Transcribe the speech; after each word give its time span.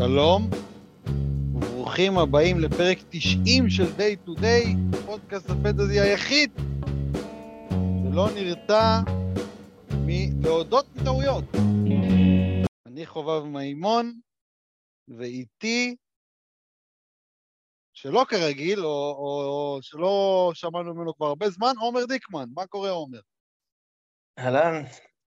שלום, 0.00 0.50
וברוכים 1.54 2.18
הבאים 2.18 2.60
לפרק 2.60 2.98
90 3.08 3.70
של 3.70 3.84
Day 3.84 4.28
to 4.28 4.40
Day, 4.40 4.96
פודקאסט 5.06 5.50
הפנטזי 5.50 6.00
היחיד 6.00 6.50
שלא 7.70 8.28
נרתע 8.34 9.00
מלהודות 10.06 10.86
בטעויות. 10.94 11.44
אני 12.86 13.06
חובב 13.06 13.44
מימון, 13.44 14.20
ואיתי, 15.08 15.96
שלא 17.92 18.24
כרגיל, 18.28 18.80
או, 18.80 19.14
או, 19.18 19.42
או 19.44 19.78
שלא 19.82 20.50
שמענו 20.54 20.94
ממנו 20.94 21.14
כבר 21.14 21.26
הרבה 21.26 21.50
זמן, 21.50 21.72
עומר 21.80 22.04
דיקמן. 22.04 22.46
מה 22.54 22.66
קורה, 22.66 22.90
עומר? 22.90 23.20
אהלן, 24.38 24.82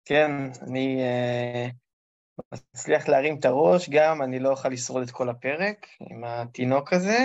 כן, 0.05 0.31
אני 0.69 0.99
uh, 0.99 1.84
מצליח 2.53 3.09
להרים 3.09 3.39
את 3.39 3.45
הראש 3.45 3.89
גם, 3.89 4.23
אני 4.23 4.39
לא 4.39 4.51
אוכל 4.51 4.69
לשרוד 4.69 5.03
את 5.03 5.11
כל 5.11 5.29
הפרק 5.29 5.87
עם 6.01 6.25
התינוק 6.25 6.93
הזה, 6.93 7.19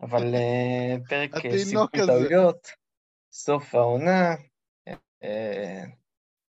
אבל 0.00 0.34
uh, 0.34 1.08
פרק 1.08 1.30
סיכום 1.56 1.86
טעויות, 2.06 2.68
סוף 3.32 3.74
העונה, 3.74 4.34
uh, 4.88 5.26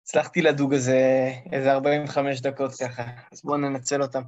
הצלחתי 0.02 0.42
לדוג 0.42 0.72
איזה, 0.72 1.30
איזה 1.52 1.72
45 1.72 2.40
דקות 2.40 2.70
ככה, 2.80 3.02
אז 3.32 3.42
בואו 3.42 3.56
ננצל 3.56 4.02
אותם. 4.02 4.22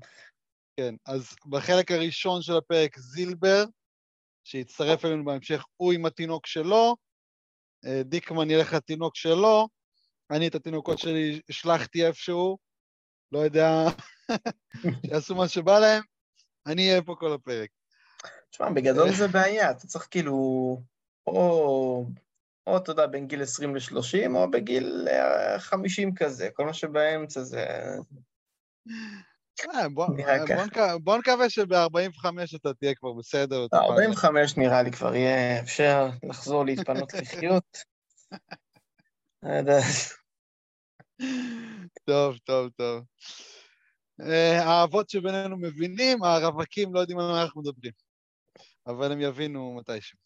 כן, 0.76 0.94
אז 1.06 1.36
בחלק 1.46 1.90
הראשון 1.90 2.42
של 2.42 2.56
הפרק 2.56 2.98
זילבר, 2.98 3.64
שיצטרף 4.44 5.04
אלינו 5.04 5.24
בהמשך, 5.24 5.64
הוא 5.76 5.92
עם 5.92 6.06
התינוק 6.06 6.46
שלו, 6.46 6.96
דיקמן 8.04 8.50
ילך 8.50 8.72
לתינוק 8.72 9.16
שלו, 9.16 9.68
אני 10.30 10.48
את 10.48 10.54
התינוקות 10.54 10.98
שלי 10.98 11.40
השלכתי 11.48 12.06
איפשהו, 12.06 12.58
לא 13.34 13.38
יודע, 13.38 13.84
שיעשו 15.06 15.34
מה 15.34 15.48
שבא 15.48 15.78
להם, 15.78 16.02
אני 16.66 16.90
אהיה 16.90 17.02
פה 17.02 17.14
כל 17.18 17.32
הפרק. 17.32 17.68
תשמע, 18.50 18.70
בגדול 18.70 19.12
זה 19.12 19.28
בעיה, 19.28 19.70
אתה 19.70 19.86
צריך 19.86 20.08
כאילו, 20.10 20.32
או, 21.26 22.06
או 22.66 22.76
אתה 22.76 22.90
יודע, 22.90 23.06
בין 23.06 23.26
גיל 23.26 23.42
20 23.42 23.76
ל-30, 23.76 24.34
או 24.34 24.50
בגיל 24.50 25.08
50 25.58 26.08
אה, 26.08 26.14
כזה, 26.16 26.48
כל 26.54 26.64
מה 26.64 26.74
שבאמצע 26.74 27.42
זה... 27.42 27.66
אה, 29.74 29.88
בוא 30.98 31.16
נקווה 31.18 31.50
שב-45 31.50 32.56
אתה 32.56 32.74
תהיה 32.74 32.94
כבר 32.94 33.12
בסדר. 33.12 33.66
45 33.74 34.56
נראה 34.56 34.82
לי 34.82 34.92
כבר 34.92 35.14
יהיה 35.14 35.60
אפשר 35.60 36.08
לחזור 36.22 36.64
להתפנות 36.64 37.14
לחיות. 37.14 37.78
טוב, 42.06 42.38
טוב, 42.44 42.70
טוב. 42.76 43.04
אה, 44.20 44.62
האבות 44.62 45.10
שבינינו 45.10 45.56
מבינים, 45.56 46.22
הרווקים 46.22 46.94
לא 46.94 47.00
יודעים 47.00 47.18
על 47.18 47.26
מה 47.26 47.42
אנחנו 47.42 47.60
מדברים, 47.60 47.92
אבל 48.86 49.12
הם 49.12 49.20
יבינו 49.20 49.74
מתישהו. 49.74 50.18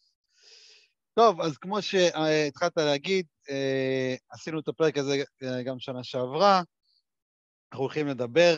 טוב, 1.13 1.41
אז 1.41 1.57
כמו 1.57 1.81
שהתחלת 1.81 2.77
להגיד, 2.77 3.25
אה, 3.49 4.15
עשינו 4.29 4.59
את 4.59 4.67
הפרק 4.67 4.97
הזה 4.97 5.23
גם 5.65 5.79
שנה 5.79 6.03
שעברה, 6.03 6.61
אנחנו 7.71 7.83
הולכים 7.83 8.07
לדבר 8.07 8.55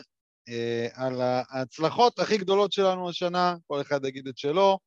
אה, 0.48 0.88
על 0.94 1.20
ההצלחות 1.20 2.18
הכי 2.18 2.38
גדולות 2.38 2.72
שלנו 2.72 3.08
השנה, 3.08 3.56
כל 3.66 3.80
אחד 3.80 4.04
יגיד 4.04 4.28
את 4.28 4.38
שלו, 4.38 4.78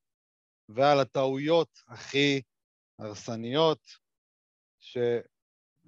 ועל 0.70 1.00
הטעויות 1.00 1.70
הכי 1.88 2.42
הרסניות, 3.00 3.80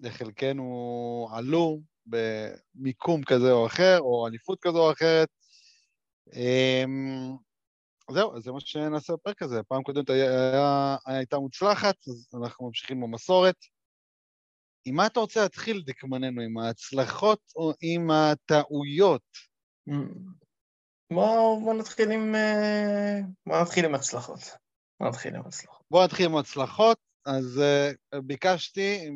שלחלקנו 0.01 1.29
עלו 1.31 1.79
במיקום 2.05 3.23
כזה 3.23 3.51
או 3.51 3.67
אחר, 3.67 3.99
או 3.99 4.27
אליפות 4.27 4.59
כזו 4.61 4.87
או 4.87 4.91
אחרת. 4.91 5.29
אמ, 6.33 7.35
זהו, 8.11 8.41
זה 8.41 8.51
מה 8.51 8.59
שנעשה 8.59 9.13
בפרק 9.13 9.41
הזה. 9.41 9.63
פעם 9.63 9.83
קודמת 9.83 10.09
היה, 10.09 10.95
הייתה 11.05 11.37
מוצלחת, 11.37 11.95
אז 12.07 12.29
אנחנו 12.41 12.67
ממשיכים 12.67 13.01
במסורת. 13.01 13.55
עם 14.85 14.95
מה 14.95 15.05
אתה 15.05 15.19
רוצה 15.19 15.41
להתחיל, 15.41 15.83
דקמננו, 15.85 16.41
עם 16.41 16.57
ההצלחות 16.57 17.39
או 17.55 17.73
עם 17.81 18.11
הטעויות? 18.11 19.21
בוא, 21.13 21.61
בוא 21.61 21.73
נתחיל 21.73 22.11
עם... 22.11 22.35
אה, 22.35 23.19
בוא 23.45 23.61
נתחיל 23.61 23.85
עם 23.85 23.95
הצלחות. 23.95 24.39
בוא 24.99 25.09
נתחיל 25.09 25.35
עם 25.35 25.41
הצלחות. 25.45 25.81
בוא 25.91 26.03
נתחיל 26.03 26.25
עם 26.25 26.35
הצלחות. 26.35 26.97
אז 27.27 27.61
uh, 27.61 28.19
ביקשתי 28.21 29.09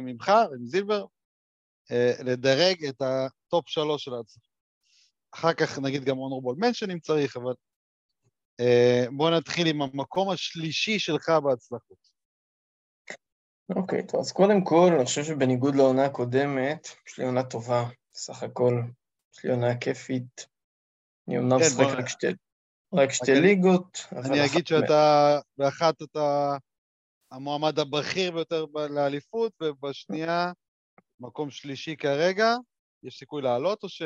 ממך 0.00 0.32
ומזילבר 0.52 1.04
uh, 1.04 2.22
לדרג 2.22 2.84
את 2.84 3.02
הטופ 3.02 3.68
שלוש 3.68 4.04
של 4.04 4.14
ההצלחות. 4.14 4.54
אחר 5.34 5.52
כך 5.52 5.78
נגיד 5.78 6.04
גם 6.04 6.18
honorable 6.18 6.56
mention 6.58 6.90
אם 6.90 6.98
צריך, 7.00 7.36
אבל 7.36 7.52
uh, 8.62 9.10
בוא 9.16 9.30
נתחיל 9.30 9.66
עם 9.66 9.82
המקום 9.82 10.30
השלישי 10.30 10.98
שלך 10.98 11.28
בהצלחות. 11.28 12.14
אוקיי, 13.76 14.00
אוקיי, 14.00 14.06
טוב, 14.06 14.20
אז 14.20 14.32
קודם 14.32 14.64
כל, 14.64 14.92
אני 14.96 15.04
חושב 15.04 15.24
שבניגוד 15.24 15.74
לעונה 15.74 16.04
הקודמת, 16.04 16.88
יש 17.08 17.18
לי 17.18 17.24
עונה 17.24 17.42
טובה, 17.42 17.84
סך 18.14 18.42
הכל. 18.42 18.80
יש 19.34 19.44
לי 19.44 19.50
עונה 19.50 19.76
כיפית. 19.76 20.46
אני 21.28 21.38
אומנם 21.38 21.58
כן, 21.58 21.64
משחק 21.66 21.98
רק 21.98 22.08
שתי, 22.08 22.26
רק 22.94 23.12
שתי 23.12 23.34
ליגות. 23.34 23.98
אני 24.12 24.46
אגיד 24.46 24.66
שאתה, 24.66 25.38
באחת 25.58 26.02
אתה 26.02 26.56
המועמד 27.30 27.78
הבכיר 27.78 28.30
ביותר 28.30 28.64
לאליפות, 28.90 29.52
ובשנייה, 29.62 30.52
מקום 31.20 31.50
שלישי 31.50 31.96
כרגע. 31.96 32.54
יש 33.02 33.18
סיכוי 33.18 33.42
לעלות 33.42 33.82
או 33.82 33.88
ש... 33.88 34.02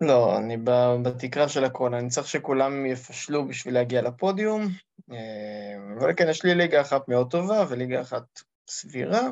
לא, 0.00 0.38
אני 0.38 0.56
בתקרה 1.02 1.48
של 1.48 1.64
הכל, 1.64 1.94
אני 1.94 2.08
צריך 2.08 2.28
שכולם 2.28 2.86
יפשלו 2.86 3.48
בשביל 3.48 3.74
להגיע 3.74 4.02
לפודיום, 4.02 4.62
אה, 5.12 5.96
אבל 5.98 6.14
כן, 6.16 6.28
יש 6.28 6.44
לי 6.44 6.54
ליגה 6.54 6.80
אחת 6.80 7.08
מאוד 7.08 7.30
טובה 7.30 7.64
וליגה 7.68 8.00
אחת 8.00 8.24
סבירה. 8.70 9.28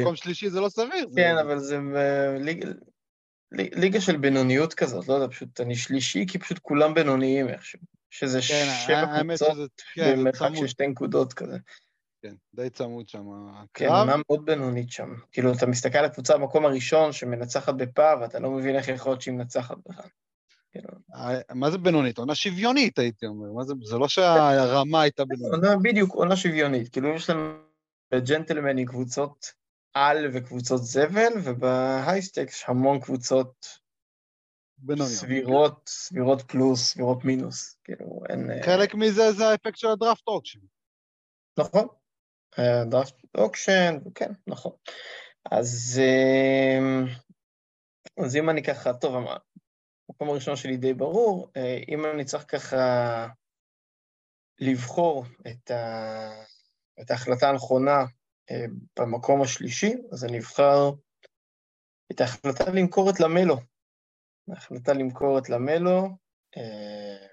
מקום 0.00 0.16
שלישי 0.16 0.50
זה 0.50 0.60
לא 0.60 0.68
סביר. 0.68 1.08
כן, 1.16 1.34
אבל 1.38 1.58
זה 1.58 1.78
ליגה 3.52 4.00
של 4.00 4.16
בינוניות 4.16 4.74
כזאת, 4.74 5.08
לא 5.08 5.14
יודע, 5.14 5.28
פשוט 5.28 5.60
אני 5.60 5.76
שלישי, 5.76 6.26
כי 6.28 6.38
פשוט 6.38 6.58
כולם 6.58 6.94
בינוניים 6.94 7.48
איכשהו. 7.48 7.80
שזה 8.18 8.38
כן, 8.48 8.66
שבע 8.86 9.22
קבוצות 9.22 9.70
כן, 9.94 10.16
במרחק 10.16 10.48
של 10.54 10.66
שתי 10.66 10.86
נקודות 10.86 11.32
כזה. 11.32 11.56
כן, 12.22 12.34
די 12.54 12.70
צמוד 12.70 13.08
שם 13.08 13.18
כן, 13.18 13.54
הקרב. 13.54 13.68
כן, 13.72 13.88
עונה 13.88 14.16
מאוד 14.16 14.44
בינונית 14.44 14.90
שם. 14.90 15.14
כאילו, 15.32 15.52
אתה 15.52 15.66
מסתכל 15.66 15.98
על 15.98 16.04
הקבוצה 16.04 16.38
במקום 16.38 16.64
הראשון 16.64 17.12
שמנצחת 17.12 17.74
בפאב, 17.74 18.18
ואתה 18.20 18.38
לא 18.38 18.50
מבין 18.50 18.76
איך 18.76 18.88
יכול 18.88 19.12
להיות 19.12 19.22
שהיא 19.22 19.34
מנצחת 19.34 19.76
בכלל. 19.88 20.08
כאילו. 20.72 20.88
אה, 21.14 21.54
מה 21.54 21.70
זה 21.70 21.78
בינונית? 21.78 22.18
עונה 22.18 22.34
שוויונית, 22.34 22.98
הייתי 22.98 23.26
אומר. 23.26 23.64
זה, 23.64 23.74
זה 23.82 23.98
לא 23.98 24.08
שהרמה 24.08 25.00
הייתה 25.00 25.24
בינונית. 25.24 25.64
עונה, 25.64 25.76
בדיוק, 25.82 26.14
עונה 26.14 26.36
שוויונית. 26.36 26.88
כאילו, 26.88 27.14
יש 27.14 27.30
להם 27.30 27.62
בג'נטלמן 28.14 28.86
קבוצות 28.86 29.52
על 29.94 30.30
וקבוצות 30.32 30.84
זבל, 30.84 31.32
ובהייסטקס 31.44 32.64
המון 32.68 33.00
קבוצות 33.00 33.78
בינוניות. 34.78 35.18
סבירות, 35.18 35.88
סבירות 35.88 36.42
פלוס, 36.42 36.92
סבירות 36.92 37.24
מינוס, 37.24 37.78
כאילו 37.84 38.22
אין... 38.28 38.50
אה, 38.50 38.62
חלק 38.62 38.94
מזה 38.94 39.32
זה 39.32 39.48
האפקט 39.48 39.76
של 39.76 39.88
הדראפט 39.88 40.28
אוקשן. 40.28 40.60
נכון, 41.58 41.86
דראפט 42.90 43.14
אוקשן, 43.38 43.98
כן, 44.14 44.32
נכון. 44.46 44.72
אז, 45.50 46.00
אה, 46.02 46.78
אז 48.24 48.36
אם 48.36 48.50
אני 48.50 48.62
ככה, 48.62 48.92
טוב, 48.94 49.14
המקום 49.14 50.28
הראשון 50.28 50.56
שלי 50.56 50.76
די 50.76 50.94
ברור, 50.94 51.50
אה, 51.56 51.78
אם 51.88 52.06
אני 52.14 52.24
צריך 52.24 52.44
ככה 52.48 53.26
לבחור 54.60 55.24
את, 55.46 55.70
ה, 55.70 56.30
את 57.00 57.10
ההחלטה 57.10 57.48
הנכונה 57.48 58.04
במקום 58.98 59.42
השלישי, 59.42 59.94
אז 60.12 60.24
אני 60.24 60.38
אבחר 60.38 60.90
את 62.12 62.20
ההחלטה 62.20 62.64
למכור 62.70 63.10
את 63.10 63.20
למלו. 63.20 63.56
ההחלטה 64.50 64.92
למכור 64.92 65.38
את 65.38 65.48
למלו. 65.48 66.08
אה, 66.56 67.26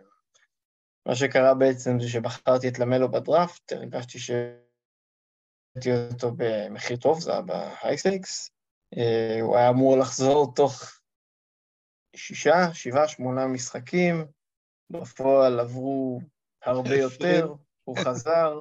מה 1.05 1.15
שקרה 1.15 1.53
בעצם 1.53 1.99
זה 1.99 2.09
שבחרתי 2.09 2.67
את 2.67 2.79
למלו 2.79 3.11
בדראפט, 3.11 3.71
הרגשתי 3.71 4.19
שהבאתי 4.19 5.91
אותו 6.11 6.31
במחיר 6.37 6.97
טוב, 6.97 7.19
זה 7.19 7.31
היה 7.31 7.41
בהייסקס. 7.41 8.51
אה, 8.97 9.41
הוא 9.41 9.57
היה 9.57 9.69
אמור 9.69 9.97
לחזור 9.97 10.53
תוך 10.55 10.99
שישה, 12.15 12.73
שבעה, 12.73 13.07
שמונה 13.07 13.47
משחקים, 13.47 14.25
בפועל 14.89 15.59
עברו 15.59 16.19
הרבה 16.63 16.95
יותר, 17.05 17.53
הוא 17.83 17.97
חזר. 17.97 18.59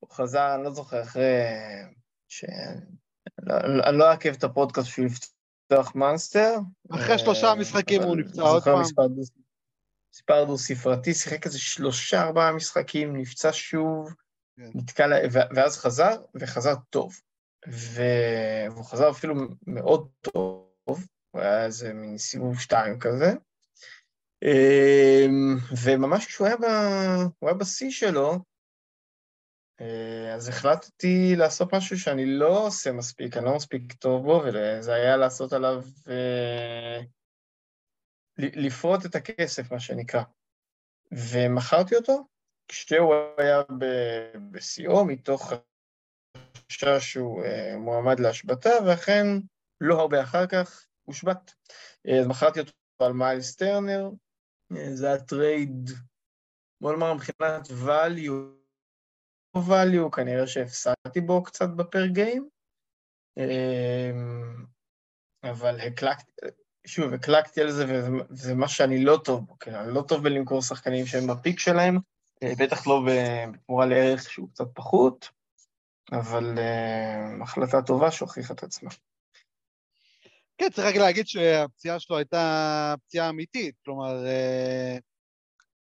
הוא 0.00 0.10
חזר, 0.10 0.54
אני 0.54 0.64
לא 0.64 0.70
זוכר, 0.70 1.02
אחרי 1.02 1.42
ש... 2.28 2.44
אני 3.86 3.98
לא 3.98 4.10
אעכב 4.10 4.34
את 4.38 4.44
הפודקאסט 4.44 4.88
בשביל 4.88 5.08
לפתוח 5.64 5.94
מאנסטר. 5.94 6.58
אחרי 6.90 7.18
שלושה 7.18 7.46
אה, 7.46 7.54
משחקים 7.54 8.02
הוא 8.02 8.16
נפצע 8.16 8.42
עוד 8.42 8.64
פעם. 8.64 8.82
מספר 10.14 10.44
דו-ספרתי, 10.44 11.14
שיחק 11.14 11.46
איזה 11.46 11.58
שלושה, 11.58 12.22
ארבעה 12.22 12.52
משחקים, 12.52 13.16
נפצע 13.16 13.50
שוב, 13.52 14.14
כן. 14.56 14.70
נתקע, 14.74 15.06
ואז 15.32 15.78
חזר, 15.78 16.16
וחזר 16.34 16.74
טוב. 16.90 17.20
והוא 17.66 18.84
חזר 18.84 19.10
אפילו 19.10 19.34
מאוד 19.66 20.08
טוב, 20.20 21.06
הוא 21.30 21.40
היה 21.40 21.64
איזה 21.64 21.92
מין 21.92 22.18
סיבוב 22.18 22.60
שתיים 22.60 22.98
כזה. 22.98 23.32
אמ, 24.42 25.56
וממש 25.84 26.26
כשהוא 26.26 26.46
היה, 27.42 27.54
בשיא 27.54 27.90
שלו, 27.90 28.38
אז 30.34 30.48
החלטתי 30.48 31.36
לעשות 31.36 31.74
משהו 31.74 31.98
שאני 31.98 32.26
לא 32.26 32.66
עושה 32.66 32.92
מספיק, 32.92 33.36
אני 33.36 33.44
לא 33.44 33.56
מספיק 33.56 33.92
טוב 33.92 34.22
בו, 34.22 34.42
וזה 34.44 34.94
היה 34.94 35.16
לעשות 35.16 35.52
עליו, 35.52 35.82
אה, 36.08 37.00
לפרוט 38.38 39.06
את 39.06 39.14
הכסף, 39.14 39.72
מה 39.72 39.80
שנקרא. 39.80 40.22
ומכרתי 41.12 41.96
אותו 41.96 42.26
כשהוא 42.68 43.14
היה 43.38 43.62
בשיאו, 44.50 45.04
מתוך 45.04 45.52
חשש 46.70 47.12
שהוא 47.12 47.44
אה, 47.44 47.76
מועמד 47.78 48.20
להשבתה, 48.20 48.70
ואכן 48.86 49.26
לא 49.80 50.00
הרבה 50.00 50.22
אחר 50.22 50.46
כך 50.46 50.86
הושבת. 51.04 51.54
אז 52.20 52.26
מכרתי 52.26 52.60
אותו 52.60 52.72
על 52.98 53.12
מיילס 53.12 53.56
טרנר, 53.56 54.10
זה 54.94 55.06
היה 55.06 55.18
trade, 55.18 55.90
בוא 56.80 56.92
נאמר 56.92 57.14
מבחינת 57.14 57.68
value, 57.86 58.63
value, 59.56 60.10
כנראה 60.16 60.46
שהפסדתי 60.46 61.20
בו 61.20 61.42
קצת 61.42 61.68
ב 61.76 61.84
per 61.84 62.06
game, 62.06 62.48
אמ, 63.36 64.64
אבל 65.44 65.80
הלכתי, 65.80 66.32
שוב, 66.86 67.14
הלכתי 67.14 67.60
על 67.60 67.70
זה, 67.70 67.84
וזה 68.30 68.54
מה 68.54 68.68
שאני 68.68 69.04
לא 69.04 69.20
טוב 69.24 69.46
בו, 69.46 69.58
כן, 69.58 69.74
אני 69.74 69.94
לא 69.94 70.02
טוב 70.02 70.22
בלמכור 70.22 70.62
שחקנים 70.62 71.06
שהם 71.06 71.26
בפיק 71.26 71.58
שלהם, 71.58 71.98
אה, 72.42 72.52
בטח 72.58 72.86
לא 72.86 73.02
בתמורה 73.06 73.86
לערך 73.86 74.30
שהוא 74.30 74.48
קצת 74.48 74.66
פחות, 74.74 75.28
אבל 76.12 76.58
uh, 76.58 77.42
החלטה 77.42 77.82
טובה 77.82 78.10
שהוכיחה 78.10 78.54
את 78.54 78.62
עצמה. 78.62 78.90
כן, 80.58 80.70
צריך 80.72 80.86
רק 80.86 80.96
להגיד 80.96 81.26
שהפציעה 81.26 82.00
שלו 82.00 82.16
הייתה 82.16 82.94
פציעה 83.06 83.28
אמיתית, 83.28 83.74
כלומר, 83.84 84.26
אה, 84.26 84.98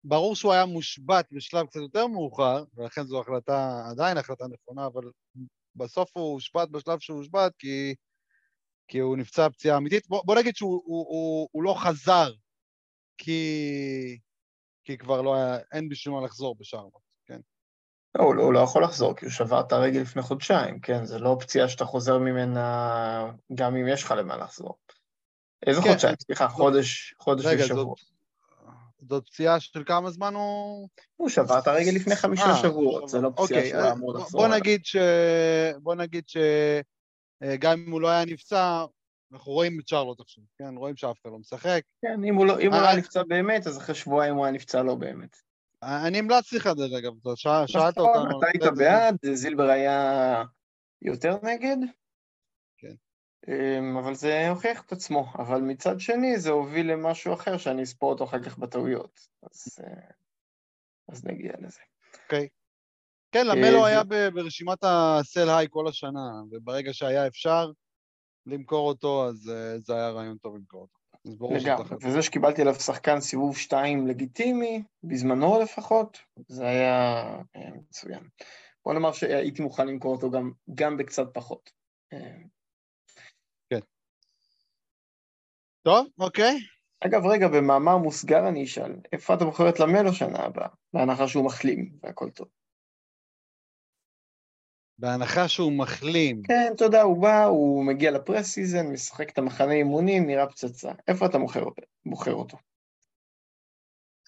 ברור 0.07 0.35
שהוא 0.35 0.53
היה 0.53 0.65
מושבת 0.65 1.25
בשלב 1.31 1.65
קצת 1.65 1.79
יותר 1.79 2.07
מאוחר, 2.07 2.63
ולכן 2.75 3.03
זו 3.03 3.21
החלטה, 3.21 3.83
עדיין 3.91 4.17
החלטה 4.17 4.45
נכונה, 4.47 4.85
אבל 4.85 5.03
בסוף 5.75 6.09
הוא 6.13 6.33
הושבת 6.33 6.69
בשלב 6.69 6.99
שהוא 6.99 7.17
הושבת 7.17 7.51
כי, 7.59 7.95
כי 8.87 8.99
הוא 8.99 9.17
נפצע 9.17 9.49
פציעה 9.49 9.77
אמיתית. 9.77 10.07
בוא, 10.07 10.21
בוא 10.25 10.35
נגיד 10.35 10.55
שהוא 10.55 10.81
הוא, 10.85 11.05
הוא, 11.09 11.49
הוא 11.51 11.63
לא 11.63 11.75
חזר, 11.77 12.31
כי, 13.17 14.19
כי 14.83 14.97
כבר 14.97 15.21
לא 15.21 15.35
היה, 15.35 15.57
אין 15.71 15.89
בשביל 15.89 16.15
מה 16.15 16.25
לחזור 16.25 16.55
בשאר 16.59 16.87
לא, 18.17 18.23
הוא, 18.23 18.35
לא, 18.35 18.43
הוא 18.43 18.53
לא 18.53 18.59
יכול 18.59 18.83
לחזור, 18.83 19.15
כי 19.15 19.25
הוא 19.25 19.31
שבר 19.31 19.59
את 19.59 19.71
הרגל 19.71 19.99
לפני 19.99 20.21
חודשיים, 20.21 20.79
כן? 20.79 21.05
זה 21.05 21.19
לא 21.19 21.37
פציעה 21.39 21.69
שאתה 21.69 21.85
חוזר 21.85 22.17
ממנה 22.17 23.31
גם 23.55 23.75
אם 23.75 23.87
יש 23.87 24.03
לך 24.03 24.11
למה 24.11 24.37
לחזור. 24.37 24.77
איזה 25.67 25.81
כן, 25.81 25.89
חודשיים? 25.89 26.15
סליחה, 26.21 26.47
חודש, 26.47 27.15
חודש 27.19 27.45
רגע, 27.45 27.63
ושבוע. 27.63 27.83
זאת, 27.83 28.14
זאת 29.09 29.25
פציעה 29.25 29.59
של 29.59 29.83
כמה 29.85 30.11
זמן 30.11 30.33
הוא... 30.33 30.89
הוא 31.15 31.29
שבר 31.29 31.59
את 31.59 31.67
הרגל 31.67 31.91
לפני 31.95 32.15
חמישה 32.15 32.45
아, 32.45 32.49
אה, 32.49 32.61
שבועות, 32.61 33.09
זה 33.09 33.21
לא 33.21 33.29
פציעה 33.29 33.43
אוקיי, 33.43 33.69
שהוא 33.69 33.81
היה 33.81 33.91
אמור 33.91 34.13
לחזור. 34.13 34.41
בוא 34.41 34.55
נגיד 34.55 34.85
ש... 34.85 34.95
בוא 35.81 35.95
נגיד 35.95 36.23
שגם 36.27 37.83
אם 37.87 37.91
הוא 37.91 38.01
לא 38.01 38.07
היה 38.07 38.25
נפצע, 38.25 38.85
אנחנו 39.33 39.51
רואים 39.51 39.79
את 39.79 39.87
שרלוט 39.87 40.19
עכשיו, 40.19 40.43
כן? 40.57 40.75
רואים 40.75 40.95
שאף 40.95 41.15
אחד 41.21 41.31
לא 41.31 41.39
משחק. 41.39 41.81
כן, 42.01 42.23
אם 42.23 42.35
הוא 42.35 42.45
לא, 42.45 42.59
אם 42.59 42.73
הוא 42.73 42.81
לא 42.81 42.87
היה 42.87 42.97
נפצע 42.97 43.23
באמת, 43.23 43.67
אז 43.67 43.77
אחרי 43.77 43.95
שבועיים 43.95 44.35
הוא 44.35 44.45
היה 44.45 44.53
נפצע 44.53 44.83
לא 44.83 44.95
באמת. 44.95 45.35
אני 45.83 46.19
המלצתי 46.19 46.55
לך, 46.55 46.67
דרך 46.67 46.91
אגב, 46.97 47.11
שאלת 47.35 47.97
נכון, 47.97 48.17
אותנו. 48.17 48.39
אתה 48.39 48.47
היית 48.47 48.77
בעד, 48.77 49.15
זילבר 49.33 49.69
היה 49.69 50.43
יותר 51.01 51.37
נגד. 51.43 51.77
אמ, 53.47 53.97
אבל 53.97 54.13
זה 54.13 54.49
הוכיח 54.49 54.81
את 54.81 54.91
עצמו, 54.91 55.33
אבל 55.39 55.61
מצד 55.61 55.99
שני 55.99 56.39
זה 56.39 56.49
הוביל 56.49 56.91
למשהו 56.91 57.33
אחר 57.33 57.57
שאני 57.57 57.83
אספור 57.83 58.09
אותו 58.09 58.23
אחר 58.23 58.43
כך 58.43 58.57
בטעויות, 58.57 59.19
אז, 59.43 59.79
אה, 59.83 60.11
אז 61.09 61.25
נגיע 61.25 61.53
לזה. 61.59 61.81
אוקיי. 62.23 62.47
כן, 63.31 63.47
למלו 63.47 63.83
אה, 63.83 63.87
היה 63.87 64.03
ברשימת 64.33 64.83
הסל 64.83 65.49
היי 65.49 65.67
כל 65.69 65.87
השנה, 65.87 66.41
וברגע 66.51 66.93
שהיה 66.93 67.27
אפשר 67.27 67.71
למכור 68.45 68.87
אותו, 68.87 69.27
אז 69.27 69.49
אה, 69.49 69.79
זה 69.79 69.95
היה 69.95 70.09
רעיון 70.09 70.37
טוב 70.37 70.55
למכור 70.55 70.81
אותו. 70.81 71.05
לגמרי, 71.51 71.95
וזה 72.01 72.21
שקיבלתי 72.21 72.61
עליו 72.61 72.75
שחקן 72.75 73.19
סיבוב 73.19 73.57
2 73.57 74.07
לגיטימי, 74.07 74.83
בזמנו 75.03 75.59
לפחות, 75.61 76.17
זה 76.47 76.67
היה 76.67 77.23
מצוין. 77.75 78.23
בוא 78.85 78.93
נאמר 78.93 79.11
שהייתי 79.11 79.61
מוכן 79.61 79.87
למכור 79.87 80.15
אותו 80.15 80.31
גם, 80.31 80.51
גם 80.75 80.97
בקצת 80.97 81.27
פחות. 81.33 81.71
אה, 82.13 82.37
כן. 83.69 83.79
טוב, 85.85 86.07
אוקיי. 86.19 86.55
אגב, 87.05 87.25
רגע, 87.25 87.47
במאמר 87.47 87.97
מוסגר 87.97 88.47
אני 88.47 88.63
אשאל, 88.63 88.95
איפה 89.13 89.33
אתה 89.33 89.45
בוחר 89.45 89.69
את 89.69 89.79
למלו 89.79 90.13
שנה 90.13 90.39
הבאה, 90.39 90.67
בהנחה 90.93 91.27
שהוא 91.27 91.45
מחלים 91.45 91.91
והכל 92.03 92.29
טוב? 92.29 92.47
בהנחה 94.97 95.47
שהוא 95.47 95.71
מחלים. 95.77 96.41
כן, 96.43 96.71
אתה 96.75 96.85
יודע, 96.85 97.01
הוא 97.01 97.21
בא, 97.21 97.45
הוא 97.45 97.85
מגיע 97.85 98.11
ל 98.11 98.45
preseason, 98.45 98.87
משחק 98.87 99.29
את 99.29 99.37
המחנה 99.37 99.71
אימונים, 99.71 100.27
נראה 100.27 100.47
פצצה. 100.47 100.91
איפה 101.07 101.25
אתה 101.25 101.37
מוכר, 101.37 101.63
בוחר 102.05 102.33
אותו? 102.33 102.57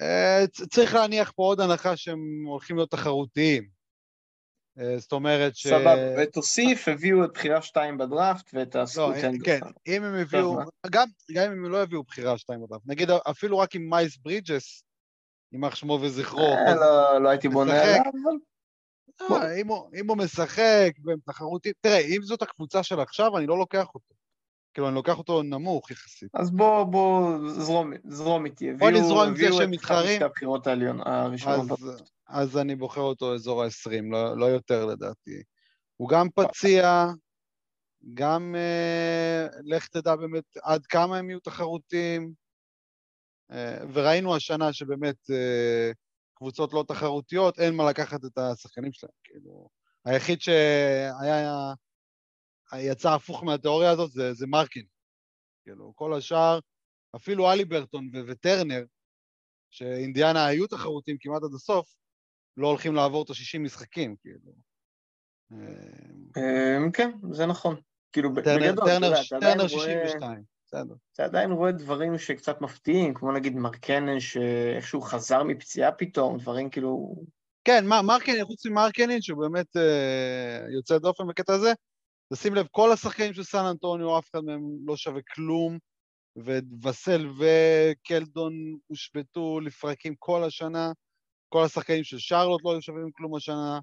אה, 0.02 0.48
צריך 0.70 0.94
להניח 0.94 1.32
פה 1.32 1.44
עוד 1.44 1.60
הנחה 1.60 1.98
שהם 1.98 2.44
הולכים 2.46 2.76
להיות 2.76 2.92
תחרותיים. 2.92 3.77
אה, 4.80 4.98
זאת 4.98 5.12
אומרת 5.12 5.56
ש... 5.56 5.68
סבבה, 5.68 6.24
ותוסיף, 6.24 6.88
הביאו 6.88 7.26
את 7.26 7.34
בחירה 7.34 7.62
שתיים 7.62 7.98
בדראפט 7.98 8.50
ואת 8.54 8.76
הזכות 8.76 9.16
לא, 9.16 9.44
כן, 9.44 9.60
אם 9.88 10.04
הם 10.04 10.16
הביאו, 10.16 10.60
גם, 10.90 11.08
גם 11.32 11.52
אם 11.52 11.52
הם 11.52 11.72
לא 11.72 11.82
הביאו 11.82 12.04
בחירה 12.04 12.38
שתיים 12.38 12.60
בדראפט, 12.64 12.84
נגיד 12.88 13.10
אפילו 13.12 13.58
רק 13.58 13.76
עם 13.76 13.90
מיילס 13.90 14.18
ברידג'ס, 14.18 14.84
יימח 15.52 15.76
שמו 15.76 16.00
וזכרו. 16.02 16.40
אה, 16.40 16.76
לא, 16.76 17.24
לא 17.24 17.30
הייתי 17.30 17.48
בונה 17.48 17.82
עליו, 17.82 18.02
אבל... 18.24 18.38
אה, 19.32 19.62
אם, 19.62 20.08
הוא, 20.08 20.18
משחק 20.18 20.92
והם 21.04 21.18
תחרותיים, 21.26 21.74
תראה, 21.82 22.00
אם 22.00 22.22
זאת 22.22 22.42
הקבוצה 22.42 22.84
של 22.84 23.00
עכשיו, 23.00 23.38
אני 23.38 23.48
לא 23.48 23.58
לוקח 23.58 23.88
אותו. 23.94 24.16
כאילו, 24.74 24.88
אני 24.88 24.96
לוקח 24.96 25.18
אותו 25.18 25.44
נמוך 25.44 25.92
יחסית. 25.92 26.30
אז 26.34 26.52
בוא, 26.52 26.84
בוא, 26.84 27.38
זרום, 27.48 27.94
זרום 28.08 28.46
איתי. 28.46 28.74
בוא 28.74 28.92
נזרום 28.92 29.28
עם 29.28 29.36
זה 29.36 29.54
שהם 29.54 29.72
מתחרים. 29.72 30.04
הביאו 30.04 30.18
את 30.18 30.22
הבחירות 30.22 30.68
הראשונות. 30.68 31.80
אז, 32.30 32.58
אני 32.58 32.76
בוחר 32.76 33.02
אותו 33.02 33.36
אזור 33.36 33.64
ה-20, 33.64 34.12
לא, 34.12 34.38
לא 34.38 34.46
יותר 34.46 34.86
לדעתי. 34.86 35.44
הוא 35.98 36.10
גם 36.10 36.28
פציע, 36.36 37.06
גם 38.14 38.56
אה, 38.56 39.48
לך 39.64 39.88
תדע 39.88 40.16
באמת 40.16 40.58
עד 40.64 40.86
כמה 40.86 41.18
הם 41.18 41.30
יהיו 41.30 41.40
תחרותיים. 41.40 42.34
אה, 43.52 43.78
וראינו 43.94 44.36
השנה 44.36 44.74
שבאמת 44.74 45.30
אה, 45.32 45.92
קבוצות 46.34 46.74
לא 46.74 46.84
תחרותיות, 46.88 47.60
אין 47.60 47.76
מה 47.76 47.90
לקחת 47.90 48.26
את 48.26 48.38
השחקנים 48.38 48.94
שלהם. 48.94 49.14
כאילו, 49.24 49.70
היחיד 50.06 50.42
שהיה, 50.42 51.74
יצא 52.76 53.14
הפוך 53.14 53.44
מהתיאוריה 53.44 53.92
הזאת 53.92 54.12
זה, 54.12 54.34
זה 54.34 54.48
מרקין. 54.48 54.86
כאילו, 55.64 55.94
כל 55.96 56.14
השאר, 56.14 56.60
אפילו 57.16 57.52
אליברטון 57.52 58.10
וטרנר, 58.28 58.84
שאינדיאנה 59.70 60.46
היו 60.46 60.68
תחרותיים 60.68 61.18
כמעט 61.20 61.44
עד 61.44 61.54
הסוף, 61.56 61.96
לא 62.58 62.68
הולכים 62.68 62.96
לעבור 62.96 63.24
את 63.24 63.30
ה-60 63.30 63.60
משחקים, 63.60 64.16
כאילו. 64.22 64.52
אמ, 65.52 66.92
כן, 66.92 67.12
זה 67.32 67.46
נכון. 67.46 67.76
כאילו, 68.12 68.34
בגדול, 68.34 68.88
טרנר 69.42 69.68
62. 69.68 70.44
בסדר. 70.66 70.96
אתה 71.14 71.24
עדיין 71.24 71.52
רואה 71.52 71.72
דברים 71.72 72.18
שקצת 72.18 72.62
מפתיעים, 72.62 73.14
כמו 73.14 73.32
נגיד 73.32 73.56
מרקנן 73.56 74.20
שאיכשהו 74.20 75.02
חזר 75.02 75.44
מפציעה 75.44 75.92
פתאום, 75.92 76.38
דברים 76.38 76.70
כאילו... 76.70 77.16
כן, 77.64 77.86
מרקנן, 77.86 78.46
חוץ 78.46 78.66
ממרקנן, 78.66 79.22
שהוא 79.22 79.40
באמת 79.40 79.78
אה, 79.78 80.66
יוצא 80.70 80.98
דופן 80.98 81.28
בקטע 81.28 81.54
הזה, 81.54 81.74
תשים 82.34 82.56
לב, 82.56 82.68
כל 82.72 82.92
השחקנים 82.92 83.34
של 83.34 83.44
סן 83.44 83.66
אנטוניו, 83.66 84.20
אף 84.20 84.30
אחד 84.30 84.44
מהם 84.44 84.62
לא 84.86 84.98
שווה 84.98 85.22
כלום, 85.22 85.78
ווסל 86.84 87.28
וקלדון 87.40 88.54
הושבתו 88.88 89.60
לפרקים 89.60 90.16
כל 90.20 90.44
השנה, 90.44 90.92
כל 91.50 91.64
השחקנים 91.64 92.04
של 92.04 92.18
שרלוט 92.20 92.62
לא 92.64 92.82
שווים 92.82 93.12
כלום 93.12 93.36
השנה, 93.36 93.80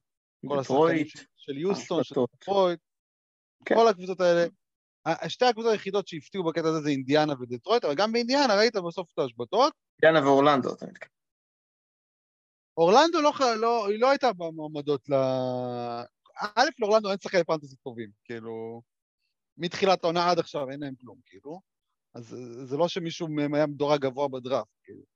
כל 0.48 0.58
השחקנים 0.58 1.06
של 1.36 1.58
יוסטון, 1.58 2.04
של 2.04 2.14
דטרויט, 2.36 2.80
כן. 3.64 3.74
כל 3.74 3.88
הקבוצות 3.88 4.20
האלה 4.20 4.46
שתי 5.28 5.44
הקבוצות 5.44 5.72
היחידות 5.72 6.08
שהפתיעו 6.08 6.44
בקטע 6.44 6.68
הזה 6.68 6.80
זה 6.80 6.88
אינדיאנה 6.88 7.32
ודטרויט, 7.40 7.84
אבל 7.84 7.94
גם 7.94 8.12
באינדיאנה 8.12 8.56
ראית 8.56 8.76
בסוף 8.76 9.12
את 9.14 9.18
ההשבתות. 9.18 9.72
אינדיאנה 10.02 10.26
ואורלנדו, 10.26 10.74
אתה 10.74 10.86
מתכוון. 10.86 11.14
אורלנדו 12.76 13.20
לא, 13.20 13.32
לא, 13.60 13.88
היא 13.88 14.00
לא 14.00 14.10
הייתה 14.10 14.32
במועמדות 14.32 15.08
ל... 15.08 15.14
א', 16.56 16.68
לאורלנדו 16.78 17.10
אין 17.10 17.18
שחקני 17.22 17.44
פנטסי 17.44 17.76
טובים, 17.76 18.10
כאילו, 18.24 18.82
מתחילת 19.58 20.04
העונה 20.04 20.30
עד 20.30 20.38
עכשיו 20.38 20.70
אין 20.70 20.80
להם 20.80 20.94
כלום, 21.00 21.18
כאילו. 21.26 21.60
אז 22.14 22.36
זה 22.64 22.76
לא 22.76 22.88
שמישהו 22.88 23.28
מהם 23.28 23.54
היה 23.54 23.66
מדורג 23.66 24.00
גבוה 24.00 24.28
בדראפט, 24.28 24.72
כאילו. 24.82 25.13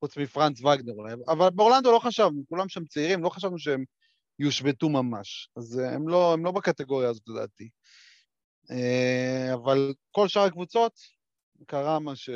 חוץ 0.00 0.16
מפרנץ 0.16 0.60
וגנר 0.60 0.92
אולי. 0.92 1.14
אבל 1.28 1.50
באורלנדו 1.50 1.92
לא 1.92 1.98
חשבנו, 1.98 2.42
כולם 2.48 2.68
שם 2.68 2.84
צעירים, 2.84 3.22
לא 3.22 3.28
חשבנו 3.28 3.58
שהם 3.58 3.84
יושבתו 4.38 4.88
ממש. 4.88 5.50
אז 5.56 5.78
הם 5.78 6.08
לא, 6.08 6.32
הם 6.32 6.44
לא 6.44 6.50
בקטגוריה 6.50 7.08
הזאת 7.08 7.22
לדעתי. 7.28 7.68
אה, 8.70 9.54
אבל 9.54 9.94
כל 10.10 10.28
שאר 10.28 10.42
הקבוצות, 10.42 10.92
קרה 11.66 11.98
מה, 11.98 12.16
ש... 12.16 12.30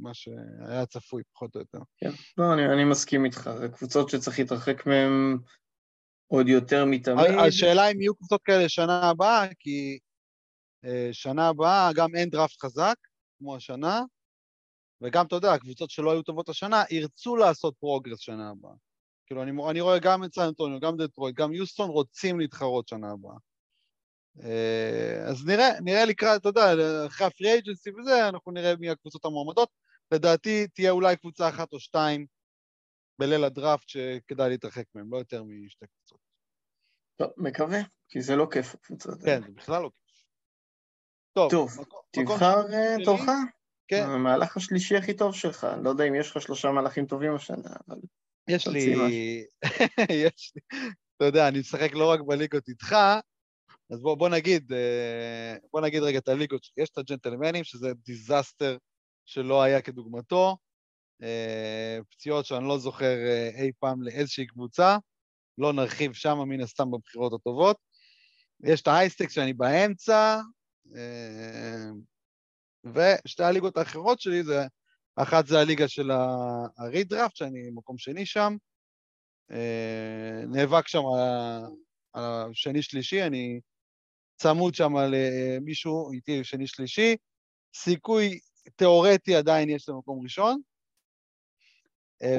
מה 0.00 0.14
שהיה 0.14 0.86
צפוי, 0.86 1.22
פחות 1.34 1.54
או 1.54 1.60
יותר. 1.60 1.78
כן, 1.96 2.10
לא, 2.38 2.54
אני, 2.54 2.66
אני 2.66 2.84
מסכים 2.84 3.24
איתך, 3.24 3.50
זה 3.58 3.68
קבוצות 3.68 4.10
שצריך 4.10 4.38
להתרחק 4.38 4.86
מהן 4.86 5.38
עוד 6.26 6.48
יותר 6.48 6.84
מתמיד. 6.84 7.18
השאלה 7.46 7.90
אם 7.90 8.00
יהיו 8.00 8.14
קבוצות 8.14 8.42
כאלה 8.44 8.68
שנה 8.68 9.10
הבאה, 9.10 9.46
כי 9.58 9.98
אה, 10.84 11.08
שנה 11.12 11.48
הבאה 11.48 11.90
גם 11.94 12.14
אין 12.14 12.30
דראפט 12.30 12.60
חזק, 12.62 12.96
כמו 13.38 13.56
השנה, 13.56 14.00
וגם, 15.02 15.26
אתה 15.26 15.36
יודע, 15.36 15.52
הקבוצות 15.52 15.90
שלא 15.90 16.12
היו 16.12 16.22
טובות 16.22 16.48
השנה, 16.48 16.82
ירצו 16.90 17.36
לעשות 17.36 17.74
progress 17.80 18.20
שנה 18.20 18.50
הבאה. 18.50 18.72
כאילו, 19.26 19.42
אני, 19.42 19.50
אני 19.70 19.80
רואה 19.80 19.98
גם 19.98 20.24
את 20.24 20.34
סן 20.34 20.42
אנטוניו, 20.42 20.80
גם 20.80 20.96
דטרויט, 20.96 21.36
גם 21.36 21.52
יוסטון 21.52 21.90
רוצים 21.90 22.40
להתחרות 22.40 22.88
שנה 22.88 23.12
הבאה. 23.12 23.36
אה, 24.42 25.28
אז 25.30 25.46
נראה, 25.46 25.80
נראה 25.80 26.04
לקראת, 26.04 26.40
אתה 26.40 26.48
יודע, 26.48 26.62
אחרי 27.06 27.26
הפרי 27.26 27.58
אג'נסי 27.58 27.90
וזה, 27.90 28.28
אנחנו 28.28 28.52
נראה 28.52 28.76
מי 28.76 28.90
הקבוצות 28.90 29.24
המועמדות. 29.24 29.68
לדעתי 30.12 30.66
תהיה 30.74 30.90
אולי 30.90 31.16
קבוצה 31.16 31.48
אחת 31.48 31.72
או 31.72 31.80
שתיים 31.80 32.26
בליל 33.18 33.44
הדראפט 33.44 33.88
שכדאי 33.88 34.50
להתרחק 34.50 34.84
מהם, 34.94 35.12
לא 35.12 35.18
יותר 35.18 35.42
משתי 35.42 35.86
קבוצות. 35.86 36.18
טוב, 37.16 37.28
מקווה, 37.36 37.78
כי 38.08 38.20
זה 38.20 38.36
לא 38.36 38.46
כיף 38.52 38.74
הקבוצות 38.74 39.14
כן, 39.24 39.42
זה 39.42 39.52
בכלל 39.54 39.82
לא 39.82 39.88
כיף. 39.88 40.24
טוב, 41.32 41.50
טוב 41.50 41.70
מקום, 41.80 42.00
תבחר 42.10 42.72
אה, 42.72 42.96
תורך. 43.04 43.22
כן. 43.92 44.10
המהלך 44.10 44.56
השלישי 44.56 44.96
הכי 44.96 45.14
טוב 45.14 45.34
שלך, 45.34 45.64
אני 45.64 45.84
לא 45.84 45.90
יודע 45.90 46.04
אם 46.04 46.14
יש 46.14 46.30
לך 46.30 46.42
שלושה 46.42 46.70
מהלכים 46.70 47.06
טובים 47.06 47.34
השנה, 47.34 47.70
אבל... 47.88 47.98
יש 48.48 48.66
לי, 48.68 48.80
יש 50.24 50.52
לי, 50.56 50.78
אתה 51.16 51.24
יודע, 51.24 51.48
אני 51.48 51.58
משחק 51.58 51.92
לא 51.92 52.10
רק 52.10 52.20
בליגות 52.20 52.68
איתך, 52.68 52.96
אז 53.90 54.00
בוא, 54.00 54.14
בוא 54.14 54.28
נגיד, 54.28 54.72
אה, 54.72 55.56
בוא 55.72 55.80
נגיד 55.80 56.02
רגע 56.02 56.18
את 56.18 56.28
הליגות, 56.28 56.66
יש 56.76 56.90
את 56.90 56.98
הג'נטלמנים, 56.98 57.64
שזה 57.64 57.92
דיזסטר 58.06 58.76
שלא 59.26 59.62
היה 59.62 59.80
כדוגמתו, 59.80 60.56
אה, 61.22 61.98
פציעות 62.10 62.46
שאני 62.46 62.64
לא 62.64 62.78
זוכר 62.78 63.16
אה, 63.26 63.50
אי 63.54 63.70
פעם 63.78 64.02
לאיזושהי 64.02 64.46
קבוצה, 64.46 64.96
לא 65.58 65.72
נרחיב 65.72 66.12
שם 66.12 66.38
מן 66.46 66.60
הסתם 66.60 66.90
בבחירות 66.90 67.32
הטובות. 67.32 67.76
יש 68.64 68.82
את 68.82 68.88
האייסטק 68.88 69.30
שאני 69.30 69.52
באמצע, 69.52 70.40
ושתי 72.84 73.42
הליגות 73.44 73.76
האחרות 73.76 74.20
שלי 74.20 74.42
זה, 74.42 74.66
אחת 75.16 75.46
זה 75.46 75.60
הליגה 75.60 75.88
של 75.88 76.10
הרידראפט, 76.78 77.36
שאני 77.36 77.70
מקום 77.74 77.98
שני 77.98 78.26
שם, 78.26 78.56
נאבק 80.46 80.88
שם 80.88 81.02
על 82.12 82.22
השני-שלישי, 82.50 83.22
אני 83.22 83.60
צמוד 84.36 84.74
שם 84.74 84.92
למישהו 84.96 86.12
איתי 86.12 86.44
שני 86.44 86.66
שלישי, 86.66 87.16
סיכוי 87.74 88.38
תיאורטי 88.76 89.34
עדיין 89.34 89.70
יש 89.70 89.88
למקום 89.88 90.22
ראשון. 90.22 90.60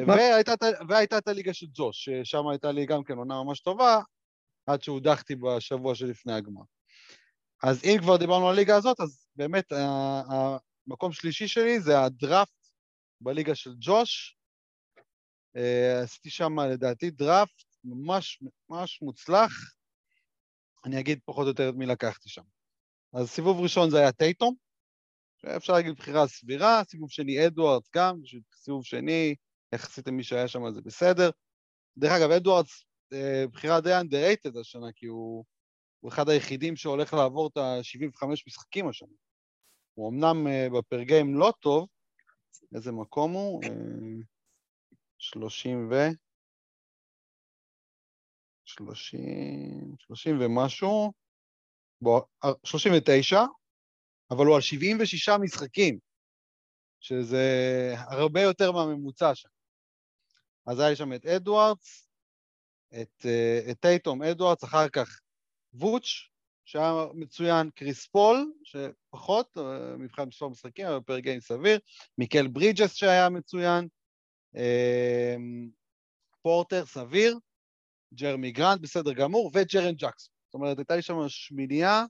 והייתה, 0.08 0.54
והייתה 0.88 1.18
את 1.18 1.28
הליגה 1.28 1.54
של 1.54 1.66
ג'וש, 1.74 2.10
ששם 2.10 2.48
הייתה 2.48 2.72
לי 2.72 2.86
גם 2.86 3.04
כן 3.04 3.18
עונה 3.18 3.44
ממש 3.44 3.60
טובה, 3.60 4.00
עד 4.66 4.84
שהודחתי 4.84 5.36
בשבוע 5.36 5.96
שלפני 5.96 6.34
הגמר. 6.34 6.62
אז 7.64 7.84
אם 7.84 7.98
כבר 8.02 8.18
דיברנו 8.18 8.48
על 8.48 8.54
הליגה 8.54 8.76
הזאת, 8.76 9.00
אז 9.00 9.23
באמת 9.36 9.72
המקום 10.88 11.12
שלישי 11.12 11.48
שלי 11.48 11.80
זה 11.80 12.00
הדראפט 12.00 12.68
בליגה 13.22 13.56
של 13.56 13.74
ג'וש. 13.80 14.38
אה, 15.56 16.02
עשיתי 16.04 16.30
שם 16.30 16.60
לדעתי 16.60 17.12
דראפט 17.12 17.64
ממש 17.84 18.44
ממש 18.70 19.02
מוצלח. 19.02 19.52
אני 20.86 21.00
אגיד 21.00 21.20
פחות 21.26 21.44
או 21.44 21.48
יותר 21.50 21.70
את 21.70 21.76
מי 21.76 21.86
לקחתי 21.86 22.30
שם. 22.30 22.44
אז 23.14 23.30
סיבוב 23.30 23.62
ראשון 23.62 23.90
זה 23.90 23.98
היה 23.98 24.12
טייטום, 24.12 24.56
שאפשר 25.42 25.74
להגיד 25.74 25.96
בחירה 25.96 26.28
סבירה, 26.28 26.84
סיבוב 26.84 27.12
שני 27.12 27.48
אדוארדס 27.48 27.90
גם, 27.96 28.22
סיבוב 28.56 28.86
שני, 28.86 29.36
יחסית 29.74 30.08
למי 30.08 30.24
שהיה 30.24 30.48
שם 30.48 30.74
זה 30.74 30.82
בסדר. 30.82 31.30
דרך 31.98 32.12
אגב, 32.12 32.32
אדוארדס, 32.32 32.86
אה, 33.14 33.46
בחירה 33.52 33.82
די 33.82 33.90
underrated 33.90 34.60
השנה, 34.60 34.88
כי 34.96 35.06
הוא, 35.06 35.46
הוא 36.04 36.12
אחד 36.12 36.30
היחידים 36.30 36.76
שהולך 36.76 37.14
לעבור 37.14 37.48
את 37.48 37.58
ה-75 37.58 38.28
משחקים 38.48 38.88
השנה. 38.88 39.16
הוא 39.94 40.12
אמנם 40.12 40.48
אה, 40.48 40.68
בפרגיים 40.70 41.36
לא 41.36 41.54
טוב, 41.60 41.88
איזה 42.76 42.92
מקום 42.92 43.32
הוא? 43.32 43.62
30 45.18 45.94
אה, 45.94 45.98
ו... 45.98 46.12
30, 48.66 49.96
30 50.00 50.38
ומשהו, 50.42 51.12
בוא, 52.02 52.22
39, 52.64 53.42
אבל 54.32 54.46
הוא 54.46 54.56
על 54.56 54.62
76 54.62 55.30
משחקים, 55.30 56.00
שזה 57.00 57.46
הרבה 57.98 58.42
יותר 58.42 58.72
מהממוצע 58.72 59.36
שם. 59.36 59.50
אז 60.66 60.80
היה 60.80 60.90
לי 60.90 60.96
שם 60.96 61.14
את 61.14 61.26
אדוארדס, 61.26 62.10
אה, 62.94 63.72
את 63.72 63.80
טייטום 63.80 64.24
אדוארדס, 64.24 64.64
אחר 64.64 64.90
כך 64.90 65.23
ווצ', 65.74 66.30
שהיה 66.66 67.06
מצוין, 67.14 67.70
קריס 67.76 68.08
פול, 68.08 68.54
שפחות, 68.64 69.58
אה, 69.58 69.98
מבחינת 69.98 70.28
מספר 70.28 70.48
משחקים, 70.48 70.88
אבל 70.88 71.00
per 71.00 71.20
game 71.20 71.40
סביר, 71.40 71.80
מיקל 72.18 72.48
ברידג'ס 72.48 72.94
שהיה 72.94 73.30
מצוין, 73.30 73.88
אה, 74.56 75.36
פורטר 76.42 76.86
סביר, 76.86 77.38
ג'רמי 78.14 78.52
גרנט 78.52 78.82
בסדר 78.82 79.14
גמור, 79.14 79.52
וג'רן 79.54 79.94
ג'קסון. 79.94 80.34
זאת 80.46 80.54
אומרת, 80.54 80.78
הייתה 80.78 80.96
לי 80.96 81.02
שם 81.02 81.16
שמינייה 81.28 82.06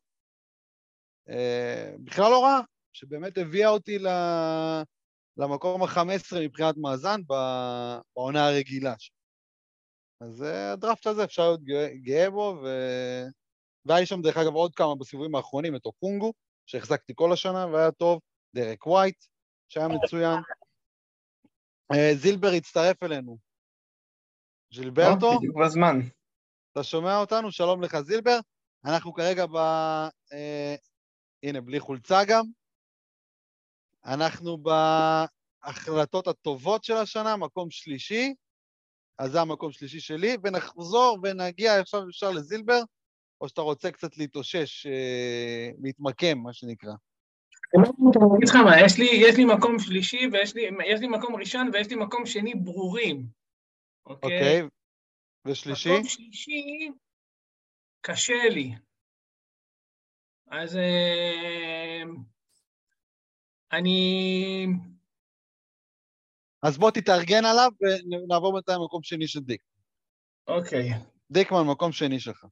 אה, 1.30 1.92
בכלל 2.04 2.32
לא 2.32 2.44
רעה, 2.44 2.62
שבאמת 2.94 3.38
הביאה 3.38 3.70
אותי 3.70 4.00
ל... 4.00 4.08
למקום 5.38 5.84
ה-15 5.84 6.40
מבחינת 6.42 6.78
מאזן 6.78 7.22
בעונה 7.28 8.48
הרגילה. 8.48 8.94
אז 10.22 10.44
אה, 10.44 10.72
הדראפט 10.72 11.08
הזה, 11.08 11.24
אפשר 11.24 11.44
להיות 11.44 11.62
גאה 12.04 12.30
בו, 12.30 12.60
ו... 12.64 12.68
והיה 13.86 14.06
שם, 14.06 14.22
דרך 14.22 14.38
אגב, 14.38 14.54
עוד 14.54 14.76
כמה 14.76 14.96
בסיבובים 14.96 15.36
האחרונים, 15.36 15.76
את 15.76 15.86
אוקונגו, 15.86 16.34
שהחזקתי 16.66 17.14
כל 17.16 17.34
השנה 17.34 17.68
והיה 17.68 17.92
טוב, 17.92 18.20
דרק 18.56 18.88
ווייט, 18.88 19.26
שהיה 19.70 19.88
מצוין. 19.88 20.40
אה, 21.94 22.16
זילבר 22.16 22.48
הצטרף 22.58 23.04
אלינו, 23.04 23.38
ז'ילברטו. 24.74 25.38
בדיוק 25.38 25.58
בזמן. 25.66 26.00
אתה 26.72 26.84
שומע 26.84 27.18
אותנו? 27.18 27.52
שלום 27.52 27.84
לך, 27.84 28.02
זילבר. 28.02 28.40
אנחנו 28.86 29.14
כרגע 29.14 29.46
ב... 29.46 29.56
אה, 30.34 30.76
הנה, 31.44 31.62
בלי 31.62 31.80
חולצה 31.80 32.20
גם. 32.28 32.44
אנחנו 34.06 34.58
בהחלטות 35.64 36.28
הטובות 36.28 36.84
של 36.84 36.94
השנה, 36.94 37.38
מקום 37.38 37.72
שלישי. 37.72 38.34
אז 39.20 39.32
זה 39.32 39.42
המקום 39.42 39.72
שלישי 39.72 40.00
שלי, 40.00 40.38
ונחזור 40.44 41.18
ונגיע 41.24 41.80
עכשיו 41.80 42.10
אפשר 42.10 42.32
לזילבר, 42.32 42.80
או 43.44 43.48
שאתה 43.48 43.62
רוצה 43.62 43.92
קצת 43.92 44.18
להתאושש, 44.18 44.86
אה, 44.88 45.70
להתמקם, 45.82 46.38
מה 46.38 46.54
שנקרא. 46.54 46.94
יש 48.86 48.98
לי, 49.00 49.06
יש 49.06 49.38
לי 49.38 49.46
מקום 49.46 49.80
שלישי 49.80 50.28
ויש 50.32 50.56
לי, 50.56 50.70
לי 51.00 51.08
מקום 51.08 51.36
ראשון 51.36 51.70
ויש 51.74 51.90
לי 51.90 51.96
מקום 51.96 52.26
שני 52.26 52.54
ברורים. 52.56 53.28
אוקיי? 54.06 54.62
אוקיי, 54.62 54.62
ושלישי? 55.46 55.90
מקום 55.90 56.08
שלישי, 56.08 56.90
קשה 58.02 58.50
לי. 58.50 58.72
אז 60.52 60.78
אה, 60.78 62.04
אני... 63.72 64.68
אז 66.64 66.78
בוא 66.78 66.92
תתארגן 66.92 67.46
עליו 67.46 67.72
ונעבור 67.82 68.54
בינתיים 68.54 68.80
למקום 68.82 69.04
שני 69.04 69.28
של 69.28 69.40
דיק. 69.40 69.62
אוקיי. 70.48 70.90
דיקמן, 71.32 71.64
מקום 71.72 71.92
שני 71.92 72.20
שלך. 72.20 72.46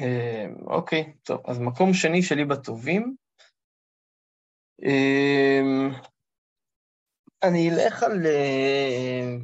אה, 0.00 0.46
אוקיי, 0.66 1.12
טוב, 1.22 1.40
אז 1.46 1.58
מקום 1.58 1.92
שני 1.92 2.22
שלי 2.22 2.44
בטובים. 2.44 3.16
אה, 4.84 5.62
אני 7.42 7.70
אלך 7.70 8.02
על... 8.02 8.26
אה, 8.26 9.36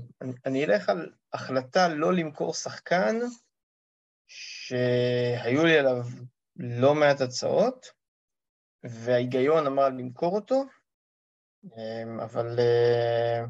אני 0.46 0.64
אלך 0.64 0.88
על 0.88 1.12
החלטה 1.32 1.88
לא 1.88 2.12
למכור 2.12 2.54
שחקן 2.54 3.16
שהיו 4.26 5.64
לי 5.64 5.78
עליו 5.78 5.96
לא 6.56 6.94
מעט 6.94 7.20
הצעות, 7.20 7.86
וההיגיון 8.82 9.66
אמר 9.66 9.88
למכור 9.88 10.34
אותו, 10.34 10.64
אה, 11.72 12.24
אבל 12.24 12.58
אה, 12.58 13.44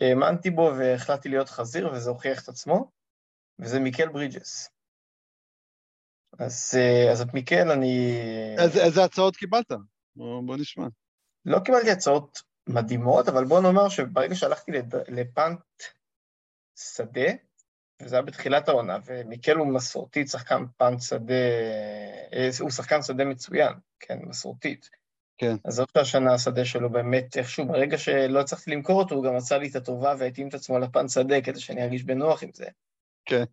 האמנתי 0.00 0.50
בו 0.50 0.70
והחלטתי 0.78 1.28
להיות 1.28 1.48
חזיר, 1.48 1.92
וזה 1.92 2.10
הוכיח 2.10 2.42
את 2.42 2.48
עצמו, 2.48 2.90
וזה 3.58 3.80
מיקל 3.80 4.08
ברידג'ס. 4.08 4.75
אז, 6.38 6.78
אז 7.12 7.20
את 7.20 7.34
מיקל, 7.34 7.70
אני... 7.70 8.16
איזה 8.58 9.04
הצעות 9.04 9.36
קיבלת? 9.36 9.72
בוא 10.16 10.56
נשמע. 10.56 10.86
לא 11.44 11.58
קיבלתי 11.58 11.90
הצעות 11.90 12.42
מדהימות, 12.68 13.28
אבל 13.28 13.44
בוא 13.44 13.60
נאמר 13.60 13.88
שברגע 13.88 14.34
שהלכתי 14.34 14.72
לפאנט 15.08 15.60
שדה, 16.78 17.30
וזה 18.02 18.16
היה 18.16 18.22
בתחילת 18.22 18.68
העונה, 18.68 18.98
ומיקל 19.06 19.56
הוא 19.56 19.66
מסורתית, 19.66 20.28
שחקן 20.28 20.64
פאנץ' 20.76 21.02
שדה, 21.02 21.34
אה, 22.32 22.48
הוא 22.60 22.70
שחקן 22.70 23.02
שדה 23.02 23.24
מצוין, 23.24 23.72
כן, 24.00 24.18
מסורתית. 24.22 24.90
כן. 25.38 25.56
אז 25.64 25.74
זאת 25.74 25.96
השנה 25.96 26.34
השדה 26.34 26.64
שלו 26.64 26.90
באמת 26.90 27.36
איכשהו, 27.36 27.66
ברגע 27.66 27.98
שלא 27.98 28.40
הצלחתי 28.40 28.70
למכור 28.70 29.02
אותו, 29.02 29.14
הוא 29.14 29.24
גם 29.24 29.36
עשה 29.36 29.58
לי 29.58 29.68
את 29.68 29.76
הטובה 29.76 30.14
והתאים 30.18 30.48
את 30.48 30.54
עצמו 30.54 30.78
לפן 30.78 31.08
שדה, 31.08 31.40
כדי 31.40 31.60
שאני 31.60 31.82
ארגיש 31.82 32.04
בנוח 32.04 32.42
עם 32.42 32.50
זה. 32.54 32.66
כן. 33.24 33.44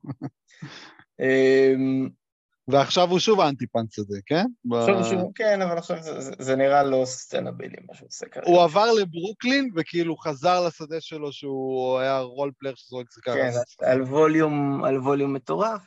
ועכשיו 2.68 3.10
הוא 3.10 3.20
שוב 3.20 3.40
האנטי 3.40 3.68
פאנץ' 3.68 4.00
הזה, 4.00 4.20
כן? 4.26 4.46
עכשיו 4.74 4.96
הוא 4.96 5.04
שוב, 5.04 5.32
כן, 5.36 5.62
אבל 5.62 5.78
עכשיו 5.78 6.02
זה- 6.02 6.22
זה- 6.22 6.32
זה 6.40 6.56
נראה 6.56 6.84
לא 6.84 7.02
סטנבילי, 7.06 7.78
מה 7.88 7.94
שהוא 7.96 8.08
עושה 8.08 8.26
כרגע. 8.30 8.48
הוא 8.48 8.64
עבר 8.64 8.86
לברוקלין 9.02 9.70
וכאילו 9.76 10.18
חזר 10.18 10.66
לשדה 10.68 11.02
שלו 11.02 11.32
שהוא 11.32 12.00
היה 12.00 12.20
role 12.20 12.52
player 12.60 12.76
שזורק 12.76 13.12
סיגר. 13.12 13.34
כן, 13.34 13.52
על 13.86 14.02
volume, 14.02 14.84
על 14.84 14.98
volume 15.00 15.34
מטורף. 15.34 15.82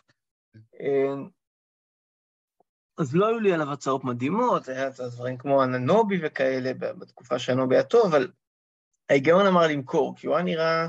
אמ, 0.81 1.29
אז 2.99 3.15
לא 3.17 3.27
היו 3.27 3.41
לי 3.41 3.53
עליו 3.53 3.73
הצעות 3.73 4.05
מדהימות, 4.05 4.69
היה 4.69 4.89
את 4.89 5.01
הדברים 5.01 5.39
כמו 5.39 5.65
אננובי 5.65 6.19
וכאלה 6.23 6.73
בתקופה 6.75 7.39
שאננובי 7.39 7.75
היה 7.75 7.85
טוב, 7.85 8.07
אבל 8.07 8.31
ההיגיון 9.11 9.47
אמר 9.47 9.67
למכור, 9.67 10.17
כי 10.17 10.27
הוא 10.27 10.37
היה 10.37 10.45
נראה 10.45 10.89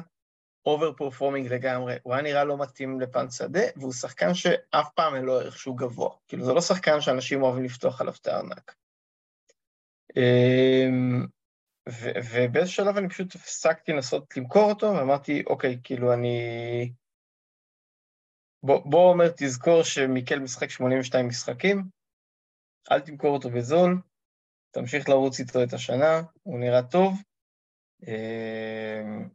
over 0.68 0.94
performing 0.94 1.54
לגמרי, 1.54 1.96
הוא 2.04 2.14
היה 2.14 2.24
נראה 2.24 2.44
לא 2.44 2.58
מתאים 2.58 3.02
לפן 3.02 3.30
שדה, 3.30 3.60
והוא 3.76 3.94
שחקן 3.94 4.34
שאף 4.34 4.90
פעם 4.96 5.16
אין 5.16 5.24
לו 5.24 5.40
ערך 5.40 5.58
שהוא 5.58 5.78
גבוה. 5.78 6.10
כאילו, 6.28 6.46
זה 6.46 6.54
לא 6.54 6.62
שחקן 6.62 7.02
שאנשים 7.02 7.44
אוהבים 7.44 7.64
לפתוח 7.64 8.02
עליו 8.02 8.14
את 8.22 8.28
הארנק. 8.28 8.76
אמ, 10.18 11.26
ו- 11.90 12.20
ובאיזה 12.32 12.72
שלב 12.72 12.98
אני 12.98 13.10
פשוט 13.10 13.36
הפסקתי 13.36 13.92
לנסות 13.92 14.38
למכור 14.38 14.70
אותו, 14.70 14.86
ואמרתי, 14.86 15.44
אוקיי, 15.48 15.80
כאילו, 15.84 16.14
אני... 16.14 16.40
בוא, 18.64 18.82
בוא 18.86 19.10
אומר, 19.10 19.26
תזכור 19.38 19.84
שמיקל 19.84 20.40
משחק 20.40 20.70
82 20.70 21.28
משחקים, 21.28 21.84
אל 22.92 23.00
תמכור 23.00 23.34
אותו 23.34 23.50
בזול, 23.50 24.02
תמשיך 24.72 25.10
לרוץ 25.10 25.40
איתו 25.40 25.64
את 25.64 25.74
השנה, 25.74 26.22
הוא 26.44 26.60
נראה 26.60 26.84
טוב, 26.84 27.14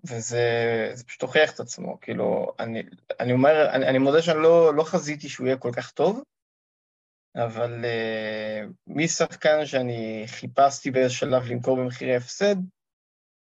וזה 0.04 0.90
זה 0.94 1.04
פשוט 1.04 1.22
הוכיח 1.22 1.54
את 1.54 1.60
עצמו, 1.60 2.00
כאילו, 2.00 2.52
אני, 2.58 2.82
אני 3.20 3.32
אומר, 3.32 3.70
אני, 3.72 3.86
אני 3.86 3.98
מודה 3.98 4.22
שאני 4.22 4.42
לא, 4.42 4.74
לא 4.74 4.82
חזיתי 4.84 5.28
שהוא 5.28 5.46
יהיה 5.46 5.58
כל 5.58 5.70
כך 5.76 5.90
טוב, 5.90 6.22
אבל 7.36 7.84
uh, 7.84 8.72
משחקן 8.86 9.66
שאני 9.66 10.24
חיפשתי 10.26 10.90
באיזה 10.90 11.14
שלב 11.14 11.42
למכור 11.44 11.76
במחירי 11.76 12.16
הפסד, 12.16 12.56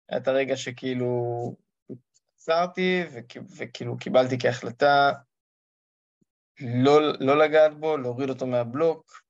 היה 0.09 0.21
את 0.21 0.29
הרגע 0.29 0.57
שכאילו 0.57 1.15
עצרתי 2.35 3.03
וכ- 3.13 3.43
וכאילו 3.57 3.99
קיבלתי 3.99 4.39
כהחלטה 4.39 5.13
לא, 6.61 7.01
לא 7.21 7.39
לגעת 7.39 7.75
בו, 7.75 7.97
להוריד 7.97 8.29
אותו 8.29 8.47
מהבלוק, 8.47 9.23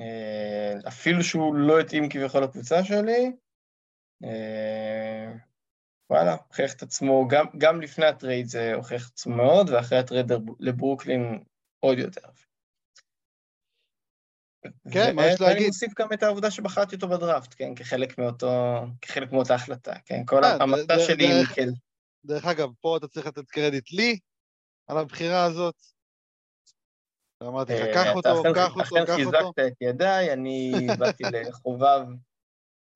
uh, 0.00 0.88
אפילו 0.88 1.22
שהוא 1.22 1.54
לא 1.54 1.80
התאים 1.80 2.08
כביכול 2.08 2.44
לקבוצה 2.44 2.84
שלי, 2.84 3.32
וואלה, 6.10 6.34
הוכיח 6.48 6.74
את 6.74 6.82
עצמו, 6.82 7.28
גם, 7.28 7.46
גם 7.58 7.80
לפני 7.80 8.06
ה 8.06 8.13
trade 8.13 8.46
זה 8.46 8.74
הוכיח 8.74 9.08
את 9.08 9.12
עצמו 9.12 9.36
מאוד, 9.36 9.70
ואחרי 9.70 9.98
ה 9.98 10.03
trade 10.03 10.26
לברוקלין 10.60 11.42
עוד 11.80 11.98
יותר. 11.98 12.28
כן, 14.92 15.16
מה 15.16 15.26
יש 15.26 15.40
ואני 15.40 15.52
להגיד? 15.52 15.66
מוסיף 15.66 15.92
גם 16.00 16.08
את 16.12 16.22
העובדה 16.22 16.50
שבחרתי 16.50 16.94
אותו 16.96 17.08
בדראפט, 17.08 17.54
כן, 17.58 17.74
כחלק 17.74 18.18
מאותו, 18.18 18.46
כחלק 19.02 19.32
מאותה 19.32 19.54
החלטה, 19.54 19.92
כן, 20.06 20.22
כל 20.26 20.44
אה, 20.44 20.58
ד- 20.88 20.98
שלי 21.06 21.28
דרך- 21.28 21.48
מיקל. 21.48 21.70
דרך 22.24 22.44
אגב, 22.44 22.68
פה 22.80 22.96
אתה 22.96 23.08
צריך 23.08 23.26
לתת 23.26 23.50
קרדיט 23.50 23.92
לי 23.92 24.18
על 24.86 24.98
הבחירה 24.98 25.44
הזאת. 25.44 25.74
אמרתי 27.42 27.72
לך, 27.72 27.80
אה, 27.80 27.94
קח 27.94 28.14
אותו, 28.14 28.40
אכן- 28.40 28.54
קח 28.54 28.70
אותו, 28.70 28.82
אכן 28.82 29.06
קח 29.06 29.18
אותו. 29.26 29.38
חיזקת 29.54 29.72
את 29.72 29.82
ידיי, 29.82 30.32
אני 30.32 30.72
באתי 30.98 31.22
לחובב, 31.50 32.00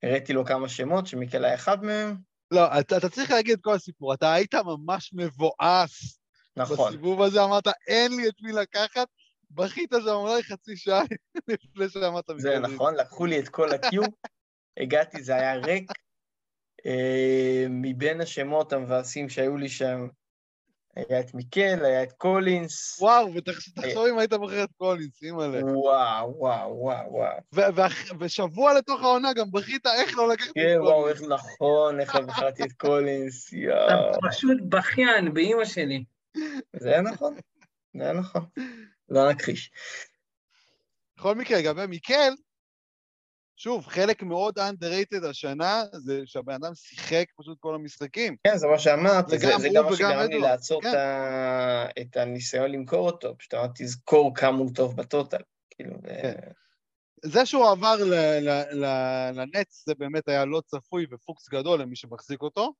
הראיתי 0.03 0.33
לו 0.33 0.45
כמה 0.45 0.69
שמות, 0.69 1.07
שמיקל 1.07 1.45
היה 1.45 1.55
אחד 1.55 1.83
מהם, 1.83 2.15
לא, 2.53 2.79
אתה, 2.79 2.97
אתה 2.97 3.09
צריך 3.09 3.31
להגיד 3.31 3.53
את 3.53 3.63
כל 3.63 3.73
הסיפור. 3.73 4.13
אתה 4.13 4.33
היית 4.33 4.55
ממש 4.55 5.11
מבואס 5.13 6.19
נכון. 6.57 6.89
בסיבוב 6.89 7.21
הזה, 7.21 7.43
אמרת, 7.43 7.67
אין 7.87 8.11
לי 8.15 8.29
את 8.29 8.33
מי 8.41 8.51
לקחת, 8.51 9.07
בכית 9.51 9.89
שם 10.03 10.09
אולי 10.09 10.43
חצי 10.43 10.77
שעה 10.77 11.03
לפני 11.47 11.89
שאמרת 11.89 12.25
זה 12.37 12.59
מקודם. 12.59 12.73
נכון, 12.73 12.95
לקחו 12.95 13.25
לי 13.25 13.39
את 13.39 13.49
כל 13.49 13.71
ה-queue, 13.71 13.97
הגעתי, 14.79 15.23
זה 15.23 15.35
היה 15.35 15.55
ריק. 15.55 15.91
אה, 16.85 17.65
מבין 17.69 18.21
השמות 18.21 18.73
המבאסים 18.73 19.29
שהיו 19.29 19.57
לי 19.57 19.69
שם, 19.69 20.07
היה 20.95 21.19
את 21.19 21.33
מיקל, 21.33 21.85
היה 21.85 22.03
את 22.03 22.11
קולינס. 22.13 23.01
וואו, 23.01 23.33
ותחשוב 23.35 24.05
אם 24.09 24.19
היית 24.19 24.33
בוחר 24.33 24.63
את 24.63 24.69
קולינס, 24.77 25.23
אימא'לה. 25.23 25.65
וואו, 25.65 26.35
וואו, 26.37 26.77
וואו, 26.77 27.13
וואו. 27.13 27.69
ושבוע 28.19 28.73
לתוך 28.73 29.01
העונה 29.01 29.33
גם 29.33 29.51
בכית 29.51 29.85
איך 29.85 30.17
לא 30.17 30.29
לקחת 30.29 30.51
כן, 30.55 30.75
את 30.75 30.81
וואו, 30.81 31.01
קולינס. 31.01 31.21
איך 31.21 31.29
נכון, 31.29 31.99
איך 31.99 32.15
לא 32.15 32.21
בחרתי 32.21 32.63
את 32.63 32.71
קולינס, 32.71 33.47
אתה 33.47 33.57
יואו. 33.57 34.11
פשוט 34.29 34.57
בכיין, 34.69 35.33
באימא 35.33 35.65
שלי. 35.65 36.03
זה 36.75 36.89
היה 36.89 37.01
נכון, 37.01 37.35
זה 37.97 38.03
היה 38.03 38.13
נכון. 38.13 38.45
לא 39.09 39.31
נכחיש. 39.31 39.71
בכל 41.17 41.35
מקרה, 41.35 41.59
לגבי 41.59 41.85
מיקל, 41.87 42.33
שוב, 43.57 43.87
חלק 43.87 44.23
מאוד 44.23 44.59
underrated 44.59 45.27
השנה, 45.29 45.83
זה 45.93 46.21
שהבן 46.25 46.53
אדם 46.53 46.75
שיחק 46.75 47.25
פשוט 47.37 47.57
כל 47.59 47.75
המשחקים. 47.75 48.35
כן, 48.47 48.57
זה 48.57 48.67
מה 48.67 48.79
שאמרתי, 48.79 49.39
זה 49.39 49.57
זה 49.57 49.69
גם 49.75 49.85
מה 49.85 49.95
שגרם 49.95 50.29
לי 50.29 50.39
לעצור 50.39 50.81
כן. 50.81 50.97
את 52.01 52.17
הניסיון 52.17 52.71
למכור 52.71 53.09
אותו, 53.09 53.37
פשוט 53.37 53.53
אמרתי, 53.53 53.83
תזכור 53.83 54.35
כמה 54.35 54.57
הוא 54.57 54.71
טוב 54.75 54.95
בטוטל. 54.95 55.41
כאילו, 55.69 55.95
ו- 56.03 56.21
כן. 56.21 56.33
זה 57.25 57.45
שהוא 57.45 57.69
עבר 57.69 57.95
לנץ, 59.33 59.83
זה 59.85 59.95
באמת 59.95 60.27
היה 60.27 60.45
לא 60.45 60.61
צפוי 60.65 61.05
ופוקס 61.11 61.49
גדול 61.49 61.81
למי 61.81 61.95
שמחזיק 61.95 62.41
אותו. 62.41 62.73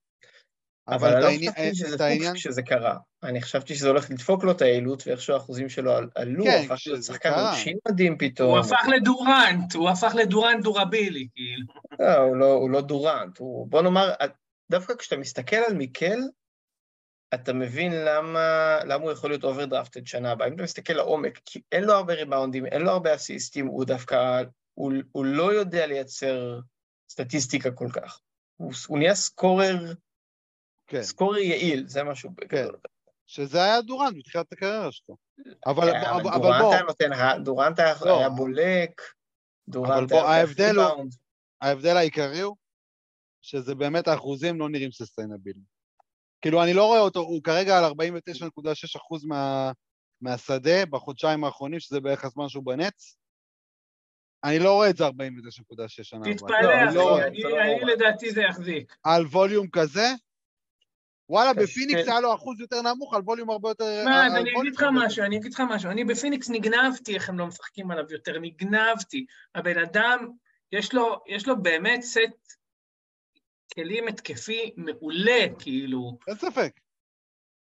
אבל 0.88 1.20
לא 1.20 1.26
העניין- 1.28 1.52
חשבתי 1.52 1.76
שזה 1.76 1.86
את 1.86 1.92
פוקס 1.92 2.02
העניין- 2.02 2.34
כשזה 2.36 2.62
קרה. 2.62 2.98
אני 3.24 3.42
חשבתי 3.42 3.76
שזה 3.76 3.88
הולך 3.88 4.12
לדפוק 4.12 4.44
לו 4.44 4.52
את 4.52 4.62
היעילות, 4.62 5.08
ואיכשהו 5.08 5.34
האחוזים 5.34 5.70
שלו 5.70 5.92
על- 5.92 6.10
עלו, 6.16 6.44
כן, 6.44 6.62
הפך 6.66 6.82
להיות 6.88 7.04
שחקן. 7.04 7.34
עונשין 7.34 7.78
מדהים 7.88 8.18
פתאום. 8.18 8.50
הוא 8.50 8.60
הפך 8.60 8.86
לדורנט, 8.96 9.74
הוא 9.76 9.90
הפך 9.90 10.14
לדורנט 10.16 10.64
דורבילי, 10.64 11.28
כאילו. 11.36 11.66
לא, 12.00 12.16
הוא 12.18 12.36
לא, 12.36 12.52
הוא 12.54 12.70
לא 12.70 12.82
דורנט, 12.82 13.38
הוא... 13.38 13.68
בוא 13.68 13.82
נאמר, 13.82 14.14
דווקא 14.72 14.94
כשאתה 14.96 15.18
מסתכל 15.18 15.56
על 15.56 15.74
מיקל, 15.74 16.20
אתה 17.34 17.54
מבין 17.54 17.92
למה, 18.06 18.78
למה 18.86 19.04
הוא 19.04 19.12
יכול 19.12 19.30
להיות 19.30 19.44
overdrafted 19.44 20.08
שנה 20.08 20.32
הבאה. 20.32 20.48
אם 20.48 20.54
אתה 20.54 20.64
מסתכל 20.64 20.94
לעומק, 20.94 21.40
כי 21.46 21.62
אין 21.72 21.84
לו 21.84 21.94
הרבה 21.94 22.14
ריבאונדים, 22.14 22.66
אין 22.66 22.82
לו 22.82 22.92
הרבה 22.92 23.16
אסיסטים, 23.16 23.68
הוא 23.68 23.86
דווקא, 23.86 24.42
הוא, 24.74 24.94
הוא 25.12 25.26
לא 25.26 25.54
יודע 25.54 25.86
לייצר 25.88 26.60
סטטיסטיקה 27.12 27.72
כל 27.72 27.88
כך. 27.94 28.20
הוא, 28.58 28.72
הוא 28.88 28.98
נהיה 28.98 29.16
סקורר, 29.16 29.94
כן, 30.94 31.04
סקורר 31.04 31.38
יעיל, 31.38 31.88
זה 31.88 32.04
משהו 32.04 32.30
בגדול. 32.30 32.76
שזה 33.28 33.64
היה 33.64 33.82
דורן 33.82 34.18
בתחילת 34.18 34.52
הקריירה 34.54 34.92
שלו. 34.92 35.16
אבל, 35.66 35.90
אה, 35.90 36.12
אבל, 36.12 36.20
אבל 36.20 36.42
דורנט 36.42 36.62
בוא, 36.62 36.74
היה 36.74 36.84
נותן, 36.84 37.10
דורנט 37.44 37.80
היה, 37.80 37.94
לא. 38.06 38.20
היה 38.20 38.30
בולק, 38.30 39.02
דורנט 39.68 40.10
בוא, 40.12 40.18
היה 40.22 40.40
ההבדל 40.40 40.76
הוא-. 40.80 41.06
ההבדל 41.62 41.98
העיקרי 41.98 42.40
הוא 42.40 42.56
שזה 43.42 43.76
באמת 43.76 44.08
האחוזים 44.08 44.60
לא 44.60 44.70
נראים 44.70 44.92
ססטיינבילים. 44.92 45.74
כאילו, 46.42 46.64
אני 46.64 46.74
לא 46.74 46.86
רואה 46.86 47.00
אותו, 47.00 47.20
הוא 47.20 47.44
כרגע 47.44 47.78
על 47.78 47.84
49.6% 47.86 49.26
מה, 49.28 49.72
מהשדה 50.22 50.86
בחודשיים 50.86 51.44
האחרונים, 51.44 51.80
שזה 51.80 52.00
בערך 52.00 52.26
הזמן 52.26 52.50
שהוא 52.50 52.66
בנץ. 52.66 53.18
אני 54.44 54.60
לא 54.60 54.74
רואה 54.74 54.90
את 54.90 54.98
זה 54.98 55.08
49.6 55.08 55.14
שנה. 55.88 56.34
תתפלא, 56.34 56.62
לא, 56.62 56.74
אני 56.74 56.96
לא 56.96 57.16
אחי. 57.20 57.28
אני- 57.28 57.40
לא 57.44 57.62
אני. 57.62 57.94
לדעתי 57.94 58.32
זה 58.32 58.42
יחזיק. 58.42 58.96
על 59.04 59.26
volume 59.26 59.68
כזה, 59.70 60.08
וואלה, 61.34 61.54
קשה. 61.54 61.64
בפיניקס 61.64 62.08
היה 62.08 62.20
לו 62.20 62.36
אחוז 62.36 62.60
יותר 62.60 62.82
נמוך, 62.82 63.14
על 63.14 63.22
volume 63.22 63.50
הרבה 63.50 63.70
יותר... 63.70 64.04
מה, 64.06 64.28
אז 64.28 64.36
אני 64.36 64.50
אגיד 64.60 64.76
לך 64.76 64.86
משהו, 64.94 65.24
אני 65.24 65.38
אגיד 65.38 65.54
לך 65.54 65.64
משהו. 65.70 65.92
אני 65.92 66.04
בפיניקס 66.04 66.50
נגנבתי 66.50 67.16
איך 67.16 67.30
הם 67.30 67.40
לא 67.40 67.48
משחקים 67.48 67.92
עליו 67.92 68.06
יותר, 68.10 68.40
נגנבתי. 68.40 69.26
הבן 69.56 69.78
אדם, 69.78 70.28
יש 70.72 70.94
לו, 70.94 71.16
יש 71.28 71.48
לו 71.48 71.62
באמת 71.62 72.02
סט 72.02 72.58
כלים 73.74 74.08
התקפי 74.08 74.72
מעולה, 74.78 75.46
כאילו. 75.60 76.18
אין 76.28 76.36
ספק. 76.36 76.80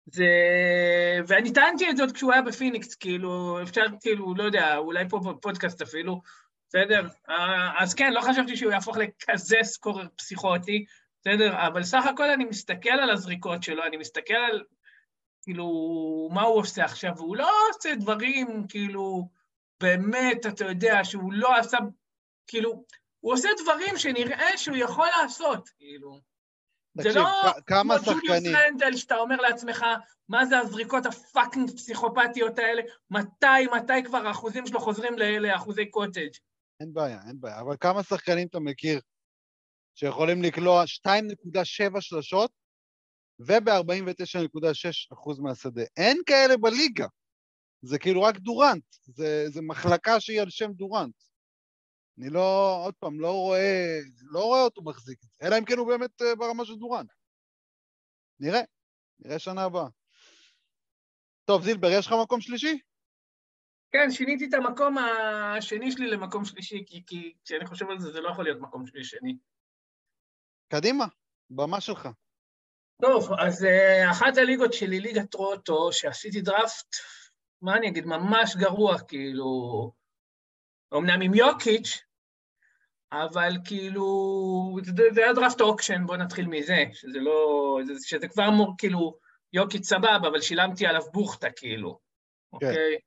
זה... 0.06 0.26
ואני 1.26 1.52
טענתי 1.52 1.90
את 1.90 1.96
זאת 1.96 2.12
כשהוא 2.12 2.32
היה 2.32 2.42
בפיניקס, 2.42 2.94
כאילו, 2.94 3.62
אפשר, 3.62 3.84
כאילו, 4.00 4.34
לא 4.34 4.42
יודע, 4.42 4.76
אולי 4.76 5.08
פה 5.08 5.18
בפודקאסט 5.18 5.82
אפילו, 5.82 6.20
בסדר? 6.68 7.06
אה, 7.28 7.82
אז 7.82 7.94
כן, 7.94 8.12
לא 8.12 8.20
חשבתי 8.20 8.56
שהוא 8.56 8.72
יהפוך 8.72 8.96
לכזה 8.96 9.56
סקורר 9.62 10.06
פסיכוטי, 10.16 10.84
בסדר? 11.26 11.66
אבל 11.66 11.82
סך 11.82 12.06
הכל 12.06 12.30
אני 12.30 12.44
מסתכל 12.44 12.90
על 12.90 13.10
הזריקות 13.10 13.62
שלו, 13.62 13.84
אני 13.84 13.96
מסתכל 13.96 14.34
על, 14.34 14.62
כאילו, 15.42 15.66
מה 16.32 16.42
הוא 16.42 16.58
עושה 16.58 16.84
עכשיו, 16.84 17.12
והוא 17.16 17.36
לא 17.36 17.50
עושה 17.70 17.94
דברים, 17.94 18.66
כאילו, 18.68 19.28
באמת, 19.80 20.46
אתה 20.46 20.64
יודע, 20.64 21.04
שהוא 21.04 21.32
לא 21.32 21.56
עשה, 21.56 21.78
כאילו, 22.46 22.84
הוא 23.20 23.32
עושה 23.32 23.48
דברים 23.62 23.98
שנראה 23.98 24.56
שהוא 24.56 24.76
יכול 24.76 25.08
לעשות, 25.22 25.68
כאילו. 25.68 26.20
זה 27.02 27.12
לא 27.14 27.28
כמה 27.66 27.98
כמו 27.98 28.14
ג'וליוס 28.14 28.46
רנדל, 28.46 28.96
שאתה 28.96 29.16
אומר 29.16 29.36
לעצמך, 29.36 29.84
מה 30.28 30.46
זה 30.46 30.58
הזריקות 30.58 31.06
הפאקינג 31.06 31.70
פסיכופתיות 31.70 32.58
האלה? 32.58 32.82
מתי, 33.10 33.66
מתי 33.76 34.04
כבר 34.04 34.26
האחוזים 34.26 34.66
שלו 34.66 34.80
חוזרים 34.80 35.14
לאחוזי 35.18 35.90
קוטג'? 35.90 36.30
אין 36.80 36.92
בעיה, 36.92 37.18
אין 37.28 37.40
בעיה, 37.40 37.60
אבל 37.60 37.76
כמה 37.80 38.02
שחקנים 38.02 38.46
אתה 38.46 38.60
מכיר 38.60 39.00
שיכולים 39.96 40.42
לקלוע 40.42 40.85
2.7 40.85 42.00
שלשות 42.00 42.50
וב-49.6% 43.38 45.42
מהשדה? 45.42 45.82
אין 45.96 46.16
כאלה 46.26 46.56
בליגה. 46.56 47.06
זה 47.82 47.98
כאילו 47.98 48.22
רק 48.22 48.37
דורנט, 48.37 48.85
זה, 49.02 49.44
זה 49.48 49.62
מחלקה 49.62 50.20
שהיא 50.20 50.40
על 50.40 50.50
שם 50.50 50.72
דורנט. 50.72 51.14
אני 52.18 52.30
לא, 52.30 52.76
עוד 52.85 52.94
פעם, 52.94 53.20
לא 53.20 53.32
רואה, 53.32 53.98
לא 54.22 54.44
רואה 54.44 54.62
אותו 54.62 54.82
מחזיק 54.82 55.18
את 55.24 55.28
זה, 55.28 55.46
אלא 55.46 55.59
אם 55.59 55.64
כן 55.64 55.78
הוא 55.78 55.88
באמת 55.88 56.22
אה, 56.22 56.35
ברמה 56.35 56.64
של 56.64 56.74
דורנט. 56.74 57.12
נראה, 58.40 58.61
נראה 59.18 59.38
שנה 59.38 59.64
הבאה. 59.64 59.88
טוב, 61.44 61.62
זילבר, 61.62 61.88
יש 61.90 62.06
לך 62.06 62.14
מקום 62.22 62.40
שלישי? 62.40 62.78
כן, 63.92 64.11
שיניתי 64.11 64.46
את 64.48 64.54
המקום 64.54 64.96
השני 64.98 65.92
שלי 65.92 66.06
למקום 66.06 66.44
שלישי, 66.44 66.85
כי, 66.87 67.02
כי 67.06 67.35
כשאני 67.44 67.66
חושב 67.66 67.90
על 67.90 67.98
זה, 67.98 68.12
זה 68.12 68.20
לא 68.20 68.30
יכול 68.30 68.44
להיות 68.44 68.61
מקום 68.61 68.87
שלי 68.87 69.04
שני. 69.04 69.37
קדימה, 70.68 71.07
במה 71.50 71.81
שלך. 71.81 72.09
טוב, 73.02 73.33
אז 73.38 73.64
uh, 73.64 74.11
אחת 74.11 74.37
הליגות 74.37 74.72
שלי, 74.72 75.00
ליגת 75.00 75.35
roto, 75.35 75.92
שעשיתי 75.92 76.40
דראפט, 76.40 76.96
מה 77.62 77.76
אני 77.76 77.88
אגיד, 77.88 78.07
ממש 78.07 78.57
גרוע, 78.57 78.98
כאילו, 78.98 79.92
אמנם 80.94 81.22
עם 81.22 81.35
יוקיץ', 81.35 82.02
אבל 83.12 83.52
כאילו, 83.64 84.79
זה, 84.83 85.02
זה 85.14 85.24
היה 85.24 85.33
דראפט 85.33 85.61
auction, 85.61 86.06
בואו 86.07 86.18
נתחיל 86.18 86.46
מזה, 86.46 86.85
שזה 86.92 87.18
לא, 87.20 87.79
זה, 87.87 87.92
שזה 88.02 88.29
כבר 88.29 88.50
מור, 88.50 88.74
כאילו, 88.79 89.18
יוקיץ' 89.52 89.85
סבבה, 89.85 90.16
אבל 90.16 90.40
שילמתי 90.40 90.87
עליו 90.87 91.02
בוכטה, 91.12 91.50
כאילו, 91.57 91.98
כן. 92.61 92.66
אוקיי? 92.66 92.98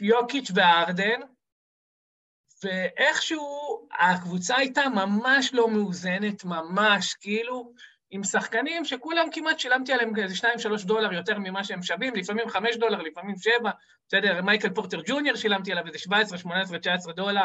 יוקיץ' 0.00 0.50
והארדן, 0.54 1.20
ואיכשהו 2.64 3.46
הקבוצה 4.00 4.56
הייתה 4.56 4.82
ממש 4.88 5.54
לא 5.54 5.68
מאוזנת, 5.70 6.44
ממש, 6.44 7.14
כאילו, 7.14 7.72
עם 8.10 8.24
שחקנים 8.24 8.84
שכולם 8.84 9.26
כמעט 9.32 9.58
שילמתי 9.58 9.92
עליהם 9.92 10.16
איזה 10.16 10.34
2-3 10.80 10.86
דולר 10.86 11.12
יותר 11.12 11.38
ממה 11.38 11.64
שהם 11.64 11.82
שווים, 11.82 12.14
לפעמים 12.14 12.48
5 12.48 12.76
דולר, 12.76 13.02
לפעמים 13.02 13.36
7, 13.36 13.70
בסדר, 14.08 14.42
מייקל 14.42 14.70
פורטר 14.70 15.00
ג'וניור 15.06 15.36
שילמתי 15.36 15.72
עליו 15.72 15.86
איזה 15.86 15.98
17, 15.98 16.38
18, 16.38 16.78
19 16.78 17.12
דולר, 17.12 17.44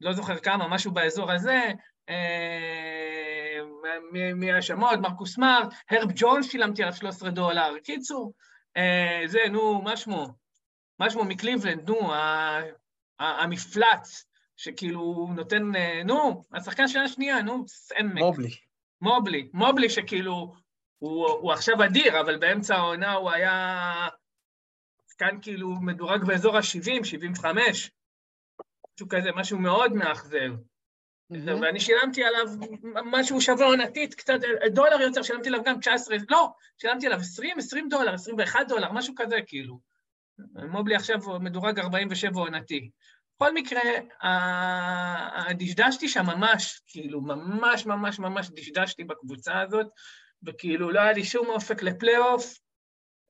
לא 0.00 0.12
זוכר 0.12 0.38
כמה, 0.38 0.68
משהו 0.68 0.92
באזור 0.92 1.32
הזה, 1.32 1.72
אה, 2.08 3.58
עוד? 4.80 5.00
מרקוס 5.00 5.34
סמארט, 5.34 5.72
הרב 5.90 6.08
ג'ונס 6.14 6.50
שילמתי 6.50 6.82
עליו 6.82 6.94
13 6.94 7.30
דולר, 7.30 7.78
קיצור, 7.84 8.32
אה, 8.76 9.22
זה, 9.26 9.38
נו, 9.50 9.82
מה 9.82 9.96
שמו? 9.96 10.26
מה 10.98 11.10
שמו 11.10 11.24
מקליבלנד, 11.24 11.90
נו, 11.90 12.12
המפלץ, 13.18 14.26
שכאילו 14.62 15.28
נותן, 15.34 15.76
אה, 15.76 16.02
נו, 16.04 16.44
השחקן 16.52 16.88
שנה 16.88 17.08
שנייה, 17.08 17.42
נו, 17.42 17.64
סמק. 17.68 18.18
מובלי. 18.18 18.50
מובלי, 19.00 19.48
מובלי 19.52 19.90
שכאילו, 19.90 20.54
הוא, 20.98 21.28
הוא 21.28 21.52
עכשיו 21.52 21.84
אדיר, 21.84 22.20
אבל 22.20 22.38
באמצע 22.38 22.76
העונה 22.76 23.12
הוא 23.12 23.30
היה 23.30 24.08
כאן 25.18 25.38
כאילו 25.42 25.68
מדורג 25.80 26.24
באזור 26.24 26.56
ה-70, 26.56 27.04
75, 27.04 27.90
משהו 28.94 29.08
כזה, 29.08 29.30
משהו 29.36 29.58
מאוד 29.58 29.92
מאכזב. 29.92 30.52
ואני 31.30 31.80
שילמתי 31.80 32.24
עליו 32.24 32.46
משהו 33.04 33.40
שווה 33.40 33.66
עונתית, 33.66 34.14
קצת 34.14 34.38
דולר 34.74 35.00
יותר, 35.00 35.22
שילמתי 35.22 35.48
עליו 35.48 35.62
גם 35.64 35.80
19, 35.80 36.16
לא, 36.30 36.48
שילמתי 36.78 37.06
עליו 37.06 37.18
20, 37.18 37.58
20 37.58 37.88
דולר, 37.88 38.14
21 38.14 38.68
דולר, 38.68 38.92
משהו 38.92 39.14
כזה 39.16 39.36
כאילו. 39.46 39.80
מובלי 40.54 40.94
עכשיו 40.94 41.18
מדורג 41.40 41.78
47 41.78 42.40
עונתי. 42.40 42.90
בכל 43.42 43.54
מקרה, 43.54 43.82
דשדשתי 45.54 46.08
שם 46.08 46.26
ממש, 46.26 46.82
כאילו, 46.86 47.20
ממש 47.20 47.86
ממש 47.86 48.18
ממש 48.18 48.50
דשדשתי 48.50 49.04
בקבוצה 49.04 49.60
הזאת, 49.60 49.86
וכאילו 50.42 50.90
לא 50.90 51.00
היה 51.00 51.12
לי 51.12 51.24
שום 51.24 51.48
אופק 51.48 51.82
לפלייאוף, 51.82 52.58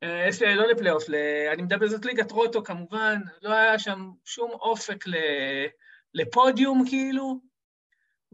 אה, 0.02 0.26
יש 0.28 0.42
לי, 0.42 0.54
לא 0.54 0.66
לפלייאוף, 0.66 1.08
ל- 1.08 1.48
אני 1.52 1.62
מדבר, 1.62 1.88
זאת 1.88 2.04
ליגת 2.04 2.30
רוטו 2.30 2.64
כמובן, 2.64 3.20
לא 3.42 3.52
היה 3.52 3.78
שם 3.78 4.10
שום 4.24 4.50
אופק 4.50 5.06
ל- 5.06 5.66
לפודיום 6.14 6.84
כאילו, 6.88 7.40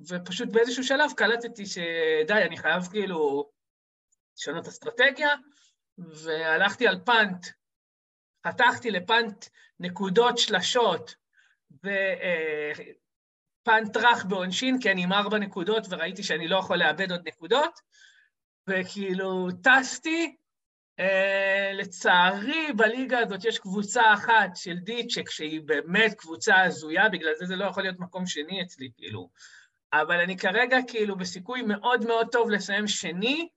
ופשוט 0.09 0.49
באיזשהו 0.49 0.85
שלב 0.85 1.11
קלטתי 1.17 1.67
שדי, 1.67 2.43
אני 2.47 2.57
חייב 2.57 2.83
כאילו 2.91 3.51
לשנות 4.39 4.67
אסטרטגיה, 4.67 5.31
והלכתי 5.99 6.89
על 6.89 7.01
פאנט, 7.05 7.47
חתכתי 8.47 8.91
לפאנט 8.91 9.45
נקודות 9.81 10.39
שלשות, 10.39 11.15
ופאנט 13.63 13.97
רך 13.97 14.25
בעונשין, 14.25 14.81
כי 14.81 14.91
אני 14.91 15.03
עם 15.03 15.13
ארבע 15.13 15.39
נקודות 15.39 15.87
וראיתי 15.91 16.23
שאני 16.23 16.49
לא 16.49 16.57
יכול 16.57 16.77
לאבד 16.77 17.11
עוד 17.11 17.29
נקודות, 17.29 17.81
וכאילו 18.69 19.49
טסתי, 19.63 20.37
אה, 21.01 21.71
לצערי 21.75 22.73
בליגה 22.77 23.19
הזאת 23.19 23.45
יש 23.45 23.59
קבוצה 23.59 24.13
אחת 24.15 24.51
של 24.55 24.77
דיצ'ק 24.77 25.31
שהיא 25.31 25.61
באמת 25.65 26.15
קבוצה 26.15 26.63
הזויה, 26.63 27.09
בגלל 27.09 27.35
זה 27.39 27.47
זה 27.47 27.57
לא 27.57 27.65
יכול 27.65 27.83
להיות 27.83 27.99
מקום 27.99 28.27
שני 28.27 28.63
אצלי, 28.63 28.91
כאילו. 28.97 29.31
אבל 29.93 30.21
אני 30.21 30.37
כרגע 30.37 30.77
כאילו 30.89 31.17
בסיכוי 31.17 31.63
מאוד 31.63 32.07
מאוד 32.07 32.29
טוב 32.33 32.51
לסיים 32.51 32.87
שני, 32.87 33.49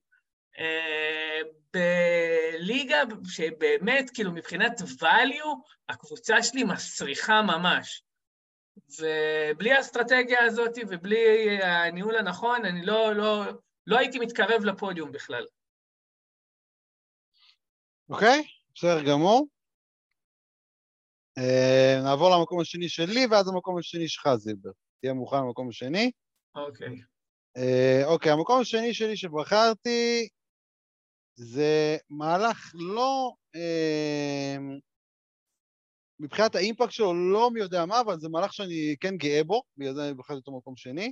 בליגה 1.73 2.97
שבאמת, 3.27 4.09
כאילו 4.13 4.31
מבחינת 4.31 4.79
value, 4.79 5.69
הקבוצה 5.89 6.43
שלי 6.43 6.63
מסריחה 6.63 7.41
ממש. 7.41 8.03
ובלי 8.99 9.71
האסטרטגיה 9.71 10.43
הזאת 10.43 10.71
ובלי 10.89 11.57
הניהול 11.63 12.15
הנכון, 12.15 12.65
אני 12.65 12.85
לא, 12.85 13.13
לא, 13.15 13.43
לא 13.87 13.97
הייתי 13.97 14.19
מתקרב 14.19 14.63
לפודיום 14.63 15.11
בכלל. 15.11 15.45
אוקיי, 18.09 18.43
בסדר 18.75 19.03
גמור. 19.03 19.47
אה, 21.37 21.99
נעבור 22.03 22.29
למקום 22.37 22.59
השני 22.59 22.89
שלי, 22.89 23.25
ואז 23.31 23.47
המקום 23.47 23.77
השני 23.77 24.07
שלך, 24.07 24.35
זילבר. 24.35 24.71
תהיה 25.01 25.13
מוכן 25.13 25.37
למקום 25.37 25.69
השני. 25.69 26.11
אוקיי. 26.55 27.01
אה, 27.57 28.01
אוקיי, 28.05 28.31
המקום 28.31 28.61
השני 28.61 28.93
שלי 28.93 29.17
שבחרתי 29.17 30.27
זה 31.43 31.97
מהלך 32.09 32.71
לא... 32.73 33.33
אה, 33.55 34.57
מבחינת 36.19 36.55
ה 36.55 36.60
impact 36.60 36.91
שלו 36.91 37.31
לא 37.31 37.51
מי 37.51 37.59
יודע 37.59 37.85
מה, 37.85 38.01
אבל 38.01 38.19
זה 38.19 38.29
מהלך 38.29 38.53
שאני 38.53 38.95
כן 38.99 39.17
גאה 39.17 39.43
בו, 39.43 39.63
בגלל 39.77 39.93
זה 39.93 40.05
אני 40.07 40.13
בחרתי 40.13 40.39
אותו 40.39 40.51
במקום 40.51 40.75
שני, 40.75 41.11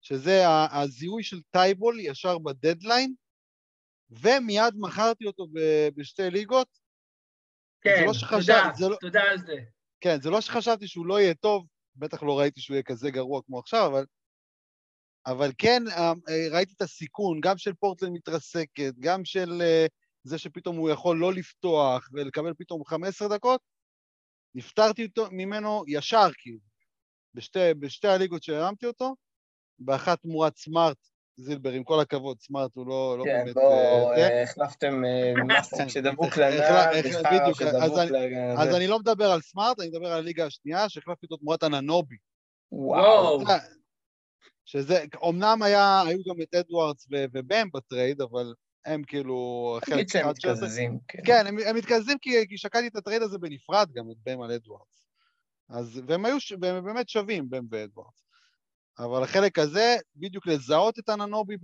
שזה 0.00 0.42
הזיהוי 0.70 1.22
של 1.22 1.40
טייבול 1.50 2.00
ישר 2.00 2.38
בדדליין, 2.38 3.14
ומיד 4.10 4.74
מכרתי 4.76 5.26
אותו 5.26 5.46
בשתי 5.96 6.30
ליגות. 6.30 6.78
כן, 7.80 8.02
לא 8.06 8.12
שחשב- 8.14 8.52
תודה, 8.76 8.88
לא- 8.90 8.96
תודה 9.00 9.22
על 9.30 9.38
זה. 9.38 9.54
כן, 10.00 10.20
זה 10.22 10.30
לא 10.30 10.40
שחשבתי 10.40 10.88
שהוא 10.88 11.06
לא 11.06 11.20
יהיה 11.20 11.34
טוב, 11.34 11.66
בטח 11.96 12.22
לא 12.22 12.38
ראיתי 12.38 12.60
שהוא 12.60 12.74
יהיה 12.74 12.82
כזה 12.82 13.10
גרוע 13.10 13.40
כמו 13.46 13.58
עכשיו, 13.58 13.86
אבל, 13.86 14.04
אבל 15.26 15.52
כן 15.58 15.82
אה, 15.88 16.12
אה, 16.28 16.48
ראיתי 16.50 16.72
את 16.76 16.82
הסיכון, 16.82 17.40
גם 17.40 17.58
של 17.58 17.74
פורטלנד 17.74 18.12
מתרסקת, 18.12 18.92
גם 19.00 19.24
של 19.24 19.62
אה, 19.62 19.86
זה 20.24 20.38
שפתאום 20.38 20.76
הוא 20.76 20.90
יכול 20.90 21.18
לא 21.18 21.32
לפתוח 21.32 22.08
ולקבל 22.12 22.54
פתאום 22.58 22.84
15 22.84 23.28
דקות, 23.28 23.60
נפטרתי 24.54 25.08
ממנו 25.30 25.84
ישר, 25.88 26.28
כאילו, 26.38 26.58
בשתי, 27.34 27.74
בשתי 27.78 28.08
הליגות 28.08 28.42
שהרמתי 28.42 28.86
אותו, 28.86 29.14
באחת 29.78 30.22
תמורת 30.22 30.56
סמארט, 30.56 30.96
זילבר, 31.36 31.72
עם 31.72 31.84
כל 31.84 32.00
הכבוד, 32.00 32.40
סמארט 32.40 32.70
הוא 32.74 32.86
לא, 32.86 33.18
לא 33.18 33.24
כן, 33.24 33.42
באמת... 33.44 33.54
בואו, 33.54 34.10
אה. 34.10 34.16
אה, 34.16 34.42
החלפתם 34.42 35.02
מסטיק 35.46 35.88
שדבוק 35.94 36.32
ושחר 36.32 36.90
בדיוק, 37.32 37.62
אז 37.62 37.98
אני-. 37.98 38.52
אז 38.58 38.74
אני 38.74 38.86
לא 38.86 38.98
מדבר 38.98 39.30
על 39.30 39.40
סמארט, 39.40 39.80
אני 39.80 39.88
מדבר 39.88 40.06
על 40.06 40.18
הליגה 40.18 40.46
השנייה, 40.46 40.88
שהחלפתי 40.88 41.26
אותו 41.26 41.36
תמורת 41.36 41.64
אננובי. 41.64 42.16
וואו. 42.72 43.44
שזה, 44.66 45.04
אמנם 45.28 45.62
היה, 45.62 46.02
היו 46.06 46.18
גם 46.28 46.42
את 46.42 46.54
אדוארדס 46.54 47.06
ו- 47.12 47.24
ובם 47.32 47.68
בטרייד, 47.74 48.20
אבל 48.20 48.54
הם 48.84 49.02
כאילו 49.02 49.78
תגיד 49.86 50.08
שהם. 50.08 50.28
מתקזזים. 50.28 50.98
כן. 51.08 51.18
כן, 51.26 51.46
הם, 51.46 51.58
הם 51.66 51.76
מתקזזים 51.76 52.18
כי, 52.18 52.48
כי 52.48 52.58
שקלתי 52.58 52.86
את 52.86 52.96
הטרייד 52.96 53.22
הזה 53.22 53.38
בנפרד 53.38 53.92
גם, 53.92 54.10
את 54.10 54.16
בם 54.26 54.42
על 54.42 54.52
אדוארדס. 54.52 55.06
אז, 55.68 56.00
והם 56.06 56.24
היו, 56.24 56.40
ש- 56.40 56.52
והם 56.60 56.84
באמת 56.84 57.08
שווים, 57.08 57.50
בם 57.50 57.64
ואדוארדס. 57.70 58.26
אבל 58.98 59.22
החלק 59.22 59.58
הזה, 59.58 59.96
בדיוק 60.16 60.46
לזהות 60.46 60.98
את 60.98 61.08
אננובי 61.08 61.56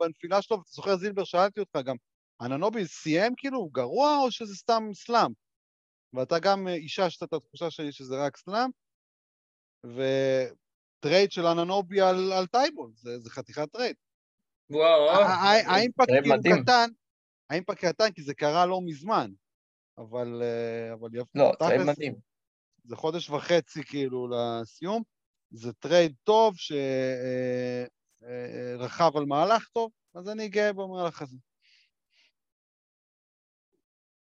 בנפילה 0.00 0.42
שלו, 0.42 0.58
ואתה 0.58 0.70
זוכר, 0.70 0.96
זילבר, 0.96 1.24
שאלתי 1.24 1.60
אותך 1.60 1.78
גם, 1.84 1.96
אננובי 2.40 2.86
סיים 2.86 3.34
כאילו, 3.36 3.68
גרוע 3.72 4.18
או 4.18 4.30
שזה 4.30 4.54
סתם 4.54 4.88
slump? 4.94 5.32
ואתה 6.14 6.38
גם 6.38 6.68
אה, 6.68 6.74
איששת 6.74 7.22
את 7.22 7.32
התחושה 7.32 7.70
שלי 7.70 7.92
שזה 7.92 8.26
רק 8.26 8.36
slump, 8.36 8.70
וטרייד 10.98 11.32
של 11.32 11.46
אננובי 11.46 12.00
על, 12.00 12.32
על 12.32 12.46
טייבול, 12.46 12.90
זה, 12.94 13.18
זה 13.18 13.30
חתיכת 13.30 13.72
טרייד. 13.72 13.96
וואו, 14.70 15.10
ה 15.66 15.72
impact 15.72 16.08
כאילו 16.08 16.36
מדהים. 16.36 16.62
קטן, 16.62 16.90
האימפקט 17.50 17.84
קטן 17.84 18.12
כי 18.12 18.22
זה 18.22 18.34
קרה 18.34 18.66
לא 18.66 18.80
מזמן, 18.84 19.30
אבל 19.98 20.42
אה, 20.42 20.92
אבל 20.92 21.08
יפה, 21.14 21.38
לא, 21.38 21.52
תכלס, 21.58 21.88
מדהים. 21.88 22.14
זה 22.84 22.96
חודש 22.96 23.30
וחצי 23.30 23.84
כאילו 23.84 24.28
לסיום, 24.28 25.02
זה 25.50 25.72
טרייד 25.72 26.14
טוב 26.24 26.54
שרכב 28.18 29.16
על 29.16 29.24
מהלך 29.24 29.68
טוב, 29.68 29.90
אז 30.14 30.28
אני 30.28 30.48
גאה 30.48 30.72
במהלך 30.72 31.22
הזה. 31.22 31.36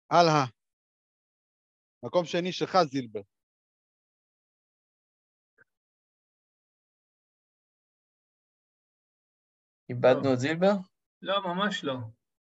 הלאה. 0.10 0.46
מקום 2.04 2.26
שני 2.26 2.52
שלך, 2.52 2.78
זילבר. 2.84 3.22
איבדנו 9.90 10.34
את 10.34 10.40
זילבר? 10.40 10.74
לא, 11.22 11.42
ממש 11.46 11.84
לא. 11.84 11.96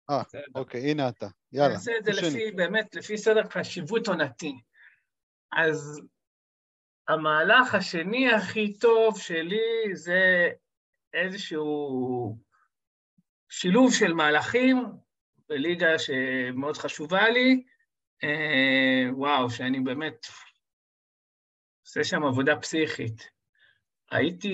אה. 0.10 0.22
אוקיי, 0.56 0.92
הנה 0.92 1.10
אתה. 1.10 1.28
יאללה. 1.52 1.74
נעשה 1.74 1.92
את 1.98 2.04
זה. 2.06 2.12
לפי, 2.12 2.52
באמת, 2.52 2.96
לפי 2.96 3.18
סדר 3.18 3.50
חשיבות 3.50 4.08
עונתי. 4.08 4.62
אז 5.52 6.02
המהלך 7.08 7.76
השני 7.76 8.34
הכי 8.34 8.80
טוב 8.80 9.20
שלי 9.20 9.96
זה 9.96 10.50
איזשהו 11.14 12.38
שילוב 13.50 13.94
של 13.94 14.14
מהלכים 14.14 14.84
בליגה 15.50 16.00
שמאוד 16.00 16.78
חשובה 16.78 17.30
לי. 17.30 17.64
אה, 18.24 19.14
וואו, 19.14 19.50
שאני 19.50 19.80
באמת 19.80 20.26
עושה 21.86 22.04
שם 22.04 22.24
עבודה 22.24 22.56
פסיכית. 22.62 23.31
הייתי 24.12 24.54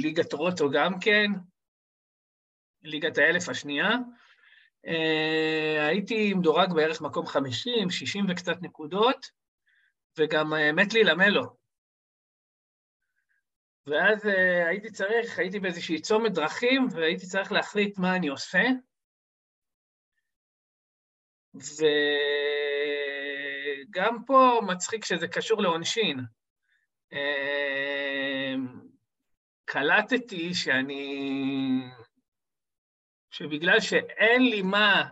ליגת 0.00 0.32
רוטו 0.32 0.70
גם 0.70 1.00
כן, 1.00 1.26
ליגת 2.82 3.18
האלף 3.18 3.48
השנייה. 3.48 3.90
אה, 4.86 5.86
הייתי 5.86 6.34
מדורג 6.34 6.72
בערך 6.74 7.00
מקום 7.00 7.26
50, 7.26 7.90
60 7.90 8.24
וקצת 8.28 8.56
נקודות, 8.62 9.30
וגם 10.18 10.54
אה, 10.54 10.72
מת 10.72 10.92
להילמל 10.92 11.28
לו. 11.28 11.56
ואז 13.86 14.26
אה, 14.26 14.68
הייתי 14.68 14.90
צריך, 14.90 15.38
הייתי 15.38 15.60
באיזושהי 15.60 16.00
צומת 16.00 16.32
דרכים, 16.32 16.88
והייתי 16.90 17.26
צריך 17.26 17.52
להחליט 17.52 17.98
מה 17.98 18.16
אני 18.16 18.28
עושה. 18.28 18.62
וגם 23.88 24.24
פה 24.26 24.60
מצחיק 24.66 25.04
שזה 25.04 25.28
קשור 25.28 25.62
לעונשין. 25.62 26.20
קלטתי 29.64 30.54
שאני... 30.54 31.82
שבגלל 33.30 33.80
שאין 33.80 34.42
לי 34.42 34.62
מה 34.62 35.02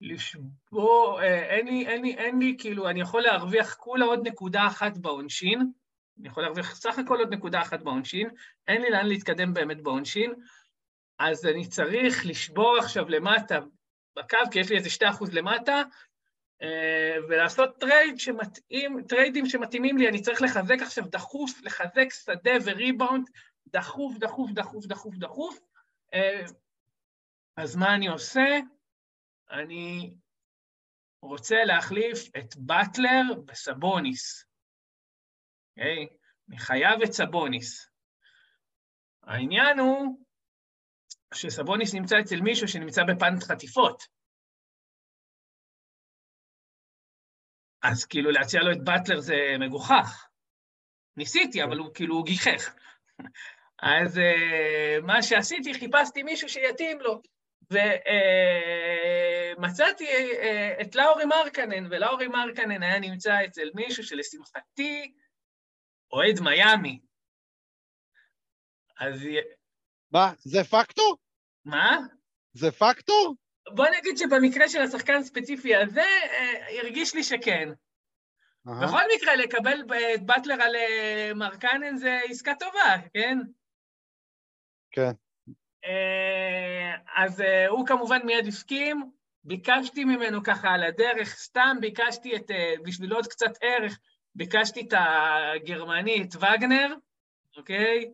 לשבור, 0.00 1.20
אה, 1.22 1.56
אין 1.56 1.66
לי, 1.66 1.86
אין 1.86 2.02
לי, 2.02 2.14
אין 2.14 2.38
לי, 2.38 2.56
כאילו, 2.58 2.90
אני 2.90 3.00
יכול 3.00 3.22
להרוויח 3.22 3.74
כולה 3.74 4.04
עוד 4.04 4.28
נקודה 4.28 4.66
אחת 4.66 4.98
בעונשין, 4.98 5.72
אני 6.18 6.28
יכול 6.28 6.42
להרוויח 6.42 6.74
סך 6.74 6.98
הכל 6.98 7.18
עוד 7.18 7.34
נקודה 7.34 7.62
אחת 7.62 7.82
בעונשין, 7.82 8.30
אין 8.68 8.82
לי 8.82 8.90
לאן 8.90 9.06
להתקדם 9.06 9.54
באמת 9.54 9.82
בעונשין, 9.82 10.34
אז 11.18 11.46
אני 11.46 11.66
צריך 11.66 12.26
לשבור 12.26 12.76
עכשיו 12.78 13.08
למטה 13.08 13.58
בקו, 14.16 14.38
כי 14.50 14.58
יש 14.60 14.70
לי 14.70 14.76
איזה 14.76 14.88
2% 14.90 15.32
למטה, 15.32 15.72
אה, 15.72 15.82
ולעשות 17.28 17.80
טרייד 17.80 18.20
שמתאים, 18.20 19.02
טריידים 19.08 19.46
שמתאימים 19.46 19.98
לי, 19.98 20.08
אני 20.08 20.22
צריך 20.22 20.42
לחזק 20.42 20.76
עכשיו 20.82 21.04
דחוף, 21.04 21.60
לחזק 21.62 22.06
שדה 22.10 22.50
וריבאונד, 22.64 23.28
דחוף, 23.66 24.18
דחוף, 24.18 24.50
דחוף, 24.52 24.86
דחוף, 24.86 25.14
דחוף. 25.14 25.58
אה, 26.14 26.44
אז 27.56 27.76
מה 27.76 27.94
אני 27.94 28.08
עושה? 28.08 28.58
אני 29.50 30.14
רוצה 31.22 31.64
להחליף 31.64 32.36
את 32.38 32.56
באטלר 32.56 33.22
בסבוניס. 33.44 34.44
אוקיי? 35.70 36.06
Okay? 36.06 36.14
אני 36.48 36.58
חייב 36.58 37.02
את 37.02 37.12
סבוניס. 37.12 37.90
העניין 39.22 39.78
הוא 39.78 40.18
שסבוניס 41.34 41.94
נמצא 41.94 42.20
אצל 42.20 42.40
מישהו 42.40 42.68
שנמצא 42.68 43.02
בפאנט 43.04 43.42
חטיפות. 43.42 44.17
אז 47.82 48.04
כאילו 48.04 48.30
להציע 48.30 48.62
לו 48.62 48.72
את 48.72 48.84
באטלר 48.84 49.20
זה 49.20 49.36
מגוחך. 49.60 50.28
ניסיתי, 51.16 51.64
אבל 51.64 51.78
הוא 51.78 51.94
כאילו 51.94 52.14
הוא 52.14 52.24
גיחך. 52.24 52.74
אז 53.82 54.16
uh, 54.16 54.20
מה 55.02 55.22
שעשיתי, 55.22 55.74
חיפשתי 55.74 56.22
מישהו 56.22 56.48
שיתאים 56.48 57.00
לו. 57.00 57.22
ומצאתי 59.60 60.04
uh, 60.04 60.10
uh, 60.10 60.82
את 60.82 60.94
לאורי 60.94 61.24
מרקנן, 61.24 61.86
ולאורי 61.90 62.28
מרקנן 62.28 62.82
היה 62.82 62.98
נמצא 62.98 63.44
אצל 63.44 63.70
מישהו 63.74 64.04
שלשמחתי 64.04 65.14
אוהד 66.12 66.40
מיאמי. 66.40 67.00
אז... 69.00 69.20
מה, 70.12 70.32
זה 70.38 70.64
פקטור? 70.64 71.16
מה? 71.64 71.98
זה 72.52 72.70
פקטור? 72.70 73.36
בוא 73.74 73.86
נגיד 73.98 74.18
שבמקרה 74.18 74.68
של 74.68 74.82
השחקן 74.82 75.14
הספציפי 75.14 75.76
הזה, 75.76 76.02
uh, 76.02 76.82
הרגיש 76.82 77.14
לי 77.14 77.22
שכן. 77.22 77.68
אהה. 78.68 78.86
בכל 78.86 79.02
מקרה, 79.16 79.36
לקבל 79.36 79.80
את 80.14 80.22
באטלר 80.22 80.62
על 80.62 80.74
uh, 80.74 81.34
מרקנן 81.34 81.96
זה 81.96 82.20
עסקה 82.28 82.54
טובה, 82.54 82.96
כן? 83.14 83.38
כן. 84.90 85.10
אז 87.16 87.42
הוא 87.68 87.86
כמובן 87.86 88.18
מיד 88.24 88.46
הסכים, 88.46 89.10
ביקשתי 89.44 90.04
ממנו 90.04 90.42
ככה 90.42 90.68
על 90.68 90.84
הדרך, 90.84 91.28
סתם 91.28 91.76
ביקשתי 91.80 92.36
את, 92.36 92.50
בשביל 92.82 93.12
עוד 93.12 93.26
קצת 93.26 93.50
ערך, 93.60 93.98
ביקשתי 94.34 94.80
את 94.80 94.94
הגרמני, 94.96 96.22
את 96.22 96.36
וגנר, 96.36 96.94
אוקיי? 97.56 98.10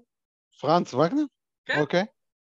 פרנץ 0.60 0.94
וגנר? 0.94 1.24
כן. 1.66 1.80
אוקיי. 1.80 2.04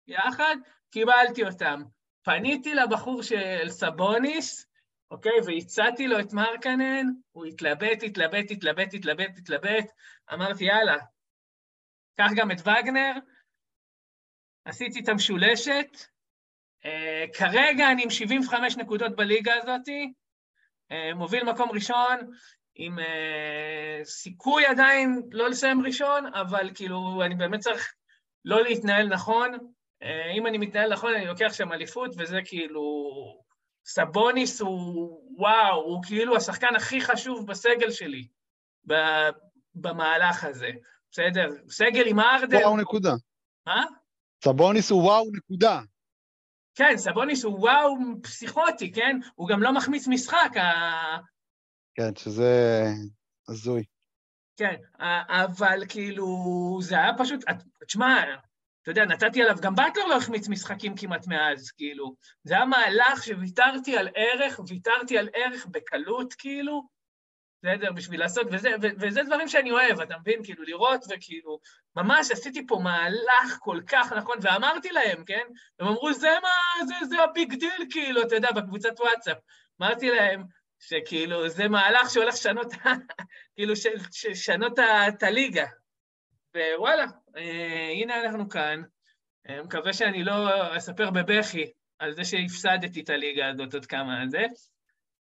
יחד, 0.06 0.56
קיבלתי 0.90 1.44
אותם. 1.44 1.82
פניתי 2.22 2.74
לבחור 2.74 3.22
של 3.22 3.68
סבוניס, 3.68 4.66
אוקיי? 5.10 5.32
והצעתי 5.46 6.08
לו 6.08 6.20
את 6.20 6.32
מרקנן, 6.32 7.06
הוא 7.32 7.46
התלבט, 7.46 8.02
התלבט, 8.02 8.50
התלבט, 8.50 8.94
התלבט, 8.94 9.38
התלבט, 9.38 9.92
אמרתי, 10.32 10.64
יאללה, 10.64 10.96
קח 12.16 12.30
גם 12.36 12.50
את 12.50 12.60
וגנר, 12.60 13.12
עשיתי 14.64 15.00
את 15.00 15.08
המשולשת, 15.08 15.96
uh, 16.84 17.38
כרגע 17.38 17.90
אני 17.92 18.02
עם 18.02 18.10
75 18.10 18.76
נקודות 18.76 19.16
בליגה 19.16 19.54
הזאת, 19.54 19.88
uh, 19.88 21.14
מוביל 21.14 21.44
מקום 21.44 21.70
ראשון, 21.70 22.18
עם 22.74 22.98
uh, 22.98 24.04
סיכוי 24.04 24.66
עדיין 24.66 25.22
לא 25.30 25.48
לסיים 25.48 25.86
ראשון, 25.86 26.34
אבל 26.34 26.70
כאילו 26.74 27.22
אני 27.24 27.34
באמת 27.34 27.60
צריך 27.60 27.94
לא 28.44 28.62
להתנהל 28.62 29.08
נכון. 29.08 29.72
Uh, 30.02 30.06
אם 30.36 30.46
אני 30.46 30.58
מתנהל 30.58 30.92
נכון, 30.92 31.14
אני 31.14 31.26
לוקח 31.26 31.52
שם 31.52 31.72
אליפות, 31.72 32.10
וזה 32.18 32.38
כאילו... 32.44 32.82
סבוניס 33.86 34.60
הוא, 34.60 35.20
וואו, 35.36 35.82
הוא 35.82 36.02
כאילו 36.06 36.36
השחקן 36.36 36.76
הכי 36.76 37.00
חשוב 37.00 37.46
בסגל 37.46 37.90
שלי, 37.90 38.28
במהלך 39.74 40.44
הזה. 40.44 40.70
בסדר? 41.10 41.48
סגל 41.68 42.06
עם 42.06 42.20
ארדן... 42.20 42.56
וואו, 42.56 42.76
נקודה. 42.76 43.12
מה? 43.66 43.84
סבוניס 44.44 44.90
הוא 44.90 45.02
וואו, 45.02 45.24
נקודה. 45.32 45.80
כן, 46.74 46.96
סבוניס 46.96 47.44
הוא 47.44 47.58
וואו 47.58 47.94
פסיכוטי, 48.22 48.92
כן? 48.92 49.18
הוא 49.34 49.48
גם 49.48 49.62
לא 49.62 49.74
מחמיץ 49.74 50.08
משחק. 50.08 50.56
ה... 50.56 51.16
כן, 51.94 52.16
שזה 52.16 52.84
הזוי. 53.48 53.84
כן, 54.56 54.76
אבל 55.28 55.82
כאילו, 55.88 56.26
זה 56.82 56.94
היה 56.94 57.12
פשוט, 57.18 57.44
תשמע, 57.86 58.24
אתה 58.82 58.90
יודע, 58.90 59.04
נתתי 59.04 59.42
עליו, 59.42 59.56
גם 59.60 59.74
באטלר 59.74 60.06
לא 60.06 60.16
החמיץ 60.16 60.48
משחקים 60.48 60.96
כמעט 60.96 61.26
מאז, 61.26 61.70
כאילו. 61.70 62.14
זה 62.44 62.54
היה 62.54 62.64
מהלך 62.64 63.24
שוויתרתי 63.24 63.96
על 63.96 64.08
ערך, 64.14 64.60
ויתרתי 64.68 65.18
על 65.18 65.28
ערך 65.34 65.66
בקלות, 65.70 66.34
כאילו, 66.34 66.82
בסדר, 67.62 67.92
בשביל 67.92 68.20
לעשות, 68.20 68.46
וזה, 68.52 68.70
וזה 68.80 69.22
דברים 69.22 69.48
שאני 69.48 69.70
אוהב, 69.70 70.00
אתה 70.00 70.18
מבין? 70.18 70.44
כאילו, 70.44 70.64
לראות 70.64 71.04
וכאילו, 71.10 71.58
ממש 71.96 72.30
עשיתי 72.30 72.66
פה 72.66 72.80
מהלך 72.82 73.58
כל 73.58 73.80
כך 73.86 74.12
נכון, 74.12 74.38
ואמרתי 74.42 74.88
להם, 74.90 75.24
כן? 75.24 75.44
הם 75.80 75.86
אמרו, 75.86 76.12
זה 76.12 76.28
מה, 76.42 76.86
זה, 76.86 77.06
זה 77.06 77.22
ה 77.22 77.30
big 77.30 77.54
deal, 77.54 77.86
כאילו, 77.90 78.22
אתה 78.22 78.34
יודע, 78.34 78.52
בקבוצת 78.52 79.00
וואטסאפ. 79.00 79.36
אמרתי 79.82 80.10
להם, 80.10 80.44
שכאילו, 80.78 81.48
זה 81.48 81.68
מהלך 81.68 82.10
שהולך 82.10 82.34
לשנות, 82.34 82.72
כאילו, 83.56 83.74
לשנות 84.30 84.78
את 85.08 85.22
הליגה. 85.22 85.66
ווואלה, 86.56 87.04
אה, 87.36 87.90
הנה 87.92 88.20
אנחנו 88.20 88.48
כאן. 88.48 88.82
אה, 89.48 89.62
מקווה 89.62 89.92
שאני 89.92 90.24
לא 90.24 90.48
אספר 90.76 91.10
בבכי 91.10 91.72
על 91.98 92.12
זה 92.12 92.24
שהפסדתי 92.24 93.00
את 93.00 93.10
הליגה 93.10 93.48
הזאת 93.48 93.74
עוד 93.74 93.86
כמה 93.86 94.22
זה, 94.28 94.44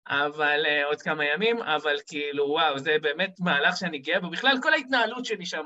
אבל 0.08 0.66
אה, 0.66 0.86
עוד 0.86 1.02
כמה 1.02 1.26
ימים, 1.26 1.62
אבל 1.62 1.96
כאילו, 2.08 2.46
וואו, 2.46 2.80
זה 2.80 2.96
באמת 3.02 3.40
מהלך 3.40 3.78
שאני 3.78 4.00
גאה 4.00 4.20
בו. 4.20 4.30
בכלל, 4.30 4.58
כל 4.62 4.74
ההתנהלות 4.74 5.26
שלי 5.26 5.46
שם 5.46 5.66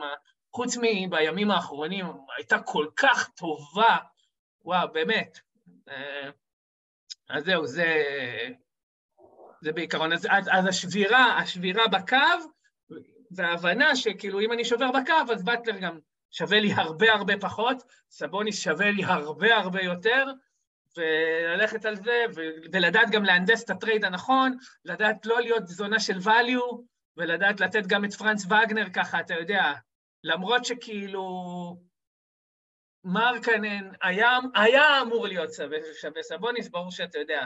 חוץ 0.53 0.77
מבימים 0.77 1.51
האחרונים, 1.51 2.05
הייתה 2.37 2.59
כל 2.59 2.87
כך 2.95 3.29
טובה, 3.29 3.97
וואו, 4.65 4.91
באמת. 4.93 5.39
אז 7.29 7.43
זהו, 7.43 7.65
זה, 7.67 7.93
זה 9.61 9.71
בעיקרון. 9.71 10.13
אז, 10.13 10.27
אז, 10.29 10.49
אז 10.51 10.67
השבירה, 10.67 11.37
השבירה 11.37 11.87
בקו, 11.87 12.17
וההבנה 13.35 13.95
שכאילו 13.95 14.39
אם 14.39 14.51
אני 14.51 14.65
שובר 14.65 14.91
בקו, 14.91 15.33
אז 15.33 15.43
באטלר 15.43 15.77
גם 15.79 15.99
שווה 16.31 16.59
לי 16.59 16.73
הרבה 16.73 17.13
הרבה 17.13 17.37
פחות, 17.37 17.83
סבוניס 18.09 18.63
שווה 18.63 18.91
לי 18.91 19.03
הרבה 19.03 19.57
הרבה 19.57 19.81
יותר, 19.81 20.25
וללכת 20.97 21.85
על 21.85 21.95
זה, 21.95 22.25
ולדעת 22.71 23.09
גם 23.11 23.23
להנדס 23.23 23.63
את 23.63 23.69
הטרייד 23.69 24.05
הנכון, 24.05 24.57
לדעת 24.85 25.25
לא 25.25 25.41
להיות 25.41 25.67
זונה 25.67 25.99
של 25.99 26.17
value, 26.17 26.81
ולדעת 27.17 27.59
לתת 27.59 27.87
גם 27.87 28.05
את 28.05 28.13
פרנץ 28.13 28.45
וגנר 28.45 28.89
ככה, 28.93 29.19
אתה 29.19 29.33
יודע, 29.33 29.73
למרות 30.23 30.65
שכאילו 30.65 31.23
מרקנן 33.03 33.91
היה, 34.01 34.37
היה 34.55 35.01
אמור 35.01 35.27
להיות 35.27 35.53
שווה, 35.53 35.77
שווה 36.01 36.23
סבוניס, 36.23 36.69
ברור 36.69 36.91
שאתה 36.91 37.19
יודע, 37.19 37.45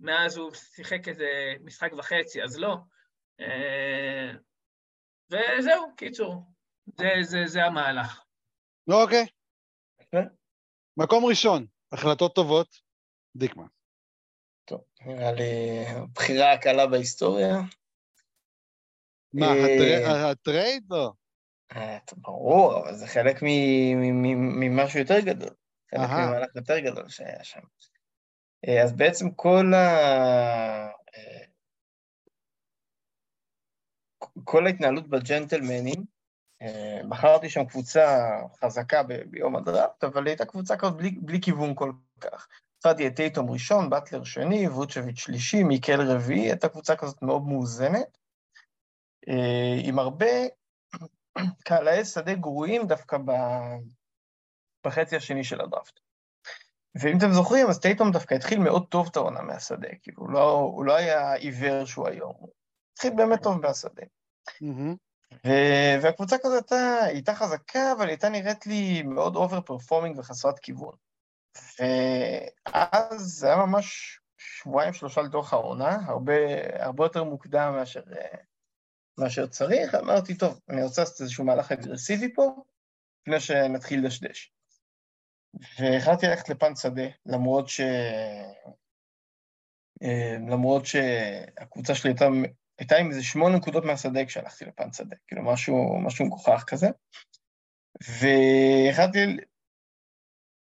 מאז 0.00 0.36
הוא 0.36 0.54
שיחק 0.54 1.08
איזה 1.08 1.54
משחק 1.60 1.92
וחצי, 1.98 2.42
אז 2.42 2.58
לא. 2.58 2.76
וזהו, 5.30 5.96
קיצור, 5.96 6.42
זה, 6.98 7.06
זה, 7.22 7.38
זה 7.46 7.64
המהלך. 7.64 8.24
אוקיי. 8.88 9.26
מקום 10.96 11.24
ראשון, 11.24 11.66
החלטות 11.92 12.34
טובות, 12.34 12.80
דיקמן. 13.36 13.66
טוב, 14.64 14.80
נראה 15.00 15.32
לי 15.32 15.84
הבחירה 15.88 16.52
הקלה 16.52 16.86
בהיסטוריה. 16.86 17.56
מה, 19.32 19.46
אה, 19.46 20.30
הטרייד? 20.30 20.84
לא. 20.90 21.12
אה, 21.72 21.98
ברור, 22.16 22.78
אבל 22.78 22.94
זה 22.94 23.06
חלק 23.06 23.36
ממשהו 24.60 24.98
יותר 24.98 25.20
גדול. 25.20 25.54
חלק 25.90 26.10
ממהלך 26.10 26.56
יותר 26.56 26.78
גדול 26.78 27.08
שהיה 27.08 27.44
שם. 27.44 27.60
אה, 28.68 28.82
אז 28.82 28.96
בעצם 28.96 29.30
כל 29.30 29.74
ה... 29.74 30.88
כל 34.44 34.66
ההתנהלות 34.66 35.08
בג'נטלמנים, 35.08 36.04
בחרתי 37.08 37.48
שם 37.48 37.64
קבוצה 37.64 38.30
חזקה 38.60 39.02
ביום 39.02 39.56
הדראפט, 39.56 40.04
אבל 40.04 40.26
הייתה 40.26 40.44
קבוצה 40.44 40.76
כזאת 40.76 40.96
בלי, 40.96 41.10
בלי 41.10 41.40
כיוון 41.40 41.74
כל 41.74 41.92
כך. 42.20 42.48
מצאתי 42.78 43.06
את 43.06 43.16
טייטום 43.16 43.50
ראשון, 43.50 43.90
באטלר 43.90 44.24
שני, 44.24 44.68
ווצ'ביץ' 44.68 45.18
שלישי, 45.18 45.62
מיקל 45.62 46.00
רביעי, 46.00 46.40
הייתה 46.40 46.68
קבוצה 46.68 46.96
כזאת 46.96 47.22
מאוד 47.22 47.42
מאוזנת, 47.42 48.18
אה, 49.28 49.76
עם 49.84 49.98
הרבה 49.98 50.26
קלעי 51.66 52.04
שדה 52.04 52.34
גרועים 52.34 52.86
דווקא 52.86 53.16
בחצי 54.86 55.16
השני 55.16 55.44
של 55.44 55.60
הדראפט. 55.60 56.00
ואם 56.94 57.18
אתם 57.18 57.32
זוכרים, 57.32 57.66
אז 57.66 57.80
טייטום 57.80 58.10
דווקא 58.10 58.34
התחיל 58.34 58.58
מאוד 58.58 58.86
טוב 58.88 59.08
את 59.10 59.16
העונה 59.16 59.42
מהשדה, 59.42 59.88
כאילו, 60.02 60.22
הוא 60.22 60.30
לא, 60.30 60.50
הוא 60.50 60.84
לא 60.84 60.94
היה 60.96 61.34
העיוור 61.34 61.84
שהוא 61.84 62.08
היום, 62.08 62.34
הוא 62.38 62.50
התחיל 62.92 63.12
באמת 63.16 63.42
טוב 63.42 63.60
מהשדה. 63.60 64.02
ו- 65.46 66.02
והקבוצה 66.02 66.36
כזאת 66.38 66.72
הייתה, 67.02 67.34
חזקה, 67.34 67.92
אבל 67.92 68.08
הייתה 68.08 68.28
נראית 68.28 68.66
לי 68.66 69.02
מאוד 69.02 69.36
overperforming 69.36 70.18
וחסרת 70.18 70.58
כיוון. 70.58 70.94
ואז 71.78 73.20
זה 73.20 73.46
היה 73.46 73.56
ממש 73.56 74.18
שבועיים 74.38 74.92
שלושה 74.92 75.22
לתוך 75.22 75.52
העונה, 75.52 75.98
הרבה, 76.06 76.32
הרבה 76.84 77.04
יותר 77.04 77.24
מוקדם 77.24 77.72
מאשר, 77.76 78.02
מאשר 79.18 79.46
צריך. 79.46 79.94
אמרתי, 79.94 80.34
טוב, 80.36 80.60
אני 80.68 80.82
רוצה 80.82 81.02
לעשות 81.02 81.20
איזשהו 81.20 81.44
מהלך 81.44 81.72
אגרסיבי 81.72 82.34
פה, 82.34 82.64
לפני 83.22 83.40
שנתחיל 83.40 84.04
לדשדש. 84.04 84.52
והחלטתי 85.80 86.26
ללכת 86.26 86.48
לפן 86.48 86.76
שדה, 86.76 87.06
למרות 87.26 87.68
ש... 87.68 87.80
למרות 90.48 90.86
שהקבוצה 90.86 91.94
שלי 91.94 92.10
הייתה, 92.10 92.24
הייתה 92.78 92.96
עם 92.96 93.10
איזה 93.10 93.22
שמונה 93.22 93.56
נקודות 93.56 93.84
מהשדה 93.84 94.24
כשהלכתי 94.24 94.64
לפן 94.64 94.92
שדה, 94.92 95.16
כאילו 95.26 95.42
משהו, 95.42 96.00
משהו 96.00 96.26
מגוחך 96.26 96.64
כזה. 96.66 96.88
והחלטתי 98.00 99.18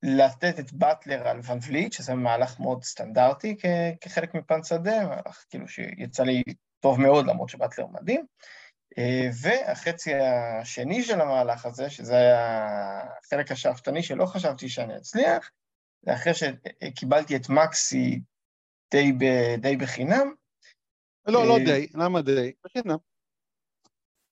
לתת 0.03 0.59
את 0.59 0.73
באטלר 0.73 1.29
על 1.29 1.40
ון 1.44 1.59
וליט, 1.66 1.92
שזה 1.92 2.14
מהלך 2.14 2.61
מאוד 2.61 2.85
סטנדרטי 2.85 3.57
כחלק 4.01 4.35
מפן 4.35 4.62
שדה, 4.62 5.07
מהלך 5.07 5.44
כאילו 5.51 5.68
שיצא 5.68 6.23
לי 6.23 6.42
טוב 6.81 7.01
מאוד, 7.01 7.27
למרות 7.27 7.49
שבאטלר 7.49 7.87
מדהים. 7.87 8.27
והחצי 9.42 10.14
השני 10.14 11.03
של 11.03 11.21
המהלך 11.21 11.66
הזה, 11.66 11.90
שזה 11.90 12.16
היה 12.16 13.01
החלק 13.25 13.53
השאפתני 13.53 14.03
שלא 14.03 14.27
חשבתי 14.27 14.68
שאני 14.68 14.97
אצליח, 14.97 15.51
זה 16.03 16.14
אחרי 16.14 16.33
שקיבלתי 16.35 17.37
את 17.37 17.49
מקסי 17.49 18.21
די, 18.90 19.12
ב, 19.12 19.25
די 19.61 19.77
בחינם. 19.77 20.33
לא, 21.29 21.47
לא 21.47 21.59
אה, 21.59 21.64
די, 21.64 21.87
למה 21.95 22.23
די? 22.23 22.53
בחינם. 22.64 22.97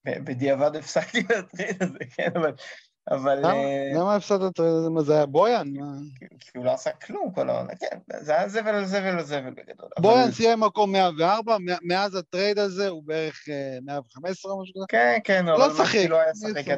בדיעבד 0.07 0.77
הפסקתי 0.77 1.21
את 1.21 1.31
הזה, 1.83 1.99
כן, 2.17 2.31
אבל 2.35 2.53
אבל... 3.11 3.39
למה 3.95 4.11
אה, 4.11 4.17
הפסדת? 4.17 4.61
מה 4.91 5.03
זה 5.03 5.15
היה 5.15 5.27
בויאן? 5.27 5.73
כי 6.41 6.59
הוא 6.59 6.65
לא 6.65 6.73
עשה 6.73 6.91
כלום 6.91 7.33
כל 7.35 7.51
העונה, 7.51 7.77
כן, 7.77 7.99
זה 8.21 8.37
היה 8.37 8.49
זבל 8.49 8.75
על 8.75 8.85
זבל 8.85 9.07
על 9.07 9.23
זבל 9.23 9.51
בגדול. 9.51 9.89
בויאן 9.99 10.31
סיים 10.31 10.61
מקום 10.61 10.93
104, 10.93 11.57
מאז 11.83 12.15
הטרייד 12.15 12.59
הזה 12.59 12.89
הוא 12.89 13.03
בערך 13.03 13.45
115 13.83 14.53
או 14.53 14.63
משהו 14.63 14.75
כזה. 14.75 14.85
כן, 14.89 15.19
כן, 15.25 15.49
אבל 15.49 15.59
לא 15.59 15.75
שחק. 15.75 16.09
לא 16.09 16.21
היה 16.21 16.35
שחק 16.35 16.69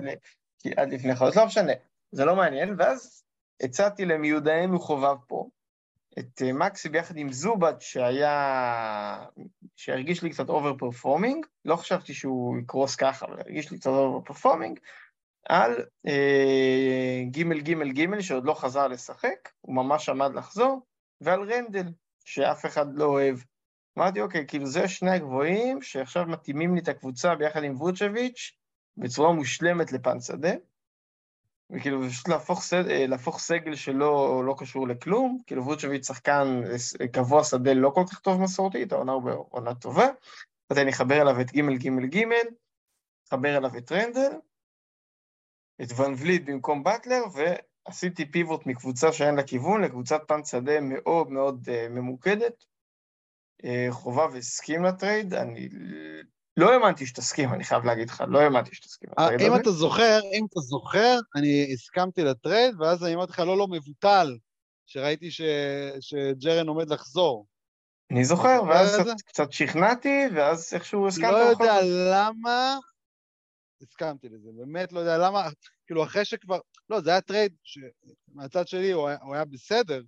עד 0.77 0.93
לפני 0.93 1.17
חודש, 1.17 1.37
לא 1.37 1.47
משנה, 1.47 1.73
זה 2.13 2.25
לא 2.25 2.37
מעניין, 2.37 2.75
ואז 2.79 3.23
הצעתי 3.63 4.05
למיודענו 4.05 4.81
חובב 4.81 5.17
פה, 5.29 5.49
את 6.19 6.43
אה, 6.43 6.53
מקסי 6.53 6.89
ביחד 6.89 7.17
עם 7.17 7.33
זובאץ, 7.33 7.81
שהיה... 7.81 9.25
שהרגיש 9.77 10.23
לי 10.23 10.31
קצת 10.31 10.49
overperforming, 10.49 11.47
לא 11.65 11.77
חשבתי 11.77 12.15
שהוא 12.15 12.59
יקרוס 12.59 12.97
ככה, 12.97 13.27
אבל 13.27 13.41
הרגיש 13.41 13.71
לי 13.71 13.79
קצת 13.79 13.91
overperforming, 13.91 14.79
על 15.49 15.85
אה, 16.07 17.23
ג' 17.31 17.53
ג' 17.53 17.99
ג' 17.99 18.21
שעוד 18.21 18.45
לא 18.45 18.55
חזר 18.55 18.89
לשחק, 18.89 19.49
הוא 19.61 19.75
ממש 19.75 20.09
עמד 20.09 20.35
לחזור, 20.35 20.87
ועל 21.21 21.53
רנדל, 21.53 21.87
שאף 22.25 22.67
אחד 22.67 22.87
לא 22.95 23.05
אוהב. 23.05 23.39
אמרתי, 23.99 24.21
אוקיי, 24.21 24.47
כאילו 24.47 24.67
זה 24.67 24.89
שני 24.89 25.11
הגבוהים 25.11 25.83
שעכשיו 25.83 26.27
מתאימים 26.27 26.75
לי 26.75 26.81
את 26.81 26.89
הקבוצה 26.89 27.35
ביחד 27.35 27.63
עם 27.65 27.75
ווצ'ביץ' 27.77 28.53
בצורה 28.97 29.33
מושלמת 29.33 29.93
לפן 29.93 30.21
שדה, 30.21 30.53
וכאילו 31.71 32.09
פשוט 32.09 32.29
להפוך, 32.29 32.63
סד, 32.63 32.87
אה, 32.87 33.07
להפוך 33.07 33.39
סגל 33.39 33.75
שלא 33.75 34.43
לא 34.47 34.55
קשור 34.59 34.89
לכלום, 34.89 35.39
כאילו 35.47 35.65
ווצ'ביץ' 35.65 36.07
שחקן 36.07 36.61
אה, 37.01 37.09
קבוע 37.09 37.45
שדה 37.45 37.73
לא 37.75 37.91
כל 37.95 38.05
כך 38.11 38.21
טוב 38.21 38.41
מסורתית, 38.41 38.93
העונה 38.93 39.13
הוא 39.13 39.23
בעונה 39.23 39.75
טובה, 39.75 40.07
אז 40.71 40.79
אני 40.79 40.91
אחבר 40.91 41.23
אליו 41.23 41.41
את 41.41 41.53
ג' 41.53 41.61
ג' 41.61 42.17
ג', 42.17 42.25
אחבר 43.29 43.57
אליו 43.57 43.77
את 43.79 43.93
רנדל, 43.93 44.33
את 45.83 45.89
ון 45.97 46.15
וליד 46.19 46.47
במקום 46.47 46.83
באטלר, 46.83 47.23
ועשיתי 47.33 48.31
פיבוט 48.31 48.67
מקבוצה 48.67 49.13
שאין 49.13 49.35
לה 49.35 49.43
כיוון 49.43 49.85
לקבוצת 49.85 50.21
punt 50.29 50.45
שדה 50.45 50.81
מאוד 50.81 51.31
מאוד 51.31 51.69
uh, 51.69 51.89
ממוקדת. 51.89 52.65
חובב 53.91 54.37
הסכים 54.37 54.85
לטרייד, 54.85 55.35
אני 55.35 55.69
לא 56.59 56.73
האמנתי 56.73 57.07
שתסכים, 57.07 57.55
אני 57.55 57.65
חייב 57.65 57.85
להגיד 57.85 58.11
לך, 58.11 58.25
לא 58.29 58.39
האמנתי 58.39 58.75
שתסכים 58.75 59.11
הזה. 59.19 59.47
אם 59.47 59.57
אתה 59.57 59.71
זוכר, 59.71 60.21
אם 60.39 60.47
אתה 60.51 60.61
זוכר, 60.61 61.19
אני 61.37 61.73
הסכמתי 61.73 62.25
לטרייד, 62.25 62.81
ואז 62.81 63.05
אני 63.05 63.15
אמרתי 63.15 63.33
לך, 63.33 63.39
לא, 63.39 63.59
לא, 63.59 63.69
מבוטל, 63.69 64.37
שראיתי. 64.87 65.29
שג'רן 66.01 66.69
עומד 66.69 66.91
לחזור. 66.91 67.47
אני 68.13 68.25
זוכר, 68.25 68.63
ואז 68.69 69.11
קצת, 69.27 69.53
שכנעתי, 69.53 70.25
ואז 70.35 70.75
איכשהו 70.75 71.09
הסכמת. 71.09 71.31
לא 71.31 71.37
יודע 71.37 71.75
למה, 71.85 72.79
הסכמתי 73.83 74.29
לזה, 74.29 74.49
באמת 74.55 74.93
לא 74.93 75.01
יודע 75.01 75.19
למה, 75.19 75.49
כאילו 75.87 76.05
אחרי 76.05 76.25
שכבר, 76.25 76.59
לא, 76.91 77.01
זה 77.01 77.11
היה 77.11 77.21
טרייד 77.21 77.55
שמהצד 77.63 78.69
שלי 78.69 78.91
הוא 78.91 79.35
היה 79.35 79.45
בסדר, 79.45 80.03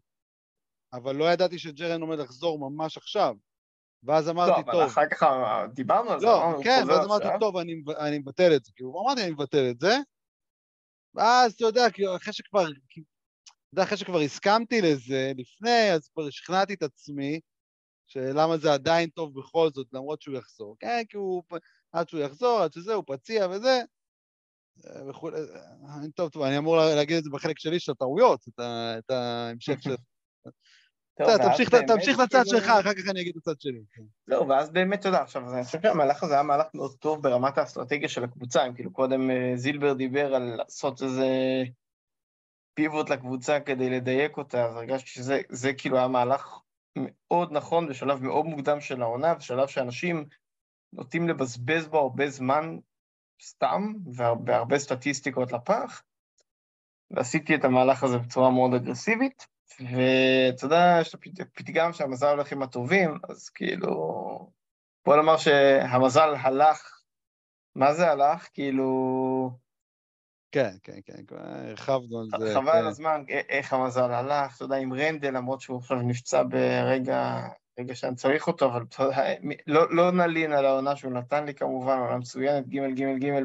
אבל 0.93 1.17
לא 1.17 1.33
ידעתי 1.33 1.59
שג'רן 1.59 2.01
עומד 2.01 2.19
לחזור 2.19 2.71
ממש 2.71 2.97
עכשיו. 2.97 3.35
ואז 4.05 4.29
אמרתי, 4.29 4.51
לא, 4.51 4.73
טוב... 4.73 4.75
לא, 4.75 4.85
אבל 4.85 4.93
אחר 4.93 5.09
כך 5.11 5.23
דיברנו 5.75 6.11
על 6.11 6.21
זה, 6.21 6.27
לא, 6.27 6.61
כן, 6.65 6.85
ואז 6.89 7.07
אמרתי. 7.07 7.25
טוב, 7.41 7.57
אני, 7.57 8.19
מבטל 8.19 8.57
את 8.57 8.65
זה. 8.65 8.73
כאילו, 8.77 9.03
אמרתי, 9.05 9.23
אני 9.23 9.31
מבטל 9.31 9.71
את 9.71 9.81
זה, 9.81 9.97
ואז, 11.15 11.53
אתה 11.53 11.65
יודע, 11.65 11.91
כאילו, 11.91 12.17
אחרי 12.17 12.33
שכבר, 12.33 12.67
כאילו, 12.89 13.07
אתה 13.47 13.75
יודע, 13.75 13.83
אחרי 13.83 13.97
שכבר 13.97 14.19
הסכמתי 14.19 14.81
לזה 14.83 15.33
לפני, 15.37 15.93
אז 15.93 16.09
כבר 16.09 16.31
שכנעתי 16.31 16.75
את 16.75 16.83
עצמי, 16.83 17.41
שלמה 18.07 18.59
זה 18.59 18.73
עדיין 18.73 19.11
טוב 19.11 19.39
בכל 19.39 19.71
זאת, 19.75 19.87
למרות 19.93 20.23
שהוא 20.23 20.37
יחזור. 20.37 20.77
כן, 20.81 21.03
כי 21.09 21.17
הוא... 21.17 21.43
עד 21.93 22.09
שהוא 22.09 22.21
יחזור, 22.21 22.61
עד 22.61 22.73
שזה, 22.73 22.95
הוא 22.95 23.05
פציע 23.07 23.49
וזה. 23.51 23.83
וכולי. 25.09 25.39
טוב, 26.15 26.31
טוב, 26.31 26.43
אני 26.43 26.59
אמור 26.59 26.77
להגיד 26.77 27.17
את 27.17 27.25
זה 27.25 27.31
בחלק 27.31 27.59
שלי 27.59 27.81
של 27.81 27.93
הטעויות, 27.93 28.45
את 28.99 29.11
ההמשך 29.11 29.83
של... 29.83 29.95
תמשיך- 31.15 31.75
הצד 32.21 32.43
כאילו- 32.45 32.59
שלך, 32.61 32.69
אחר 32.71 32.95
כך 32.95 33.09
אני 33.11 33.21
אגיד 33.21 33.37
הצד 33.37 33.61
שלי. 33.61 33.81
כן. 33.93 34.03
לא, 34.29 34.37
ואז 34.49 34.71
באמת, 34.71 35.05
יודע, 35.05 35.23
עכשיו, 35.23 35.55
אני 35.55 35.65
חושב 35.65 35.83
שהמהלך 35.83 36.23
הזה 36.23 36.35
היה 36.35 36.43
מהלך 36.43 36.67
מאוד 36.75 36.95
טוב 36.97 37.23
ברמת 37.23 37.59
האסטרטגיה 37.59 38.09
של 38.09 38.25
הקבוצה, 38.25 38.67
אם 38.67 38.75
כאילו 38.75 38.93
קודם 38.93 39.31
אה, 39.31 39.53
זילבר 39.57 39.93
דיבר 39.93 40.35
על 40.35 40.43
לעשות 40.43 41.03
איזה 41.03 41.27
פיבוט 42.75 43.11
לקבוצה 43.11 43.61
כדי 43.61 43.91
לדייק 43.91 44.37
אותה, 44.37 44.65
אז 44.65 44.77
הרגשתי 44.77 45.11
שזה 45.11 45.41
זה 45.49 45.73
כאילו 45.73 45.97
היה 45.99 46.09
מהלך 46.09 46.59
מאוד 46.97 47.53
נכון 47.53 47.89
בשלב 47.89 48.23
מאוד 48.23 48.47
מוקדם 48.47 48.81
של 48.81 49.03
העונה, 49.03 49.35
בשלב 49.35 49.69
שאנשים 49.69 50.25
נוטים 50.93 51.29
לבזבז 51.29 51.87
בו 51.87 51.99
הרבה 51.99 52.31
זמן 52.31 52.79
סתם, 53.43 53.93
והרבה 54.47 54.79
סטטיסטיקות 54.79 55.53
לפח, 55.53 56.03
ועשיתי 57.11 57.55
את 57.55 57.65
המהלך 57.65 58.03
הזה 58.03 58.19
בצורה 58.19 58.51
מאוד 58.51 58.75
אגרסיבית, 58.75 59.47
ואתה 59.81 60.65
יודע, 60.65 60.99
יש 61.01 61.15
את 61.15 61.41
הפתגם 61.41 61.93
שהמזל 61.93 62.27
הולך 62.27 62.53
עם 62.53 62.63
הטובים, 62.63 63.19
אז 63.29 63.49
כאילו, 63.49 63.91
בוא 65.05 65.17
נאמר 65.17 65.37
שהמזל 65.37 66.35
הלך, 66.41 67.01
מה 67.75 67.95
זה 67.95 68.11
הלך? 68.11 68.49
כאילו, 68.55 68.91
כן, 70.53 70.75
כן, 70.83 70.99
כן, 71.05 71.37
הרחבנו 71.37 72.21
על 72.21 72.27
זה. 72.41 72.55
חבל 72.55 72.71
על 72.71 72.83
כן. 72.83 72.87
הזמן, 72.87 73.25
איך 73.29 73.73
המזל 73.73 74.13
הלך, 74.13 74.57
אתה 74.57 74.65
יודע, 74.65 74.77
עם 74.77 74.93
רנדל, 74.93 75.37
למרות 75.37 75.61
שהוא 75.61 75.79
עכשיו 75.79 75.97
נפצע 75.97 76.43
ברגע, 76.43 77.49
רגע 77.79 77.95
שאני 77.95 78.17
צריך 78.17 78.47
אותו, 78.47 78.67
אבל 78.67 78.83
אתה 78.83 79.03
יודע, 79.03 79.35
לא, 79.67 79.95
לא 79.95 80.11
נלין 80.11 80.53
על 80.53 80.67
העונה 80.67 80.97
שהוא 80.97 81.13
נתן 81.13 81.45
לי 81.45 81.55
כמובן, 81.55 81.99
עונה 81.99 82.19
מצוינת, 82.19 82.69
ג' 82.69 83.01
ג' 83.01 83.25
ג', 83.25 83.43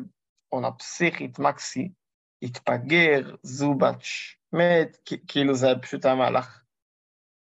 עונה 0.49 0.71
פסיכית, 0.71 1.39
מקסי, 1.39 1.89
התפגר, 2.41 3.35
זובץ', 3.43 4.34
מת, 4.53 4.97
כ- 5.05 5.23
כאילו 5.27 5.55
זה 5.55 5.67
פשוט 5.81 6.05
היה 6.05 6.15
מהלך. 6.15 6.61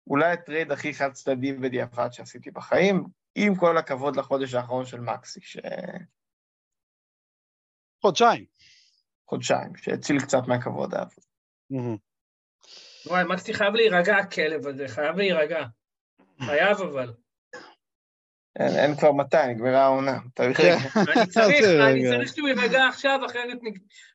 אולי 0.06 0.32
הטרייד 0.32 0.72
הכי 0.72 0.94
חד 0.94 1.12
צדדי 1.12 1.52
בדיעבד 1.52 2.08
שעשיתי 2.12 2.50
בחיים, 2.50 3.04
עם 3.34 3.54
כל 3.54 3.78
הכבוד 3.78 4.16
לחודש 4.16 4.54
האחרון 4.54 4.86
של 4.86 5.00
מקסי, 5.00 5.40
חודשיים. 8.02 8.44
שחודשיים, 9.26 9.76
שהציל 9.76 10.20
קצת 10.20 10.42
מהכבוד 10.48 10.94
האב. 10.94 11.08
וואי, 13.06 13.24
מקסי 13.24 13.54
חייב 13.54 13.74
להירגע, 13.74 14.16
הכלב 14.16 14.66
הזה, 14.66 14.88
חייב 14.88 15.16
להירגע. 15.16 15.64
חייב 16.40 16.80
אבל. 16.80 17.12
אין, 18.58 18.76
אין 18.78 18.96
כבר 18.96 19.12
מתי, 19.12 19.36
נגמרה 19.48 19.82
העונה. 19.84 20.18
כן. 20.36 20.76
אני 21.16 21.26
צריך, 21.26 21.64
אני. 21.90 22.10
צריך 22.10 22.36
שהוא 22.36 22.48
יירגע 22.48 22.88
עכשיו, 22.88 23.20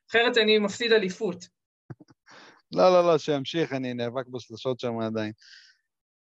אחרת 0.08 0.36
אני 0.36 0.58
מפסיד 0.58 0.92
אליפות. 0.92 1.59
לא, 2.72 2.92
לא, 2.92 3.12
לא, 3.12 3.18
שימשיך, 3.18 3.72
אני 3.72 3.94
נאבק 3.94 4.26
בשלשות 4.26 4.80
שם 4.80 4.98
עדיין. 4.98 5.32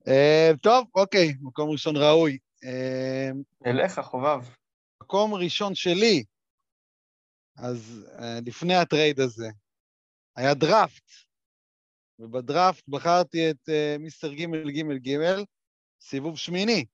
אה, 0.09 0.51
טוב, 0.63 0.87
אוקיי, 0.95 1.35
מקום 1.41 1.71
ראשון 1.71 1.97
ראוי. 1.97 2.39
אה, 2.65 3.31
אליך, 3.67 4.01
חובב. 4.01 4.41
מקום 5.03 5.35
ראשון 5.35 5.75
שלי, 5.75 6.25
אז 7.57 8.07
אה, 8.19 8.39
לפני 8.47 8.75
הטרייד 8.75 9.21
הזה, 9.21 9.49
היה 10.37 10.55
דראפט, 10.55 11.11
ובדראפט 12.19 12.89
בחרתי 12.89 13.51
את 13.51 13.69
מיסטר 13.99 14.33
גימל 14.33 14.71
גימל 14.71 14.99
גימל, 14.99 15.45
סיבוב 16.01 16.39
שמיני, 16.39 16.85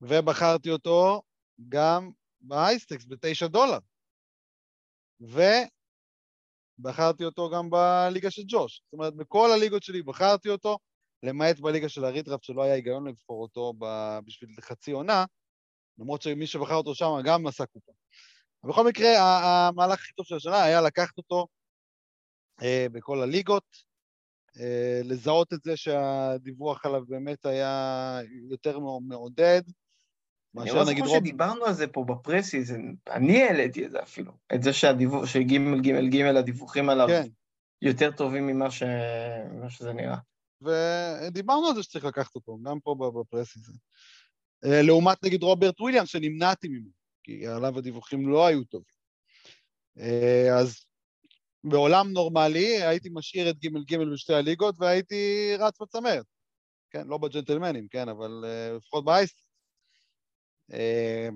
ובחרתי 0.00 0.70
אותו 0.70 1.22
גם 1.68 2.10
ב 2.40 2.46
high 2.46 2.70
stakes 2.70 3.06
בתשע 3.08 3.46
דולר, 3.46 3.78
ובחרתי 6.78 7.24
אותו 7.24 7.50
גם 7.50 7.70
בליגה 7.70 8.30
של 8.30 8.42
ג'וש. 8.48 8.82
זאת 8.84 8.92
אומרת, 8.92 9.14
בכל 9.14 9.50
הליגות 9.52 9.82
שלי 9.82 10.02
בחרתי 10.02 10.48
אותו, 10.48 10.78
למעט 11.22 11.60
בליגה 11.60 11.88
של 11.88 12.04
הרידראפט 12.04 12.44
שלא 12.44 12.62
היה 12.62 12.74
היגיון 12.74 13.08
לבחור 13.08 13.42
אותו 13.42 13.72
בשביל 14.24 14.50
חצי 14.60 14.90
עונה, 14.90 15.24
למרות 15.98 16.22
שמי 16.22 16.46
שבחר 16.46 16.74
אותו 16.74 16.94
שם 16.94 17.10
גם 17.24 17.46
עשה 17.46 17.66
קופה. 17.66 17.92
בכל 18.64 18.86
מקרה, 18.88 19.08
המהלך 19.68 20.00
הכי 20.00 20.12
טוב 20.12 20.26
של 20.26 20.36
השנה 20.36 20.62
היה 20.62 20.80
לקחת 20.80 21.18
אותו 21.18 21.46
אה, 22.62 22.86
בכל 22.92 23.22
הליגות, 23.22 23.64
אה, 24.60 25.00
לזהות 25.04 25.52
את 25.52 25.62
זה 25.62 25.76
שהדיווח 25.76 26.86
עליו 26.86 27.06
באמת 27.06 27.46
היה 27.46 28.20
יותר 28.50 28.78
מעודד, 28.78 29.62
מאשר 30.54 30.74
לא 30.74 30.84
נגיד 30.84 31.04
זוכר 31.04 31.16
רוב... 31.16 31.26
שדיברנו 31.26 31.64
על 31.64 31.72
זה 31.72 31.86
פה 31.86 32.04
בפרסי, 32.08 32.64
זה... 32.64 32.78
אני 33.10 33.42
העליתי 33.42 33.86
את 33.86 33.90
זה 33.90 34.02
אפילו. 34.02 34.32
את 34.54 34.62
זה 34.62 34.72
שהדיווח, 34.72 35.26
שגימל 35.26 35.80
גימל 35.80 36.08
גימל, 36.08 36.36
הדיווחים 36.36 36.88
עליו 36.88 37.08
כן, 37.08 37.28
יותר 37.82 38.10
טובים 38.10 38.46
ממה, 38.46 38.70
ש... 38.70 38.82
שזה 39.68 39.92
נראה. 39.92 40.18
ודיברנו 40.62 41.66
על 41.66 41.74
זה 41.74 41.82
שצריך 41.82 42.04
לקחת 42.04 42.34
אותו, 42.34 42.58
גם 42.62 42.80
פה 42.80 42.94
ב- 42.94 43.20
בפרס 43.20 43.56
הזה. 43.56 43.72
אה, 44.64 44.82
לעומת 44.82 45.24
נגיד 45.24 45.42
רוברט 45.42 45.80
וויליאמס, 45.80 46.08
שנמנעתי 46.08 46.68
ממנו, 46.68 46.90
כי 47.22 47.46
עליו 47.46 47.78
הדיווחים 47.78 48.28
לא 48.28 48.46
היו 48.46 48.64
טובים. 48.64 48.98
אה, 49.98 50.58
אז 50.60 50.84
בעולם 51.64 52.12
נורמלי 52.12 52.82
הייתי 52.82 53.08
משאיר 53.12 53.50
את 53.50 53.58
גימל 53.58 53.84
גימל 53.84 54.12
בשתי 54.12 54.34
הליגות 54.34 54.74
והייתי 54.78 55.52
רץ 55.58 55.80
בצמרת. 55.80 56.26
כן, 56.90 57.06
לא 57.06 57.18
בג'נטלמנים, 57.18 57.88
כן, 57.88 58.08
אבל 58.08 58.44
אה, 58.44 58.72
לפחות 58.76 59.04
באייסט. 59.04 59.47
אה, 60.72 61.28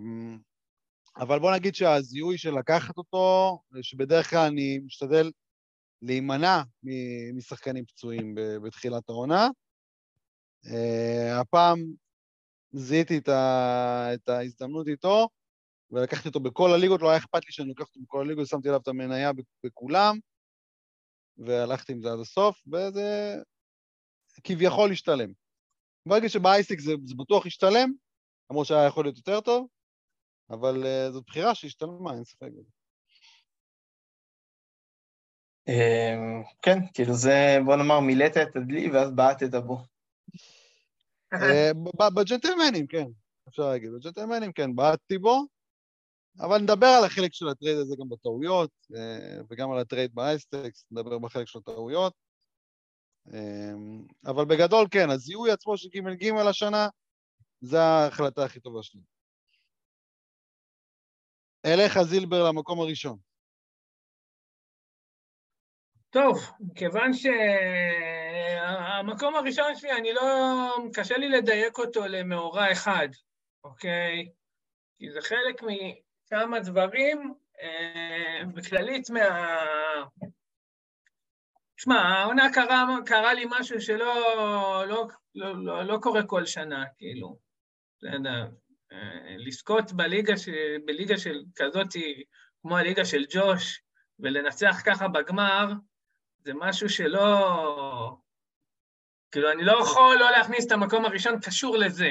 אבל 1.16 1.38
בוא 1.38 1.54
נגיד 1.54 1.74
שהזיהוי 1.74 2.38
של 2.38 2.58
לקחת 2.58 2.96
אותו, 2.96 3.58
שבדרך 3.82 4.30
כלל 4.30 4.46
אני 4.46 4.78
משתדל 4.78 5.30
להימנע 6.02 6.62
משחקנים 7.34 7.84
פצועים 7.84 8.34
בתחילת 8.64 9.08
העונה. 9.08 9.48
Uh, 10.66 11.40
הפעם 11.40 11.78
זיהיתי 12.72 13.18
את, 13.18 14.28
ההזדמנות 14.28 14.88
איתו, 14.88 15.28
ולקחתי 15.90 16.28
אותו 16.28 16.40
בכל 16.40 16.70
הליגות, 16.72 17.02
לא 17.02 17.08
היה 17.08 17.18
אכפת 17.18 17.44
לי 17.46 17.52
שאני 17.52 17.68
לוקח 17.68 17.84
אותו 17.84 18.00
בכל 18.00 18.20
הליגות, 18.20 18.46
שמתי 18.46 18.68
עליו 18.68 18.80
את 18.80 18.88
המניה 18.88 19.30
בכולם, 19.64 20.18
והלכתי 21.36 21.92
עם 21.92 22.00
זה 22.00 22.12
עד 22.12 22.18
הסוף, 22.18 22.62
וזה 22.66 23.36
כביכול 24.44 24.92
השתלם. 24.92 25.32
ברגע 26.08 26.28
שבאייסיק 26.28 26.80
זה, 26.80 26.92
זה 27.04 27.14
בטוח 27.14 27.46
השתלם, 27.46 27.92
למרות 28.52 28.66
שהיה 28.66 28.86
יכול 28.86 29.04
להיות 29.04 29.16
יותר 29.16 29.40
טוב, 29.40 29.66
אבל 30.50 30.82
uh, 30.82 31.12
זאת 31.12 31.24
בחירה 31.26 31.54
שהשתלמה, 31.54 32.14
אין 32.14 32.24
ספק 32.24 32.48
בזה. 32.52 32.70
אמ, 35.68 36.42
כן, 36.62 36.78
כאילו 36.94 37.14
זה, 37.14 37.58
בוא 37.64 37.76
נאמר, 37.76 38.00
מילאת 38.00 38.36
את 38.36 38.56
הדלי 38.56 38.90
ואז 38.90 39.10
בעטת 39.10 39.54
בו. 39.54 39.78
אה, 41.32 41.70
ב- 41.74 42.20
בג'נטלמנים, 42.20 42.86
כן, 42.86 43.04
אפשר 43.48 43.62
להגיד. 43.62 43.90
בג'נטלמנים, 43.92 44.52
כן, 44.52 44.76
בעטתי 44.76 45.18
בו, 45.18 45.46
אבל 46.40 46.58
נדבר 46.58 46.86
על 46.86 47.04
החלק 47.04 47.34
של 47.34 47.48
הטרייד 47.48 47.78
הזה 47.78 47.96
גם 48.00 48.08
בטעויות, 48.08 48.70
אה, 48.96 49.40
וגם 49.50 49.72
על 49.72 49.78
הטרייד 49.78 50.14
ב 50.14 50.20
high 50.20 50.44
stakes, 50.44 50.86
נדבר 50.90 51.18
בחלק 51.18 51.48
של 51.48 51.58
הטעויות. 51.58 52.14
אה, 53.32 53.72
אבל 54.26 54.44
בגדול, 54.44 54.86
כן, 54.90 55.10
הזיהוי 55.10 55.50
עצמו 55.50 55.76
של 55.76 55.88
ג' 55.88 56.24
ג' 56.24 56.38
השנה, 56.48 56.88
זה 57.62 57.80
ההחלטה 57.80 58.44
הכי 58.44 58.60
טובה 58.60 58.82
שלי. 58.82 59.00
אליך 61.66 62.02
זילבר 62.02 62.48
למקום 62.48 62.80
הראשון. 62.80 63.18
טוב, 66.10 66.38
מכיוון 66.60 67.10
שהמקום 68.72 69.34
הראשון 69.34 69.76
שלי, 69.76 69.92
אני 69.92 70.12
לא... 70.12 70.22
קשה 70.92 71.16
לי 71.16 71.28
לדייק 71.28 71.78
אותו 71.78 72.06
למאורע 72.06 72.72
אחד, 72.72 73.08
אוקיי? 73.64 74.32
כי 74.98 75.10
זה 75.10 75.20
חלק 75.20 75.62
מכמה 75.62 76.60
דברים, 76.60 77.34
אה, 77.60 78.40
בכללית 78.54 79.10
מה... 79.10 79.20
שמע, 81.76 81.94
העונה 81.94 82.52
קרה, 82.52 82.84
קרה 83.06 83.34
לי 83.34 83.44
משהו 83.50 83.80
שלא 83.80 84.04
לא, 84.88 85.08
לא, 85.34 85.64
לא, 85.64 85.82
לא 85.82 85.98
קורה 86.02 86.22
כל 86.26 86.46
שנה, 86.46 86.84
כאילו. 86.98 87.41
יודע, 88.02 88.46
אה, 88.92 89.36
לזכות 89.38 89.92
בליגה, 89.92 90.36
ש, 90.36 90.48
בליגה 90.86 91.18
של 91.18 91.42
כזאת, 91.56 91.88
כמו 92.62 92.76
הליגה 92.76 93.04
של 93.04 93.24
ג'וש, 93.30 93.82
ולנצח 94.18 94.82
ככה 94.84 95.08
בגמר, 95.08 95.72
זה 96.44 96.52
משהו 96.54 96.88
שלא... 96.88 98.16
כאילו, 99.30 99.52
אני 99.52 99.64
לא 99.64 99.78
יכול 99.82 100.16
לא 100.20 100.30
להכניס 100.30 100.66
את 100.66 100.72
המקום 100.72 101.04
הראשון 101.04 101.40
קשור 101.40 101.76
לזה. 101.76 102.10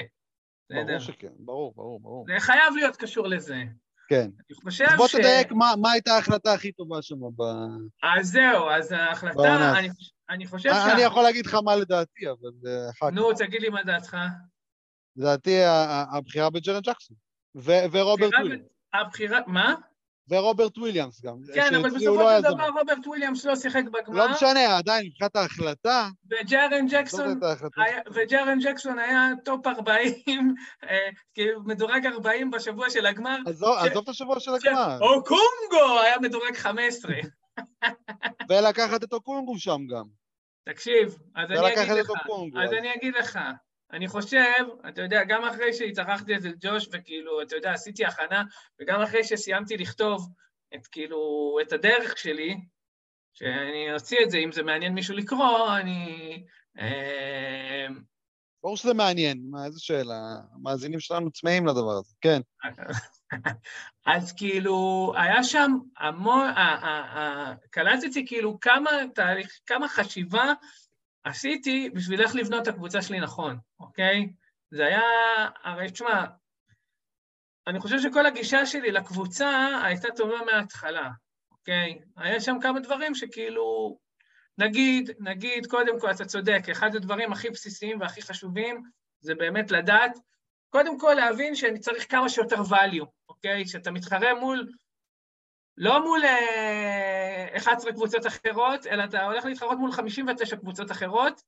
בסדר? 0.70 0.86
ברור 0.86 1.00
שכן, 1.00 1.32
ברור, 1.40 1.74
ברור, 1.76 2.00
ברור. 2.00 2.26
זה 2.28 2.40
חייב 2.40 2.76
להיות 2.76 2.96
קשור 2.96 3.28
לזה. 3.28 3.64
כן. 4.08 4.30
אני 4.50 4.56
חושב 4.64 4.86
אז 4.88 4.98
בוא 4.98 5.08
ש... 5.08 5.16
תדייק 5.16 5.52
מה, 5.52 5.74
מה 5.82 5.92
הייתה 5.92 6.12
ההחלטה 6.12 6.54
הכי 6.54 6.72
טובה 6.72 7.02
שם 7.02 7.16
ב... 7.16 7.42
אז 8.04 8.28
זהו, 8.28 8.70
אז 8.70 8.92
ההחלטה. 8.92 9.74
אני, 9.80 9.90
אני 10.30 10.48
חושב 10.48 10.70
אני 10.70 11.02
יכול 11.02 11.24
להגיד 11.24 11.46
לך 11.46 11.58
מה 11.66 11.76
לדעתי, 11.76 12.30
אבל 12.30 12.70
אה, 12.70 12.90
אחר 12.90 13.12
כך. 13.12 13.14
נו, 13.14 13.34
תגיד 13.34 13.62
לי 13.62 13.70
מה 13.70 13.84
דעתך. 13.84 14.18
לדעתי 15.18 15.58
הבחירה 16.18 16.50
בג'רן 16.50 16.82
ג'קסון, 16.82 17.18
ורוברט 17.92 18.34
וויליאמס. 18.34 18.66
הבחירה... 18.94 19.40
מה? 19.48 19.76
ורוברט 20.30 20.78
וויליאמס 20.78 21.22
גם. 21.22 21.36
כן, 21.54 21.76
אבל 21.76 21.90
בסופו 21.90 22.16
לא 22.16 22.42
של. 22.42 22.54
דבר 22.54 22.68
רוברט 22.80 23.08
וויליאמס 23.08 23.46
לא 23.46 23.56
שיחק 23.56 23.84
בגמר, 23.92 24.18
לא 24.28 24.32
משנה, 24.32 24.78
עדיין, 24.78 25.06
מבחינת 25.06 25.36
ההחלטה, 25.36 26.10
וג'רן 26.32 26.88
ג'קסון 26.90 27.40
וג'רן 28.14 28.60
ג'קסון 28.60 29.00
היה 29.00 29.30
טופ 29.46 29.68
40, 29.68 30.14
אה, 30.90 30.98
כאילו 31.34 31.64
מדורג 31.64 32.06
40 32.06 32.52
בשבוע 32.52 32.90
של 32.90 33.06
הגמר. 33.06 33.38
עזוב 33.48 33.78
את 34.04 34.10
השבוע 34.10 34.40
של 34.40 34.52
הגמר, 34.54 34.98
או 35.02 35.24
אוקונגו 35.24 36.00
היה 36.04 36.20
מדורג 36.20 36.56
15. 36.56 37.16
ולקחת 38.50 39.04
את 39.04 39.14
אוקונגו 39.14 39.60
שם 39.60 39.88
גם. 39.88 40.06
תקשיב, 40.66 41.18
אז 41.36 41.52
אני 41.52 41.74
אגיד 41.84 41.98
לך, 41.98 42.12
אז- 42.64 42.74
אני 42.74 42.94
אגיד 42.94 43.14
לך, 43.16 43.40
אני 43.94 44.08
חושב, 44.08 44.64
אתה 44.90 45.02
יודע, 45.02 45.24
גם 45.24 45.44
אחרי 45.44 45.74
שהתארחתי 45.74 46.36
אצל 46.36 46.54
ג'וש 46.60 46.88
וכאילו, 46.92 47.42
אתה 47.42 47.56
יודע, 47.56 47.72
עשיתי 47.72 48.06
הכנה, 48.06 48.44
וגם 48.80 49.02
אחרי 49.02 49.24
שסיימתי 49.24 49.78
לכתוב 49.78 50.30
את 50.76 50.88
כאילו, 50.88 51.58
את 51.62 51.74
הדרך 51.74 52.18
שלי, 52.18 52.58
שאני 53.34 53.94
אוציא 53.94 54.18
את 54.24 54.32
זה, 54.32 54.38
אם 54.38 54.52
זה 54.52 54.64
מעניין 54.64 54.94
מישהו 54.94 55.16
לקרוא, 55.16 55.78
אני... 55.78 56.44
אה, 56.80 57.88
ברור 58.64 58.78
שזה 58.78 58.94
מעניין, 58.94 59.42
מה, 59.50 59.66
איזה 59.66 59.80
שאלה. 59.80 60.36
המאזינים 60.54 61.00
שלנו 61.00 61.32
צמאים 61.32 61.68
לדבר 61.68 61.92
הזה, 61.92 62.14
כן. 62.22 62.42
אז 64.06 64.34
כאילו, 64.34 65.14
היה 65.18 65.44
שם 65.44 65.72
המון, 65.98 66.48
קלטתי 67.70 68.28
כאילו 68.28 68.60
כמה 68.60 68.90
תהליך, 69.16 69.60
כמה 69.66 69.88
חשיבה 69.88 70.54
עשיתי 71.24 71.90
בשביל 71.90 72.22
איך 72.22 72.36
לבנות 72.36 72.64
את 72.64 72.68
הקבוצה 72.68 73.02
שלי 73.02 73.20
נכון, 73.20 73.58
אוקיי? 73.80 74.34
זה 74.72 74.86
היה, 74.86 75.02
הרי 75.64 75.92
תשמע, 75.92 76.26
אני 77.68 77.80
חושב 77.80 78.00
שכל 78.00 78.26
הגישה 78.26 78.66
שלי 78.66 78.92
לקבוצה 78.92 79.82
הייתה 79.84 80.08
טובה 80.16 80.38
מההתחלה, 80.46 81.10
אוקיי? 81.52 82.00
היה 82.18 82.40
שם 82.40 82.56
כמה 82.62 82.80
דברים 82.80 83.16
שכאילו, 83.16 83.98
נגיד, 84.58 85.12
נגיד, 85.20 85.66
קודם 85.66 86.00
כל, 86.00 86.12
אתה 86.12 86.26
צודק, 86.26 86.62
אחד 86.72 86.96
הדברים 86.96 87.32
הכי 87.32 87.50
בסיסיים 87.50 88.02
והכי 88.02 88.22
חשובים 88.22 88.84
זה 89.20 89.36
באמת 89.36 89.72
לדעת, 89.72 90.12
קודם 90.70 91.00
כל 91.00 91.14
להבין 91.14 91.56
שאני 91.56 91.80
צריך 91.80 92.12
כמה 92.12 92.30
שיותר 92.30 92.62
value, 92.62 93.06
אוקיי? 93.30 93.68
שאתה 93.68 93.92
מתחרה 93.92 94.34
מול, 94.34 94.68
לא 95.78 96.04
מול 96.04 96.26
אה, 96.26 97.48
11 97.58 97.92
קבוצות 97.92 98.28
אחרות, 98.28 98.88
אלא 98.88 99.04
אתה 99.04 99.26
הולך 99.26 99.46
להתחרות 99.46 99.78
מול 99.78 99.92
59 99.92 100.56
קבוצות 100.56 100.92
אחרות, 100.92 101.42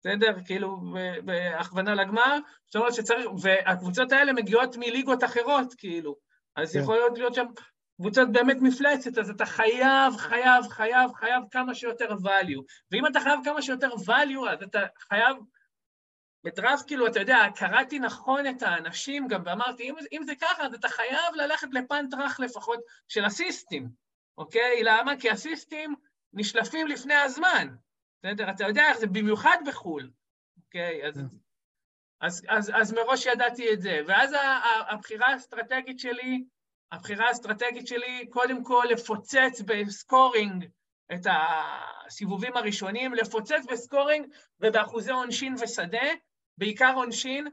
בסדר? 0.00 0.36
כאילו, 0.46 0.80
בהכוונה 1.24 1.94
לגמר, 1.94 2.38
זאת 2.66 2.76
אומרת 2.76 2.94
שצריך, 2.94 3.26
והקבוצות 3.42 4.12
האלה 4.12 4.32
מגיעות 4.32 4.76
מליגות 4.76 5.24
אחרות, 5.24 5.74
כאילו. 5.78 6.16
אז 6.56 6.72
כן. 6.72 6.78
יכול 6.78 6.94
להיות 6.94 7.18
להיות 7.18 7.34
שם 7.34 7.46
קבוצות 8.00 8.32
באמת 8.32 8.56
מפלצת, 8.60 9.18
אז 9.18 9.30
אתה 9.30 9.46
חייב, 9.46 10.16
חייב, 10.16 10.68
חייב, 10.68 11.10
חייב 11.14 11.42
כמה 11.50 11.74
שיותר 11.74 12.08
value. 12.08 12.62
ואם 12.90 13.06
אתה 13.06 13.20
חייב 13.20 13.40
כמה 13.44 13.62
שיותר 13.62 13.88
value, 13.88 14.50
אז 14.50 14.62
אתה 14.62 14.80
חייב... 15.08 15.36
בדראפט, 16.44 16.86
כאילו, 16.86 17.06
אתה 17.06 17.20
יודע, 17.20 17.38
קראתי 17.56 17.98
נכון 17.98 18.46
את 18.46 18.62
האנשים 18.62 19.28
גם, 19.28 19.42
ואמרתי, 19.44 19.82
אם, 19.82 19.94
אם 20.12 20.22
זה 20.24 20.32
ככה, 20.40 20.66
אז 20.66 20.74
אתה 20.74 20.88
חייב 20.88 21.34
ללכת 21.34 21.68
לפאנט 21.72 22.14
רך 22.14 22.40
לפחות 22.40 22.80
של 23.08 23.26
אסיסטים, 23.26 23.88
אוקיי? 24.38 24.82
למה? 24.82 25.12
כי 25.20 25.32
אסיסטים 25.32 25.94
נשלפים 26.32 26.86
לפני 26.86 27.14
הזמן. 27.14 27.68
בסדר? 28.22 28.50
אתה 28.50 28.64
יודע 28.64 28.88
איך 28.88 28.98
זה, 28.98 29.06
במיוחד 29.06 29.56
בחו"ל, 29.66 30.10
אוקיי? 30.64 31.06
אז, 31.06 31.14
כן. 31.14 31.26
אז, 32.20 32.42
אז, 32.48 32.72
אז 32.74 32.92
מראש 32.92 33.26
ידעתי 33.26 33.72
את 33.72 33.80
זה. 33.80 34.00
ואז 34.06 34.32
ה- 34.32 34.38
ה- 34.38 34.92
הבחירה 34.92 35.26
האסטרטגית 35.26 36.00
שלי, 36.00 36.44
הבחירה 36.92 37.28
האסטרטגית 37.28 37.86
שלי, 37.86 38.26
קודם 38.30 38.64
כל 38.64 38.84
לפוצץ 38.90 39.60
בסקורינג 39.66 40.66
את 41.14 41.26
הסיבובים 41.26 42.56
הראשונים, 42.56 43.14
לפוצץ 43.14 43.64
בסקורינג 43.70 44.26
ובאחוזי 44.60 45.12
עונשין 45.12 45.54
ושדה, 45.60 46.06
בעיקר 46.58 46.92
עונשין, 46.96 47.48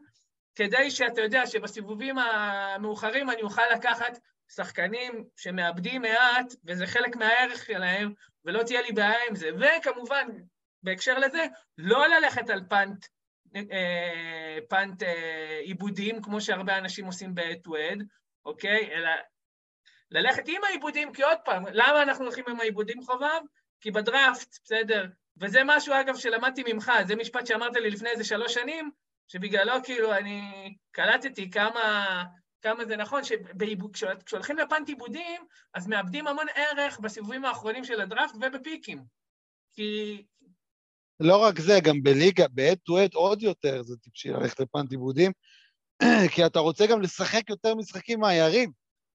כדי 0.56 0.92
שאתה 0.92 1.22
יודע 1.22 1.48
שבסיבובים 1.48 2.18
המאוחרים 2.18 3.30
אני 3.30 3.42
אוכל 3.42 3.62
לקחת 3.76 4.18
שחקנים 4.56 5.26
שמאבדים 5.36 6.02
מעט, 6.02 6.54
וזה 6.66 6.88
חלק 6.88 7.16
מהערך 7.16 7.66
שלהם, 7.66 8.14
ולא 8.46 8.64
תהיה 8.64 8.82
לי 8.82 8.92
בעיה 8.92 9.28
עם 9.30 9.36
זה. 9.36 9.50
וכמובן, 9.60 10.28
בהקשר 10.84 11.20
לזה, 11.20 11.46
לא 11.78 12.08
ללכת 12.08 12.50
על 12.50 12.62
פאנט, 12.70 13.06
אה, 13.56 14.58
פאנט 14.70 15.04
אה, 15.04 15.60
עיבודים, 15.64 16.22
כמו 16.22 16.42
שהרבה 16.42 16.78
אנשים 16.78 17.06
עושים 17.06 17.36
ב-head-to-head, 17.36 18.04
אוקיי? 18.46 18.92
אלא 18.94 19.10
ללכת 20.12 20.44
עם 20.48 20.64
העיבודים, 20.64 21.14
כי 21.14 21.24
עוד 21.24 21.38
פעם, 21.46 21.64
למה 21.72 22.02
אנחנו 22.02 22.26
הולכים 22.26 22.46
עם 22.48 22.60
העיבודים 22.60 23.04
חובב? 23.04 23.42
כי 23.82 23.92
בדראפט, 23.92 24.58
בסדר, 24.64 25.06
וזה 25.42 25.60
משהו, 25.66 25.94
אגב, 26.02 26.16
שלמדתי 26.16 26.64
ממך, 26.74 26.92
זה 27.08 27.16
משפט 27.16 27.46
שאמרת 27.46 27.76
לי 27.76 27.90
לפני 27.90 28.10
איזה 28.10 28.24
שלוש 28.24 28.54
שנים, 28.54 28.92
שבגללו 29.28 29.84
כאילו 29.84 30.14
אני 30.14 30.42
קלטתי 30.92 31.52
כמה, 31.52 32.24
כמה 32.62 32.86
זה 32.86 32.98
נכון, 32.98 33.22
שכשהולכים 33.24 34.58
לפאנט 34.58 34.90
עיבודים, 34.90 35.42
אז 35.74 35.88
מאבדים 35.88 36.28
המון 36.28 36.46
ערך 36.56 37.00
בסיבובים 37.00 37.46
האחרונים 37.46 37.84
של 37.84 38.02
הדראפט 38.02 38.36
ובפיקים. 38.36 39.04
כי... 39.74 40.24
לא 41.20 41.44
רק 41.44 41.60
זה, 41.60 41.80
גם 41.84 42.04
בליגה, 42.04 42.46
ב-head 42.48 42.76
to 42.90 42.94
head 42.94 43.14
עוד 43.14 43.42
יותר 43.42 43.84
זה 43.84 43.98
טיפשי 43.98 44.30
ללכת 44.30 44.60
לפאנט 44.60 44.92
עיבודים, 44.92 45.32
כי 46.36 46.46
אתה 46.46 46.60
רוצה 46.60 46.86
גם 46.88 47.02
לשחק 47.02 47.50
יותר 47.50 47.76
משחקים 47.76 48.20
מהיריב. 48.20 48.70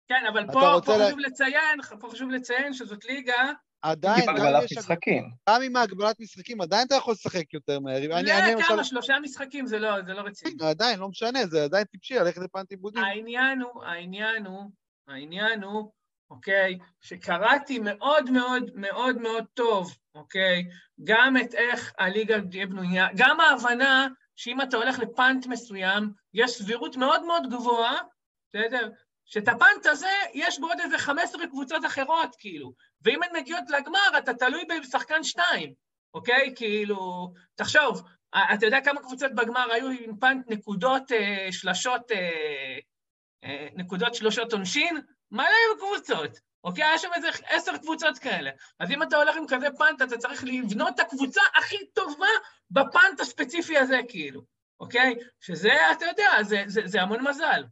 כן, 0.09 0.27
אבל 0.33 0.47
פה, 0.47 0.81
פה 0.85 0.97
לה- 0.97 1.07
חשוב 1.07 1.18
לציין, 1.18 1.83
פה 2.01 2.09
חשוב 2.11 2.31
לציין 2.31 2.72
שזאת 2.72 3.05
ליגה, 3.05 3.53
עדיין, 3.83 4.29
עם 4.29 4.37
הגבלת 4.37 4.64
משחקים. 4.79 5.31
גם 5.49 5.62
עם 5.62 5.77
הגבלת 5.77 6.20
משחקים, 6.20 6.61
עדיין 6.61 6.87
אתה 6.87 6.95
יכול 6.95 7.12
לשחק 7.12 7.55
יותר 7.55 7.79
אני 7.87 8.09
לא, 8.09 8.62
כמה, 8.68 8.85
שלושה 8.85 9.14
משחקים, 9.22 9.66
זה 9.66 9.79
לא, 9.79 10.03
זה 10.07 10.12
לא 10.14 10.20
רציני. 10.20 10.55
עדיין, 10.61 10.99
לא 10.99 11.09
משנה, 11.09 11.47
זה 11.47 11.64
עדיין 11.64 11.85
טיפשי 11.85 12.14
ללכת 12.14 12.41
לפאנט 12.41 12.70
עיבודים. 12.70 13.05
העניין 13.05 13.61
הוא, 13.61 13.85
העניין 13.85 14.47
הוא, 14.47 14.70
העניין 15.09 15.62
הוא, 15.62 15.91
אוקיי, 16.31 16.79
שקראתי 17.01 17.79
מאוד 17.79 18.31
מאוד 18.31 18.70
מאוד 18.74 19.18
מאוד 19.18 19.45
טוב, 19.55 19.97
אוקיי, 20.14 20.64
גם 21.05 21.37
את 21.37 21.55
איך 21.55 21.93
הליגה 21.99 22.41
תהיה 22.51 22.66
בנויה, 22.66 23.07
גם 23.16 23.41
ההבנה 23.41 24.09
שאם 24.37 24.61
אתה 24.61 24.77
הולך 24.77 24.99
לפאנט 24.99 25.47
מסוים, 25.47 26.11
יש 26.35 26.51
סבירות 26.51 26.97
מאוד 26.97 27.24
מאוד 27.24 27.43
גבוהה, 27.51 27.97
בסדר? 28.49 28.91
שאת 29.24 29.49
הפאנט 29.49 29.87
הזה, 29.87 30.11
יש 30.35 30.59
בו 30.61 30.66
עוד 30.66 30.81
איזה 30.81 30.99
15 30.99 31.47
קבוצות 31.47 31.85
אחרות, 31.87 32.37
כאילו. 32.39 32.72
ואם 33.07 33.23
הן 33.23 33.41
מגיעות 33.41 33.71
לגמר, 33.71 34.19
אתה 34.19 34.35
תלוי 34.35 34.65
בשחקן 34.81 35.25
שתיים, 35.25 35.73
אוקיי? 36.15 36.53
כאילו, 36.57 37.33
תחשוב, 37.55 38.03
אתה 38.55 38.67
יודע 38.67 38.81
כמה 38.81 39.01
קבוצות 39.01 39.35
בגמר 39.35 39.73
היו 39.73 39.89
עם 39.89 40.17
פאנט 40.17 40.51
נקודות 40.51 41.13
אה, 41.13 41.49
שלשות, 41.51 42.11
אה, 42.13 42.79
אה, 43.45 43.69
נקודות 43.75 44.15
שלושות 44.15 44.53
עונשין? 44.53 45.01
מלא 45.31 45.45
היו 45.47 45.79
קבוצות, 45.79 46.41
אוקיי? 46.65 46.85
היה 46.85 46.99
שם 46.99 47.09
איזה 47.15 47.29
עשר 47.49 47.77
קבוצות 47.77 48.19
כאלה. 48.19 48.51
אז 48.81 48.91
אם 48.91 49.03
אתה 49.03 49.17
הולך 49.17 49.37
עם 49.37 49.47
כזה 49.49 49.67
פאנט, 49.79 50.03
אתה 50.03 50.19
צריך 50.19 50.45
לבנות 50.45 50.95
את 50.95 51.01
הקבוצה 51.01 51.41
הכי 51.55 51.87
טובה 51.93 52.27
ב 52.71 52.81
punt 52.81 53.21
הספציפי 53.21 53.79
הזה, 53.79 53.99
כאילו, 54.09 54.43
אוקיי? 54.81 55.15
שזה, 55.41 55.73
אתה 55.93 56.05
יודע, 56.05 56.43
זה, 56.43 56.63
זה, 56.67 56.81
זה 56.85 57.03
המון 57.03 57.29
מזל. 57.29 57.63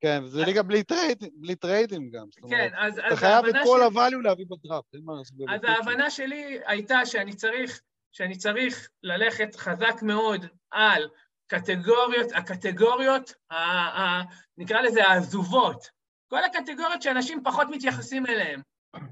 כן, 0.00 0.20
וזה 0.24 0.44
ליגה 0.44 0.62
בלי 0.62 0.82
טרייד- 0.82 1.28
בלי 1.34 1.54
טריידים 1.54 2.10
גם. 2.10 2.26
כן, 2.50 2.68
אז, 2.78 2.98
אתה 2.98 3.06
אז 3.06 3.18
חייב 3.18 3.44
את 3.44 3.54
ההבנה 3.54 3.64
כל 3.64 3.80
שלי- 3.90 4.00
ה 4.00 4.04
value 4.04 4.22
להביא 4.22 4.44
בדראפט, 4.50 4.94
אין 4.94 5.02
מה 5.04 5.12
לעשות. 5.18 5.34
אז. 5.48 5.60
ההבנה 5.64 6.10
שלי 6.10 6.58
הייתה 6.66 7.06
שאני 7.06 7.32
צריך, 7.34 7.80
שאני 8.12 8.36
צריך 8.36 8.88
ללכת 9.02 9.56
חזק 9.56 10.02
מאוד 10.02 10.46
על 10.70 11.08
קטגוריות, 11.46 12.32
הקטגוריות, 12.34 13.32
ה, 13.50 13.54
ה, 13.56 14.22
נקרא 14.58 14.80
לזה 14.80 15.06
העזובות. 15.06 15.86
כל 16.30 16.44
הקטגוריות 16.44 17.02
שאנשים 17.02 17.42
פחות 17.44 17.66
מתייחסים 17.70 18.26
אליהן, 18.26 18.60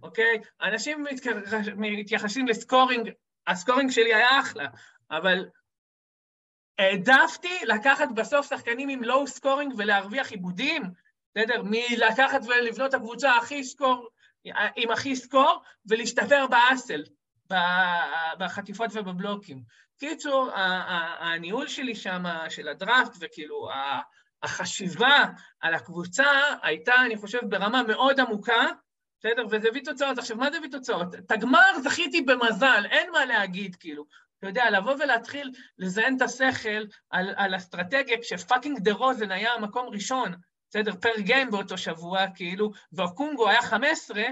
אוקיי? 0.03 0.41
אנשים 0.63 1.05
מתייח- 1.05 1.35
מתייחסים 1.77 2.49
ל 2.49 2.55
scoring, 2.55 3.11
ה 3.47 3.52
scoring 3.52 3.91
שלי 3.91 4.15
היה 4.15 4.41
אחלה, 4.41 4.67
אבל 5.11 5.49
העדפתי 6.79 7.59
לקחת 7.65 8.09
בסוף 8.15 8.51
שחקנים 8.51 8.89
עם 8.89 9.05
low 9.05 9.27
scoring 9.27 9.75
ולהרוויח 9.77 10.31
איבודים, 10.31 10.83
בסדר? 11.35 11.63
מלקחת 11.65 12.41
ולבנות 12.47 12.89
את 12.89 12.95
הקבוצה 12.95 13.37
הכי 13.37 13.65
score, 13.65 14.09
עם 14.77 14.91
הכי 14.91 15.17
score, 15.17 15.63
ולהשתפר 15.87 16.47
באסל, 16.47 17.03
בחטיפות 18.39 18.91
ובבלוקים. 18.93 19.63
קיצור, 19.99 20.51
הניהול 21.19 21.69
שלי 21.69 21.95
שם, 21.95 22.23
של 22.49 22.69
הדראפט, 22.69 23.17
וכאילו 23.21 23.69
החשיבה 24.43 25.25
על 25.61 25.75
הקבוצה 25.75 26.33
הייתה, 26.63 26.95
אני 27.07 27.17
חושב, 27.17 27.39
ברמה 27.43 27.83
מאוד 27.83 28.21
עמוקה, 28.21 28.67
בסדר? 29.21 29.47
וזה 29.51 29.69
הביא 29.69 29.85
תוצאות. 29.85 30.19
עכשיו, 30.19 30.37
מה 30.37 30.51
זה 30.51 30.59
הביא 30.59 30.71
תוצאות? 30.71 31.15
את 31.15 31.31
הגמר 31.31 31.79
זכיתי 31.83 32.23
במזל, 32.23 32.85
אין 32.91 33.11
מה 33.11 33.25
להגיד, 33.25 33.77
כאילו. 33.77 34.05
אתה 34.39 34.47
יודע, 34.47 34.71
לבוא 34.71 34.93
ולהתחיל 34.93 35.53
לזיין 35.79 36.17
את 36.17 36.23
השכל 36.23 36.85
על, 37.11 37.35
על 37.37 37.57
אסטרטגיה, 37.57 38.17
כשפאקינג 38.23 38.79
דה 38.79 38.93
רוזן 38.93 39.31
היה 39.31 39.59
מקום 39.61 39.89
ראשון, 39.89 40.35
בסדר, 40.71 40.93
פר 41.01 41.21
גיים 41.21 41.51
באותו 41.51 41.79
שבוע, 41.79 42.25
כאילו, 42.35 42.71
והקונגו 42.93 43.49
היה 43.49 43.63
15, 43.63 44.23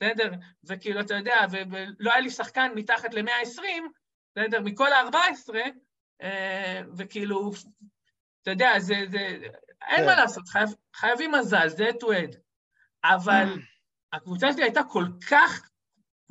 בסדר, 0.00 0.32
וכאילו, 0.64 1.00
אתה 1.00 1.14
יודע, 1.14 1.36
ולא 1.50 2.12
היה 2.12 2.20
לי 2.20 2.30
שחקן 2.30 2.72
מתחת 2.74 3.14
ל-120, 3.14 3.62
בסדר, 4.36 4.60
מכל 4.60 4.92
ה-14, 4.92 5.54
אה, 6.22 6.80
וכאילו, 6.96 7.50
אתה 8.42 8.50
יודע, 8.50 8.78
זה, 8.78 8.94
זה, 9.10 9.38
אין 9.88 10.04
מה 10.06 10.14
כן. 10.14 10.20
לעשות, 10.20 10.48
חייב, 10.48 10.68
חייבים 10.96 11.32
מזל, 11.32 11.68
זה 11.68 11.88
to 12.02 12.06
add. 12.06 12.36
אבל 13.04 13.44
הקבוצה 14.12 14.52
שלי 14.52 14.62
הייתה 14.62 14.84
כל 14.84 15.04
כך, 15.30 15.70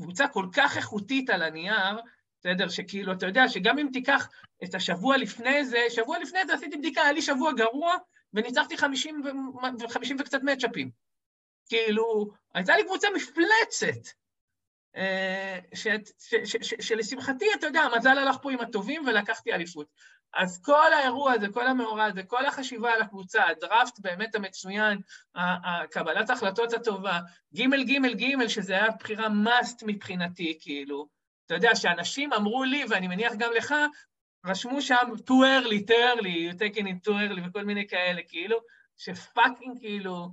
קבוצה 0.02 0.28
כל 0.28 0.48
כך 0.54 0.78
איכותית 0.78 1.30
על 1.30 1.42
הנייר, 1.42 2.00
בסדר? 2.48 2.70
שכאילו, 2.70 3.14
אתה 3.14 3.26
יודע, 3.26 3.50
שגם 3.50 3.80
אם 3.80 3.88
תיקח 3.94 4.30
את 4.64 4.76
השבוע 4.76 5.18
לפני 5.18 5.66
זה, 5.66 5.78
שבוע 5.90 6.20
לפני 6.20 6.40
זה 6.48 6.54
עשיתי 6.54 6.78
בדיקה, 6.78 7.02
היה 7.02 7.12
לי 7.12 7.22
שבוע 7.22 7.54
גרוע, 7.54 7.96
וניצחתי 8.34 8.78
50 8.78 9.22
ו- 9.26 9.90
50 9.90 10.18
וקצת 10.20 10.40
מצ'אפים. 10.44 10.90
כאילו, 11.70 12.32
הייתה 12.54 12.78
לי 12.78 12.84
קבוצה 12.84 13.08
מפלצת, 13.16 14.10
אה, 14.96 15.60
שלשמחתי, 16.80 17.46
אתה 17.60 17.68
יודע, 17.68 17.82
המזל 17.82 18.18
הלך 18.18 18.36
פה 18.42 18.52
עם 18.52 18.60
הטובים 18.60 19.06
ולקחתי 19.06 19.54
אליפות. 19.54 19.88
אז 20.34 20.62
כל 20.62 20.94
האירוע 20.94 21.32
הזה, 21.32 21.48
כל 21.54 21.68
המאורע 21.68 22.06
הזה, 22.06 22.24
כל 22.24 22.46
החשיבה 22.46 22.94
על 22.94 23.02
הקבוצה, 23.02 23.48
הדראפט 23.48 24.00
באמת 24.00 24.36
המצוין, 24.36 25.00
קבלת 25.92 26.30
ההחלטות 26.30 26.74
הטובה, 26.74 27.20
ג' 27.56 27.62
ג' 27.62 28.22
ג', 28.22 28.48
שזה 28.48 28.74
היה 28.74 28.92
בחירה 28.92 29.30
מאסט 29.30 29.84
מבחינתי, 29.88 30.58
כאילו. 30.62 31.17
אתה 31.48 31.56
יודע, 31.56 31.76
שאנשים 31.76 32.34
אמרו 32.34 32.64
לי, 32.64 32.86
ואני 32.90 33.08
מניח 33.08 33.34
גם 33.38 33.52
לך, 33.58 33.76
רשמו 34.46 34.82
שם 34.82 34.96
too 35.18 35.44
early, 35.44 35.90
too 35.90 36.20
early, 36.20 36.52
you 36.52 36.58
taking 36.58 36.84
it 36.84 37.08
too 37.08 37.12
early 37.12 37.48
וכל 37.48 37.66
מיני 37.66 37.88
כאלה, 37.88 38.22
כאילו, 38.28 38.58
שפאקינג 38.98 39.80
כאילו, 39.80 40.30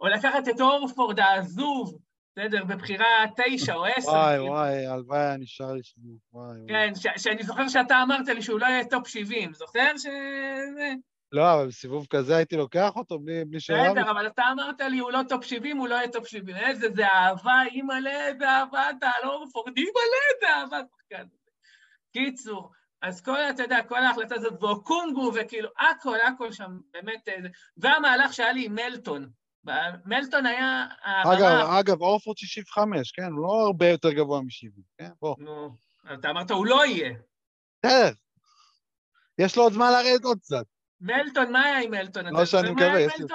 או 0.00 0.06
לקחת 0.06 0.48
את 0.48 0.60
אורפורד 0.60 1.20
העזוב, 1.20 1.98
בסדר, 2.36 2.64
בבחירה 2.64 3.06
תשע 3.36 3.74
או 3.74 3.84
עשר. 3.84 4.10
וואי, 4.10 4.36
כאילו. 4.36 4.46
וואי, 4.46 4.86
הלוואי 4.86 5.18
היה 5.20 5.36
נשאר 5.36 5.72
לי 5.72 5.82
שם, 5.82 6.00
וואי. 6.32 6.58
כן, 6.68 6.92
שאני 7.16 7.42
זוכר 7.42 7.68
שאתה 7.68 8.02
אמרת 8.02 8.28
לי 8.28 8.42
שהוא 8.42 8.60
לא 8.60 8.66
יהיה 8.66 8.84
טופ 8.84 9.08
70, 9.08 9.52
זוכר 9.54 9.96
ש... 9.96 10.06
לא, 11.32 11.54
אבל 11.54 11.66
בסיבוב 11.68 12.06
כזה 12.10 12.36
הייתי 12.36 12.56
לוקח 12.56 12.96
אותו 12.96 13.18
בלי, 13.18 13.44
בלי 13.44 13.60
שאלה. 13.60 13.90
בסדר, 13.90 14.10
אבל 14.10 14.26
אתה 14.26 14.42
אמרת 14.52 14.80
לי, 14.80 14.98
הוא 14.98 15.10
לא 15.10 15.20
טופ 15.28 15.44
70, 15.44 15.76
הוא 15.76 15.88
לא 15.88 15.94
יהיה 15.94 16.08
טופ 16.08 16.26
70. 16.26 16.56
איזה, 16.56 16.86
זה 16.94 17.06
אהבה, 17.06 17.62
אימא'לה, 17.72 18.26
איזה 18.26 18.50
אהבה 18.50 18.90
אתה, 18.90 19.10
לאל 19.24 19.44
אורפורד, 19.44 19.76
אימא'לה, 19.76 20.18
איזה 20.34 20.54
אהבה. 20.54 20.80
קיצור, 22.12 22.70
אז 23.02 23.20
כל, 23.20 23.36
אתה 23.50 23.62
יודע, 23.62 23.82
כל 23.88 24.04
ההחלטה 24.04 24.34
הזאת, 24.34 24.62
ואוקונגו, 24.62 25.32
וכאילו, 25.34 25.68
הכל, 25.78 26.16
הכל 26.20 26.52
שם, 26.52 26.78
באמת, 26.92 27.28
והמהלך 27.76 28.32
שהיה 28.32 28.52
לי 28.52 28.66
עם 28.66 28.74
מלטון. 28.74 29.30
מלטון 30.04 30.46
היה... 30.46 30.86
אגב, 31.04 31.68
אגב, 31.78 32.02
אורפורד 32.02 32.36
65, 32.36 33.12
כן? 33.12 33.32
הוא 33.32 33.42
לא 33.42 33.66
הרבה 33.66 33.88
יותר 33.88 34.12
גבוה 34.12 34.40
מ-70, 34.40 34.82
כן? 34.98 35.10
בוא. 35.20 35.34
נו, 35.38 35.76
אתה 36.14 36.30
אמרת, 36.30 36.50
הוא 36.50 36.66
לא 36.66 36.86
יהיה. 36.86 37.14
בסדר. 37.86 38.10
יש 39.38 39.56
לו 39.56 39.62
עוד 39.62 39.72
זמן 39.72 39.90
לרדת 39.92 40.24
עוד 40.24 40.38
קצת. 40.38 40.64
מלטון, 41.00 41.52
מה 41.52 41.64
היה 41.64 41.78
עם 41.78 41.90
מלטון? 41.90 42.26
לא 42.26 42.44
שאני 42.44 42.70
מקווה, 42.70 43.00
יש 43.00 43.12
לי... 43.18 43.26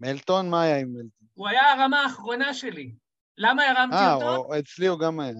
מלטון, 0.00 0.50
מה 0.50 0.62
היה 0.62 0.78
עם 0.78 0.92
מלטון? 0.92 1.28
הוא 1.34 1.48
היה 1.48 1.72
הרמה 1.72 2.02
האחרונה 2.02 2.54
שלי. 2.54 2.94
למה 3.38 3.62
הרמתי 3.62 3.96
아, 3.96 4.12
אותו? 4.12 4.52
אה, 4.52 4.58
אצלי 4.58 4.86
הוא 4.86 4.98
גם 4.98 5.20
היה. 5.20 5.34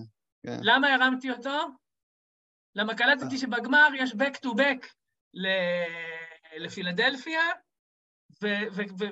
כן. 0.47 0.59
למה 0.63 0.95
הרמתי 0.95 1.31
אותו? 1.31 1.59
למה 2.75 2.95
קלטתי 2.95 3.35
אה. 3.35 3.41
שבגמר 3.41 3.89
יש 3.97 4.13
back 4.13 4.37
to 4.47 4.49
back 4.49 4.87
לפילדלפיה, 6.57 7.41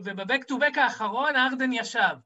וב 0.05 0.18
back 0.18 0.44
to 0.44 0.59
back 0.59 0.78
האחרון 0.79 1.37
ארדן 1.37 1.72
ישב. 1.72 2.16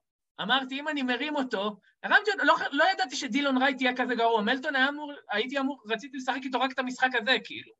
אמרתי, 0.40 0.80
אם 0.80 0.88
אני 0.88 1.02
מרים 1.02 1.36
אותו, 1.36 1.76
הרמתי 2.02 2.30
אותו, 2.30 2.44
לא, 2.44 2.54
לא 2.72 2.84
ידעתי 2.92 3.16
שדילון 3.16 3.62
רייט 3.62 3.80
יהיה 3.80 3.96
כזה 3.96 4.14
גרוע. 4.14 4.42
מלטון 4.42 4.76
היה 4.76 4.88
אמור, 4.88 5.12
הייתי 5.30 5.58
אמור, 5.58 5.82
רציתי 5.88 6.16
לשחק 6.16 6.40
איתו 6.44 6.60
רק 6.60 6.72
את 6.72 6.78
המשחק 6.78 7.10
הזה, 7.14 7.36
כאילו. 7.44 7.72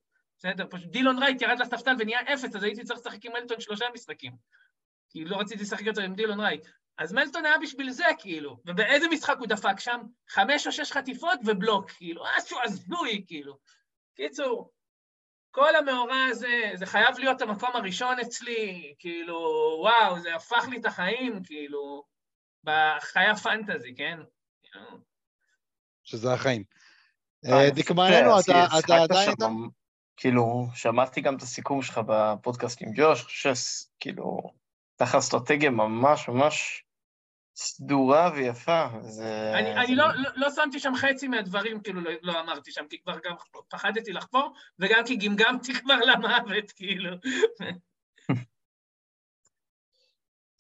בסדר, 0.45 0.67
פשוט 0.71 0.91
דילון 0.91 1.19
רייט 1.23 1.43
ירד 1.43 1.59
לספסל 1.59 1.95
ונהיה 1.99 2.21
אפס, 2.21 2.57
אז 2.57 2.63
הייתי 2.63 2.85
צריך 2.85 3.01
לשחק 3.01 3.25
עם 3.25 3.33
מלטון 3.33 3.61
שלושה 3.61 3.85
משחקים. 3.95 4.33
כי 5.11 5.25
לא 5.25 5.37
רציתי 5.37 5.63
לשחק 5.63 5.89
אותו 5.89 6.01
עם 6.01 6.15
דילון 6.15 6.41
רייט. 6.41 6.67
אז 6.99 7.13
מלטון 7.13 7.47
היה 7.47 7.59
בשביל 7.59 7.91
זה, 7.91 8.05
כאילו. 8.19 8.59
ובאיזה 8.67 9.07
משחק 9.09 9.37
הוא 9.39 9.47
דפק 9.47 9.81
שם? 9.81 10.01
חמש 10.29 10.67
או 10.67 10.73
שש 10.73 10.93
חטיפות 10.93 11.39
ובלוק, 11.45 11.91
כאילו. 11.91 12.25
משהו 12.39 12.59
הזוי, 12.65 13.25
כאילו. 13.27 13.59
קיצור, 14.17 14.73
כל 15.51 15.77
המאורע 15.77 16.25
הזה, 16.31 16.71
זה 16.75 16.87
חייב 16.87 17.19
להיות 17.19 17.43
המקום 17.43 17.71
הראשון 17.75 18.19
אצלי, 18.19 18.95
כאילו, 18.99 19.37
וואו, 19.81 20.21
זה 20.21 20.35
הפך 20.35 20.65
לי 20.71 20.77
את 20.77 20.87
החיים, 20.87 21.45
כאילו, 21.45 22.05
בחיי 22.65 23.27
הפנטזי, 23.27 23.95
כן? 23.97 24.19
שזה 26.05 26.33
החיים. 26.33 26.65
אה, 27.47 27.71
דקמננו, 27.71 28.41
אתה 28.79 29.03
עדיין 29.03 29.31
איתנו? 29.31 29.82
כאילו, 30.17 30.67
שמעתי 30.75 31.21
גם 31.21 31.37
את 31.37 31.43
הסיכום 31.43 31.83
שלך 31.83 32.01
בפודקאסט 32.07 32.83
עם 32.83 32.89
ג'וש, 32.95 33.23
חושב 33.23 33.53
שכאילו, 33.55 34.41
תחת 34.97 35.19
אסטרטגיה 35.19 35.71
ממש 35.71 36.29
ממש 36.29 36.85
סדורה 37.57 38.31
ויפה. 38.35 38.87
זה... 39.01 39.53
אני, 39.55 39.75
אני 39.75 39.97
לא, 39.97 40.07
לא, 40.15 40.31
לא 40.37 40.51
שמתי 40.51 40.81
שם 40.81 40.93
חצי 40.97 41.29
מהדברים, 41.29 41.81
כאילו 41.81 42.01
לא, 42.01 42.11
לא 42.23 42.41
אמרתי 42.41 42.73
שם, 42.73 42.85
כי 42.91 42.99
כבר 42.99 43.19
גם 43.25 43.35
פחדתי 43.69 44.13
לחפור, 44.13 44.55
וגם 44.79 45.03
כי 45.07 45.17
גמגמתי 45.17 45.75
כבר 45.81 45.99
למוות, 45.99 46.73
כאילו. 46.73 47.11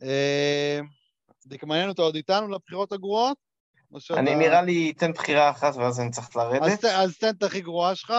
אה, 0.02 0.80
דקמננו, 1.46 1.92
אתה 1.92 2.02
עוד 2.02 2.14
איתנו 2.14 2.48
לבחירות 2.48 2.92
הגרועות? 2.92 3.52
אני 4.10 4.34
נראה 4.34 4.62
לי 4.62 4.92
אתן 4.96 5.12
בחירה 5.12 5.50
אחת 5.50 5.76
ואז 5.76 6.00
אני 6.00 6.10
צריך 6.10 6.36
לרדת. 6.36 6.84
אז 6.84 7.18
תן 7.18 7.28
את 7.28 7.42
הכי 7.42 7.60
גרועה 7.60 7.94
שלך. 7.94 8.12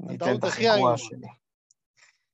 אני 0.00 0.16
אתן 0.16 0.36
את 0.38 0.44
הכי 0.44 0.64
גרועה 0.76 0.98
שלי. 0.98 1.28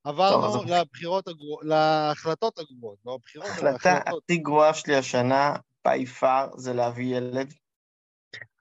עברנו 0.05 0.65
לבחירות 0.65 1.29
הגרועות, 1.29 1.65
להחלטות 1.65 2.59
הגרועות, 2.59 2.99
לא 3.07 3.15
הבחירות. 3.15 3.49
ההחלטה 3.49 3.97
הכי 3.97 4.37
גרועה 4.37 4.75
שלי 4.75 4.97
השנה, 4.97 5.57
by 5.89 6.21
far, 6.21 6.57
זה 6.57 6.73
להביא 6.73 7.17
ילד. 7.17 7.55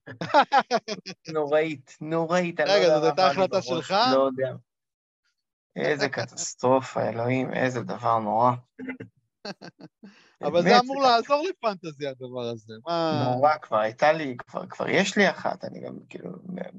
נוראית, 1.33 1.97
נוראית. 2.01 2.59
לא 2.59 2.65
רגע, 2.71 2.87
זאת 2.87 3.03
הייתה 3.03 3.27
החלטה 3.27 3.61
שלך? 3.61 3.95
לא 4.15 4.19
יודע. 4.19 4.55
איזה 5.75 6.09
קטסטרופה, 6.09 7.09
אלוהים, 7.09 7.53
איזה 7.53 7.81
דבר 7.81 8.19
נורא. 8.19 8.51
אבל 10.41 10.61
זה 10.61 10.79
אמור 10.79 11.01
לעזור 11.01 11.43
לפנטזי, 11.49 12.07
הדבר 12.07 12.41
הזה. 12.41 12.73
נורא, 13.25 13.57
כבר 13.61 13.77
הייתה 13.77 14.11
לי, 14.11 14.37
כבר 14.69 14.89
יש 14.89 15.17
לי 15.17 15.29
אחת, 15.29 15.65
אני 15.65 15.79
גם 15.79 15.97
כאילו 16.09 16.31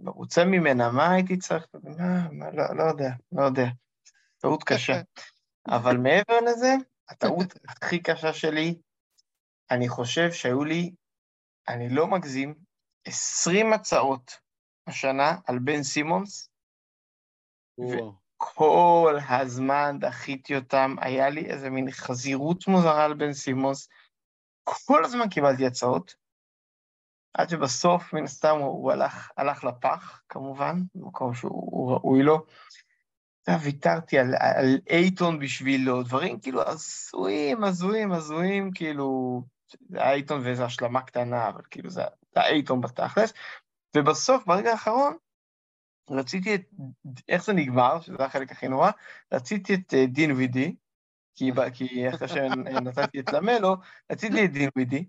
מרוצה 0.02 0.44
ממנה, 0.44 0.90
מה 0.90 1.11
הייתי 1.11 1.38
צריך? 1.38 1.66
מה, 2.32 2.50
לא, 2.50 2.76
לא 2.76 2.82
יודע, 2.82 3.11
לא 3.32 3.42
יודע. 3.42 3.66
טעות 4.38 4.64
קשה. 4.64 5.00
אבל 5.66 5.96
מעבר 6.04 6.40
לזה, 6.40 6.74
הטעות 7.09 7.54
הכי 7.68 8.02
קשה 8.02 8.32
שלי, 8.32 8.78
אני 9.70 9.88
חושב 9.88 10.32
שהיו 10.32 10.64
לי, 10.64 10.92
אני 11.68 11.88
לא 11.88 12.06
מגזים, 12.06 12.54
20 13.04 13.72
הצעות 13.72 14.38
השנה 14.86 15.36
על 15.46 15.59
בן 15.59 15.82
סימונס, 15.82 16.48
וכל 18.43 19.18
הזמן 19.28 19.97
דחיתי 20.01 20.57
אותם, 20.57 20.95
היה 21.01 21.28
לי 21.28 21.47
איזה 21.47 21.70
מין 21.70 21.91
חזירות 21.91 22.68
מוזרה 22.68 23.05
על 23.05 23.14
בן 23.14 23.32
סימונס, 23.32 23.89
כל 24.64 25.05
הזמן 25.05 25.28
קיבלתי 25.28 25.66
הצעות, 25.66 26.14
עד 27.34 27.49
שבסוף, 27.49 28.12
מן 28.12 28.24
הסתם, 28.24 28.57
הוא, 28.59 28.66
הוא 28.66 28.93
הלך, 28.93 29.30
הלך 29.36 29.64
לפח, 29.64 30.22
כמובן, 30.28 30.82
במקום 30.95 31.34
שהוא 31.34 31.93
ראוי 31.93 32.22
לו. 32.22 32.47
ויתרתי 33.62 34.18
על, 34.18 34.34
על 34.41 34.78
אייטון 34.91 35.39
בשבילו, 35.39 36.03
דברים 36.03 36.41
כאילו 36.41 36.62
הזויים, 36.68 37.64
הזויים, 37.64 38.12
הזויים, 38.12 38.70
כאילו, 38.74 39.43
זה 39.89 39.99
היה 39.99 40.11
אייטון 40.11 40.41
ואיזו 40.45 40.64
השלמה 40.64 41.03
קטנה, 41.03 41.49
אבל 41.49 41.62
כאילו 41.70 41.91
זה 41.91 42.03
היה 42.34 42.47
אייטון 42.47 42.80
בתכלס. 42.80 43.32
ובסוף, 43.97 44.47
ברגע 44.47 44.70
האחרון, 44.70 45.16
רציתי 46.11 46.54
את, 46.54 46.61
איך 47.28 47.44
זה 47.44 47.52
נגמר, 47.52 48.00
שזה 48.00 48.24
החלק 48.24 48.52
הכי 48.52 48.68
נורא, 48.68 48.90
רציתי 49.32 49.74
את 49.74 49.94
אה, 49.94 50.06
דין 50.06 50.32
וידי, 50.32 50.74
כי, 51.34 51.50
כי 51.74 52.09
אחרי 52.09 52.28
שנתתי 52.28 53.20
את 53.20 53.32
למלו, 53.32 53.76
רציתי 54.12 54.44
את 54.44 54.52
דינווידי, 54.53 55.05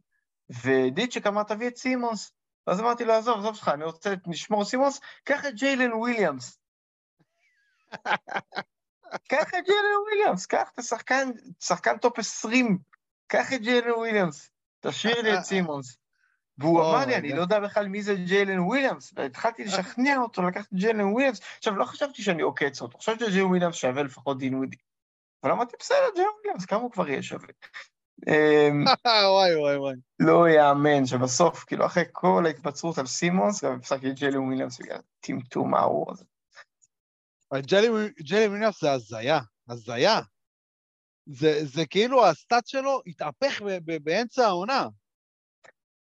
ודיצ'ק 0.64 1.28
אמר, 1.28 1.44
תביא 1.44 1.68
את 1.68 1.78
סימונס. 1.78 2.32
ואז 2.68 2.80
אמרתי 2.80 3.06
לו, 3.06 3.14
עזוב, 3.14 3.40
עזוב 3.40 3.56
שלך, 3.56 3.68
אני 3.68 3.84
רוצה 3.84 4.14
לשמור 4.28 4.66
סימונס, 4.66 5.00
קח 5.24 5.46
את 5.46 5.54
ג'יילן 5.56 5.94
וויליאמס. 5.94 6.60
קח 9.32 9.50
את 9.50 9.66
ג'יילן 9.66 9.98
וויליאמס, 10.08 10.46
קח 10.46 10.70
את 10.74 10.80
השחקן, 10.80 11.30
שחקן 11.60 11.98
טופ 11.98 12.20
20, 12.20 12.80
קח 13.28 13.54
את 13.54 13.62
ג'יילן 13.62 13.92
וויליאמס, 13.92 14.50
תשאיר 14.80 15.22
לי 15.22 15.38
את 15.38 15.44
סימונס. 15.44 15.99
והוא 16.60 16.82
אמר 16.82 17.06
לי, 17.06 17.16
אני 17.16 17.34
לא 17.34 17.42
יודע 17.42 17.60
בכלל 17.60 17.88
מי 17.88 18.02
זה 18.02 18.16
ג'יילן 18.16 18.60
וויליאמס, 18.60 19.14
והתחלתי 19.16 19.64
לשכנע 19.64 20.18
אותו 20.18 20.42
לקחת 20.42 20.68
את 20.68 20.74
ג'יילן 20.74 21.02
וויליאמס. 21.02 21.42
עכשיו, 21.58 21.76
לא 21.76 21.86
חשבתי 21.86 22.24
שאני 22.24 22.42
עוקץ 22.42 22.82
אותו, 22.82 22.98
חשבתי 22.98 23.26
שג'יילן 23.26 23.48
וויליאמס 23.48 23.76
שווה 23.76 24.04
לפחות 24.04 24.38
דינווידי. 24.38 24.78
אבל 25.44 25.52
אמרתי, 25.52 25.76
בסדר, 25.80 26.06
ג'יילן 26.16 26.30
וויליאמס, 26.40 26.66
כמה 26.66 26.80
הוא 26.80 26.92
כבר 26.92 27.10
יהיה 27.10 27.24
שווה? 27.24 27.48
אמ, 28.28 28.86
וואי 29.06 29.56
וואי 29.56 29.78
וואי. 29.78 29.96
לא 30.20 30.50
יאמן 30.50 31.06
שבסוף, 31.06 31.64
כאילו, 31.64 31.86
אחרי 31.86 32.04
כל 32.12 32.44
ההתבצרות 32.46 32.98
על 32.98 33.06
סימונס, 33.06 33.64
גם 33.64 33.76
הפסדתי 33.76 34.10
את 34.10 34.16
ג'יילן 34.16 34.38
וויליאמס 34.38 34.80
בגלל 34.80 34.98
הטמטום 35.20 35.76
הארור 35.76 36.12
הזה. 36.12 36.26
ג'יילן 38.22 38.48
וויליאמס 38.48 38.82
זה 38.82 38.92
הזיה, 38.92 39.40
הזיה. 39.70 40.20
זה, 41.64 41.86
כאילו 41.90 42.26
ה 42.26 42.34
stat 42.34 42.68
שלו 42.68 43.02
התהפך 43.08 43.62
באמצע 44.04 44.46
העונה. 44.46 44.88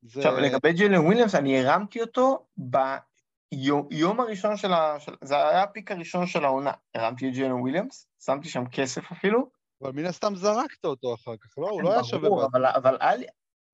זה... 0.02 0.20
עכשיו, 0.20 0.40
לגבי 0.40 0.72
ג'יילן 0.72 1.06
וויליאמס, 1.06 1.34
אני 1.34 1.60
הרמתי 1.66 2.00
אותו 2.00 2.46
ביום 2.56 4.20
הראשון 4.20 4.56
של 4.56 4.72
ה... 4.72 5.00
של- 5.00 5.14
זה 5.24 5.48
היה 5.48 5.62
ה 5.62 5.68
pick 5.68 5.90
הראשון 5.90 6.26
של 6.26 6.44
העונה. 6.44 6.72
הרמתי 6.94 7.28
את 7.28 7.32
ג'יילן 7.32 7.52
וויליאמס, 7.52 8.06
שמתי 8.24 8.48
שם 8.48 8.62
כסף 8.72 9.12
אפילו. 9.12 9.50
אבל 9.82 9.92
מן 9.92 10.04
הסתם 10.04 10.34
זרקת 10.34 10.84
אותו 10.84 11.14
אחר 11.14 11.36
כך, 11.36 11.58
לא? 11.58 11.68
הוא 11.70 11.82
לא 11.82 11.92
היה 11.92 12.04
שווה... 12.04 12.28
ברור. 12.28 12.46
אבל, 12.46 12.66
אבל 12.66 12.96
היה 13.00 13.16
לי, 13.16 13.26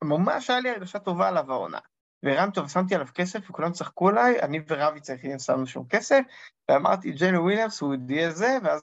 ממש 0.05 0.51
היה 0.51 0.61
לי 0.61 0.71
הרגשה 0.71 0.99
טובה 0.99 1.29
עליו 1.29 1.53
העונה. 1.53 1.79
והרמתי 2.23 2.61
אותו 2.61 2.69
ושמתי 2.71 2.95
עליו 2.95 3.07
כסף, 3.15 3.51
וכולם 3.51 3.73
צחקו 3.73 4.09
עליי, 4.09 4.41
אני 4.43 4.59
ורביץ 4.69 5.11
היחידים 5.11 5.39
שמנו 5.39 5.67
שם 5.67 5.81
כסף, 5.89 6.21
ואמרתי, 6.71 7.13
ג'יילן 7.13 7.37
וויליאמס 7.39 7.81
הוא 7.81 7.95
יהיה 8.09 8.31
זה, 8.31 8.59
ואז 8.65 8.83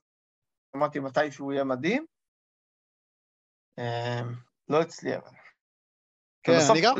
אמרתי 0.76 1.00
מתי 1.00 1.32
שהוא 1.32 1.54
יהיה 1.54 1.64
מדהים. 1.64 2.06
אמ, 3.80 4.34
לא 4.70 4.82
אצלי, 4.82 5.16
אבל. 5.16 5.32
כן, 6.44 6.54
אני 6.72 6.82
גם, 6.82 6.96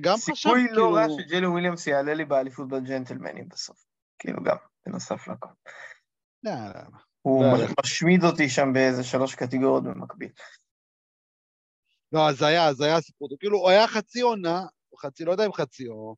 גם 0.00 0.16
חשבתי, 0.16 0.36
סיכוי 0.36 0.62
לא 0.62 0.68
כאילו... 0.68 0.92
רע 0.92 1.06
שג'יילן 1.18 1.46
וויליאמס 1.46 1.86
יעלה 1.86 2.14
לי 2.14 2.24
באליפות 2.24 2.68
בג'נטלמנים 2.68 3.48
בסוף. 3.48 3.84
כאילו 4.18 4.42
גם, 4.42 4.56
בנוסף 4.86 5.28
לכל. 5.28 5.48
לא, 6.42 6.52
לא, 6.52 6.80
לא. 6.92 6.98
הוא. 7.22 7.44
משמיד 7.80 8.24
אותי 8.24 8.48
שם 8.48 8.72
באיזה 8.72 9.04
שלוש 9.04 9.34
קטגוריות 9.34 9.84
במקביל. 9.84 10.30
לא, 12.12 12.28
אז 12.28 12.42
היה, 12.42 12.68
אז 12.68 12.80
היה 12.80 13.00
סיפור. 13.00 13.28
כאילו, 13.40 13.58
הוא 13.58 13.70
היה 13.70 13.88
חצי 13.88 14.20
עונה, 14.20 14.62
חצי, 15.00 15.24
לא 15.24 15.32
יודע 15.32 15.46
אם 15.46 15.52
חצי, 15.52 15.88
או... 15.88 16.14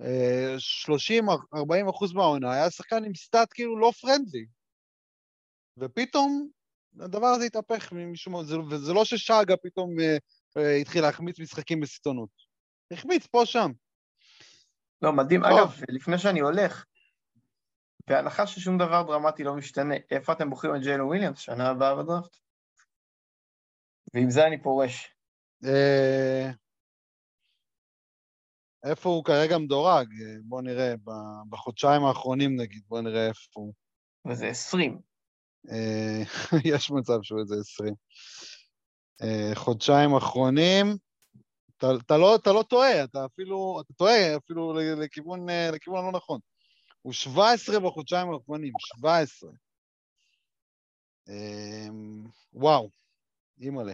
30-40 0.00 1.90
אחוז 1.90 2.12
מהעונה, 2.12 2.52
היה 2.52 2.70
שחקן 2.70 3.04
עם 3.04 3.14
סטאט 3.14 3.48
כאילו 3.54 3.78
לא 3.78 3.92
פרנדלי. 4.00 4.46
ופתאום 5.78 6.48
הדבר 7.00 7.26
הזה 7.26 7.44
התהפך 7.44 7.92
וזה 8.70 8.92
לא 8.92 9.04
ששאגה 9.04 9.56
פתאום 9.56 10.00
אה, 10.00 10.16
אה, 10.56 10.76
התחיל 10.76 11.02
להחמיץ 11.02 11.40
משחקים 11.40 11.80
בסיטונות. 11.80 12.49
החמיץ 12.90 13.26
פה 13.26 13.42
שם. 13.46 13.70
לא, 15.02 15.12
מדהים. 15.12 15.40
טוב. 15.42 15.58
אגב, 15.58 15.80
לפני 15.88 16.18
שאני 16.18 16.40
הולך, 16.40 16.84
בהנחה 18.06 18.46
ששום 18.46 18.78
דבר 18.78 19.02
דרמטי 19.02 19.44
לא 19.44 19.54
משתנה, 19.54 19.94
איפה 20.10 20.32
אתם 20.32 20.50
בוחרים 20.50 20.76
את 20.76 20.80
ג'יילן 20.80 21.00
וויליאמס 21.00 21.38
שנה 21.38 21.70
הבאה 21.70 22.02
בדראפט? 22.02 22.36
ועם 24.14 24.30
זה 24.30 24.46
אני 24.46 24.62
פורש. 24.62 25.14
אה, 25.64 26.50
איפה 28.84 29.08
הוא 29.08 29.24
כרגע 29.24 29.58
מדורג? 29.58 30.06
אה, 30.22 30.36
בוא 30.44 30.62
נראה, 30.62 30.94
בחודשיים 31.48 32.04
האחרונים 32.04 32.60
נגיד, 32.60 32.82
בוא 32.88 33.00
נראה 33.00 33.28
איפה 33.28 33.50
הוא. 33.54 33.72
וזה 34.30 34.46
20. 34.46 35.00
אה, 35.70 36.22
יש 36.74 36.90
מצב 36.90 37.18
שהוא 37.22 37.40
איזה 37.40 37.54
20. 37.60 37.94
אה, 39.22 39.50
חודשיים 39.54 40.14
אחרונים, 40.16 40.86
אתה, 41.80 41.86
אתה, 42.06 42.16
לא, 42.18 42.36
אתה 42.36 42.52
לא 42.52 42.62
טועה, 42.62 43.04
אתה 43.04 43.24
אפילו, 43.24 43.80
אתה 43.80 43.92
טועה 43.94 44.36
אפילו 44.36 44.72
לכיוון, 44.74 45.50
אה, 45.50 45.70
לכיוון 45.72 45.98
הלא 46.04 46.12
נכון. 46.12 46.40
הוא 47.02 47.12
17 47.12 47.80
בחודשיים 47.80 48.32
האחרונים, 48.32 48.72
17. 48.78 49.50
אה, 51.28 51.88
וואו, 52.52 52.90
אימא'לה. 53.60 53.92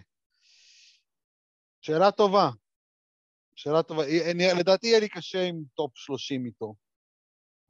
שאלה 1.81 2.11
טובה. 2.11 2.51
שאלה 3.55 3.83
טובה. 3.83 4.03
אה, 4.05 4.31
אני- 4.31 4.59
לדעתי 4.59 4.87
יהיה 4.87 5.01
לי 5.01 5.09
קשה 5.09 5.43
עם 5.43 5.63
טופ 5.75 5.93
30 5.95 6.47
איתו. 6.47 6.75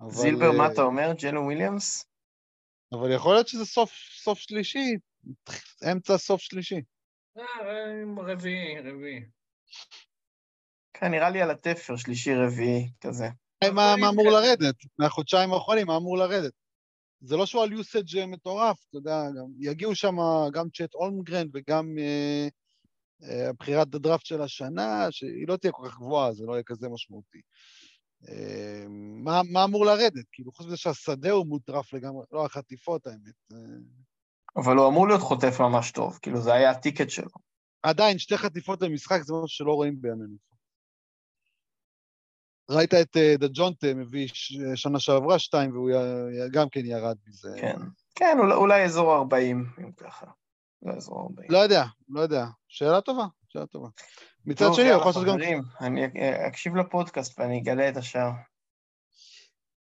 אבל, 0.00 0.10
זילבר, 0.10 0.50
אה, 0.52 0.58
מה 0.58 0.72
אתה 0.72 0.82
אומר? 0.82 1.12
ג'יילן 1.18 1.36
וויליאמס? 1.36 2.06
אבל 2.92 3.12
יכול 3.14 3.34
להיות 3.34 3.48
שזה 3.48 3.64
סוף, 3.64 3.90
סוף 4.22 4.38
שלישי, 4.38 4.96
אמצע 5.92 6.18
סוף 6.18 6.40
שלישי. 6.40 6.80
אה, 7.38 7.44
רביעי, 8.16 8.78
רביעי. 8.80 9.20
כן, 10.94 11.10
נראה 11.10 11.30
לי 11.30 11.42
על 11.42 11.50
התפר, 11.50 11.96
שלישי, 11.96 12.34
רביעי, 12.34 12.90
כזה. 13.00 13.28
מה, 13.64 13.94
מה 14.00 14.08
אמור. 14.08 14.30
לרדת? 14.30 14.74
מהחודשיים 14.98 15.52
האחרונים, 15.52 15.86
מה 15.86 15.96
אמור 15.96 16.18
לרדת? 16.18 16.52
זה 17.20 17.36
לא 17.36 17.46
שהוא 17.46 17.62
על 17.62 17.72
יוסאג' 17.72 18.24
מטורף, 18.26 18.76
אתה 18.88 18.96
יודע, 18.96 19.22
גם, 19.38 19.46
יגיעו 19.60 19.94
שם 19.94 20.16
גם 20.52 20.68
צ'ט 20.70 20.94
אולמגרן 20.94 21.46
וגם 21.54 21.98
אה, 21.98 22.48
אה, 23.22 23.52
בחירת 23.52 23.94
הדראפט 23.94 24.26
של 24.26 24.42
השנה, 24.42 25.06
שהיא 25.10 25.48
לא 25.48 25.56
תהיה 25.56 25.72
כל 25.72 25.88
כך 25.88 25.96
גבוהה, 25.96 26.32
זה 26.32 26.44
לא 26.46 26.52
יהיה 26.52 26.62
כזה 26.62 26.88
משמעותי. 26.88 27.40
אה, 28.28 28.84
מה, 29.24 29.40
מה 29.52 29.64
אמור 29.64 29.86
לרדת? 29.86 30.24
כאילו, 30.32 30.52
חוץ 30.52 30.66
מזה 30.66 30.76
שהשדה 30.76 31.30
הוא 31.30 31.46
מוטרף 31.46 31.92
לגמרי, 31.92 32.24
לא 32.32 32.44
החטיפות, 32.44 33.06
האמת. 33.06 33.34
אה, 33.52 33.58
אבל 34.56 34.76
הוא 34.76 34.88
אמור 34.88 35.08
להיות 35.08 35.20
חוטף 35.20 35.60
ממש 35.60 35.90
טוב, 35.90 36.18
כאילו 36.22 36.40
זה 36.40 36.52
היה 36.52 36.70
הטיקט 36.70 37.10
שלו. 37.10 37.30
עדיין, 37.82 38.18
שתי 38.18 38.36
חטיפות 38.36 38.82
למשחק 38.82 39.22
זה 39.22 39.32
משהו 39.34 39.48
שלא 39.48 39.72
רואים 39.72 40.00
בימינו. 40.00 40.36
ראית 42.70 42.94
את 42.94 43.16
אה, 43.16 43.34
דג'ונטה 43.38 43.94
מביא 43.94 44.28
שנה 44.74 45.00
שעברה 45.00 45.38
שתיים, 45.38 45.72
והוא 45.72 45.90
גם 46.52 46.68
כן 46.68 46.86
ירד 46.86 47.16
מזה. 47.26 47.48
כן. 47.60 47.76
כן, 48.14 48.36
אולי, 48.40 48.84
אזור 48.84 49.14
40, 49.14 49.70
אם 49.78 49.92
ככה. 49.92 50.26
אולי 50.82 50.96
אזור 50.96 51.20
40. 51.20 51.50
לא 51.50 51.58
יודע, 51.58 51.84
לא 52.08 52.20
יודע. 52.20 52.44
שאלה 52.68 53.00
טובה, 53.00 53.26
שאלה 53.48 53.66
טובה. 53.66 53.88
מצד 54.44 54.66
שני, 54.74 54.90
הוא 54.90 55.00
יכול 55.00 55.06
לעשות 55.06 55.26
גם... 55.26 55.36
אני 55.80 56.04
אה, 56.04 56.48
אקשיב 56.48 56.76
לפודקאסט 56.76 57.38
ואני 57.38 57.60
אגלה 57.62 57.88
את 57.88 57.96
השאר. 57.96 58.30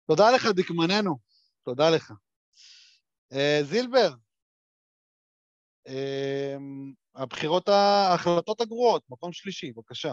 תודה 0.06 0.30
לך, 0.30 0.46
דקמננו. 0.46 1.18
תודה 1.64 1.90
לך. 1.90 2.12
אה, 3.32 3.60
זילבר, 3.62 4.14
הבחירות, 7.14 7.68
ההחלטות 7.68 8.60
הגרועות, 8.60 9.02
מקום 9.08 9.32
שלישי, 9.32 9.72
בבקשה. 9.72 10.12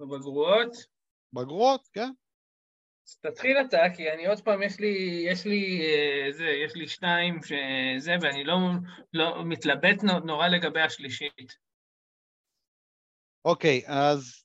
בבגרויות. 0.00 0.72
בגרועות, 1.32 1.88
כן? 1.92 2.10
אז 3.06 3.16
תתחיל 3.16 3.56
אתה, 3.68 3.78
כי 3.96 4.12
אני 4.12 4.26
עוד 4.26 4.40
פעם, 4.44 4.62
יש 4.62 4.80
לי, 4.80 5.24
יש 5.30 5.46
לי, 5.46 5.80
אה, 5.82 6.32
זה, 6.32 6.44
יש 6.44 6.74
לי 6.74 6.88
שניים 6.88 7.40
שזה, 7.42 8.12
ואני 8.22 8.44
לא, 8.44 8.56
לא 9.12 9.44
מתלבט 9.44 10.02
נו- 10.02 10.26
נורא 10.26 10.48
לגבי 10.48 10.80
השלישית. 10.80 11.58
אוקיי, 13.44 13.82
אז 13.86 14.44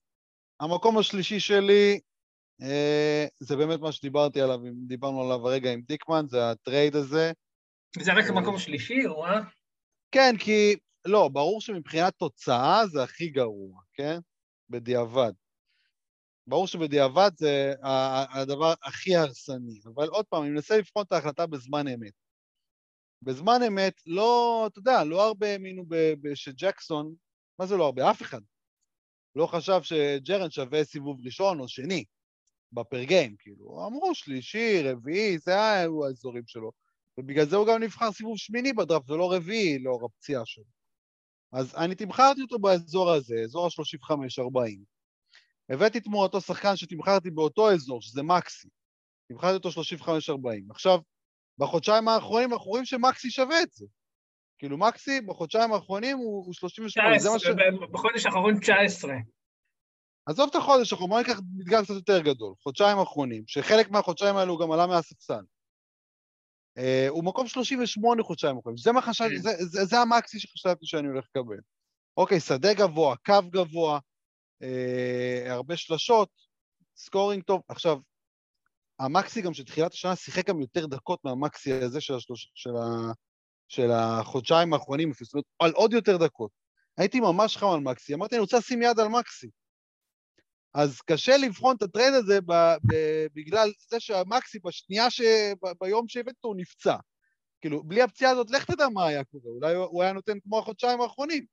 המקום 0.60 0.98
השלישי 0.98 1.40
שלי, 1.40 2.00
אה, 2.62 3.26
זה 3.40 3.56
באמת 3.56 3.80
מה 3.80 3.92
שדיברתי 3.92 4.42
עליו, 4.42 4.60
דיברנו 4.88 5.22
עליו 5.22 5.48
הרגע 5.48 5.72
עם 5.72 5.82
דיקמן, 5.82 6.26
זה 6.28 6.52
הטרייד 6.52 6.96
הזה. 6.96 7.32
זה 7.98 8.14
רק. 8.14 8.26
המקום 8.30 8.56
השלישי, 8.56 9.06
או 9.06 9.26
אה? 9.26 9.40
כן, 10.12 10.36
כי, 10.40 10.76
לא, 11.06 11.28
ברור 11.28 11.62
שמבחינת 11.62 12.14
תוצאה 12.18 12.88
זה 12.88 13.04
הכי 13.04 13.30
גרוע, 13.30 13.82
כן? 13.94 14.20
בדיעבד. 14.70 15.32
ברור 16.48 16.68
שבדיעבד 16.68 17.32
זה 17.38 17.74
הדבר 18.34 18.74
הכי 18.84 19.16
הרסני, 19.16 19.80
אבל 19.86 20.08
עוד 20.08 20.26
פעם, 20.26 20.44
אני 20.44 20.52
מנסה 20.52 20.78
לבחון 20.78 21.04
את 21.08 21.12
ההחלטה 21.12 21.48
בזמן 21.48 21.88
אמת. 21.88 22.14
בזמן 23.22 23.60
אמת, 23.68 24.02
לא, 24.06 24.64
אתה 24.68 24.80
יודע, 24.80 25.04
לא 25.04 25.28
הרבה 25.28 25.48
האמינו 25.48 25.84
שג'קסון, 26.34 27.16
מה 27.60 27.66
זה 27.66 27.78
לא 27.78 27.86
הרבה? 27.86 28.12
אף 28.12 28.22
אחד. 28.22 28.42
לא 29.36 29.48
חשב 29.48 29.80
שג'רן 29.84 30.52
שווה 30.52 30.84
סיבוב 30.84 31.26
ראשון 31.26 31.60
או 31.60 31.68
שני 31.68 32.06
בפר 32.72 33.04
גיים, 33.04 33.36
כאילו. 33.40 33.88
אמרו 33.88 34.16
שלישי, 34.16 34.82
רביעי, 34.84 35.40
זה 35.40 35.72
היו 35.72 36.06
האזורים 36.06 36.44
שלו. 36.48 36.72
ובגלל 37.18 37.46
זה 37.46 37.56
הוא 37.56 37.68
גם 37.68 37.84
נבחר 37.84 38.12
סיבוב 38.12 38.38
שמיני 38.38 38.74
בדראפט, 38.74 39.10
ולא 39.10 39.34
רביעי 39.34 39.80
לאור 39.80 40.06
הפציעה 40.06 40.46
שלו. 40.46 40.64
אז 41.52 41.76
אני 41.76 41.96
תמכרתי 41.96 42.42
אותו 42.42 42.60
באזור 42.60 43.12
הזה, 43.12 43.36
אזור 43.44 43.66
ה-35-40. 43.66 44.84
הבאתי 45.70 46.00
תמורתו 46.00 46.42
שחקן 46.42 46.76
שתמכרתי 46.76 47.32
באותו 47.32 47.72
אזור, 47.72 48.02
שזה 48.02 48.24
מקסי. 48.24 48.68
תמכרתי 49.30 49.68
אותו 49.68 49.70
35-40. 49.70 50.12
עכשיו, 50.70 51.00
בחודשיים 51.58 52.08
האחרונים 52.08 52.54
אנחנו 52.54 52.66
רואים 52.66 52.86
שמקסי 52.86 53.32
שווה 53.32 53.62
את 53.62 53.72
זה. 53.72 53.86
כאילו, 54.58 54.78
מקסי 54.78 55.22
בחודשיים 55.22 55.74
האחרונים 55.74 56.18
הוא, 56.18 56.46
הוא 56.46 56.54
38, 56.54 57.20
זה 57.20 57.30
מה 57.30 57.40
ש... 57.40 57.44
19, 57.44 57.88
בחודש 57.92 58.26
האחרון 58.26 58.60
19. 58.60 59.14
עזוב 60.26 60.50
את 60.50 60.56
החודש 60.56 60.94
האחרון, 60.94 61.10
בוא 61.10 61.20
ניקח 61.20 61.40
מדגם 61.58 61.84
קצת 61.84 61.94
יותר 61.94 62.22
גדול, 62.22 62.54
חודשיים 62.64 62.98
האחרונים, 62.98 63.44
שחלק 63.48 63.92
מהחודשיים 63.92 64.36
האלו 64.36 64.54
הוא 64.54 64.60
גם 64.62 64.72
עלה 64.72 64.88
מהספסל. 64.88 65.44
אה, 66.80 67.08
הוא 67.10 67.24
מקום 67.24 67.48
38 67.48 68.24
חודשיים 68.24 68.58
האחרונים, 68.58 68.78
זה 68.78 68.92
מה 68.92 69.02
חשבתי, 69.02 69.36
כן. 69.36 69.42
זה, 69.42 69.50
זה, 69.60 69.86
זה 69.86 70.00
המקסי 70.00 70.40
שחשבתי 70.40 70.86
שאני 70.86 71.08
הולך 71.08 71.26
לקבל. 71.36 71.58
אוקיי, 72.18 72.40
שדה 72.40 72.74
גבוה, 72.74 73.16
קו 73.26 73.34
גבוה, 73.50 74.00
אה, 74.64 75.54
הרבה 75.54 75.78
שלשות, 75.78 76.30
scoring 76.96 77.44
טוב. 77.44 77.62
עכשיו, 77.68 77.98
המקסי 79.00 79.42
גם 79.42 79.54
שתחילת 79.54 79.94
השנה 79.94 80.16
שיחק 80.16 80.48
גם 80.48 80.62
יותר 80.62 80.86
דקות 80.86 81.20
מהמקסי 81.24 81.74
הזה 81.74 82.02
של, 82.02 82.16
השלוש, 82.16 82.52
של, 82.56 82.76
ה, 82.76 83.12
של 83.68 83.92
החודשיים 83.92 84.74
האחרונים, 84.74 85.12
זאת 85.22 85.34
אומרת, 85.34 85.46
על 85.60 85.72
עוד 85.72 85.94
יותר 85.94 86.18
דקות. 86.18 86.52
הייתי 86.98 87.20
ממש 87.20 87.58
חם 87.58 87.68
על 87.68 87.80
מקסי, 87.80 88.14
אמרתי, 88.14 88.36
אני 88.36 88.42
רוצה 88.42 88.58
לשים 88.58 88.82
יד 88.82 89.00
על 89.00 89.08
מקסי. 89.08 89.50
אז 90.82 91.02
קשה 91.02 91.38
לבחון 91.38 91.76
את 91.76 91.82
הטרייד 91.82 92.14
הזה 92.14 92.40
בגלל 93.34 93.72
זה 93.90 94.00
שהמקסי 94.00 94.60
בשנייה, 94.60 95.10
ש, 95.10 95.22
ביום 95.82 96.08
שהבאת 96.08 96.36
אותו 96.36 96.48
הוא 96.48 96.56
נפצע. 96.56 96.96
כאילו, 97.62 97.84
בלי 97.84 98.02
הפציעה 98.02 98.32
הזאת, 98.32 98.52
לך 98.52 98.72
תדע 98.72 98.90
מה 98.90 99.08
היה 99.08 99.24
קורה, 99.24 99.52
אולי 99.52 99.76
הוא 99.76 100.04
היה 100.04 100.14
נותן 100.14 100.40
כמו 100.40 100.60
החודשיים 100.60 101.02
האחרונים. 101.02 101.46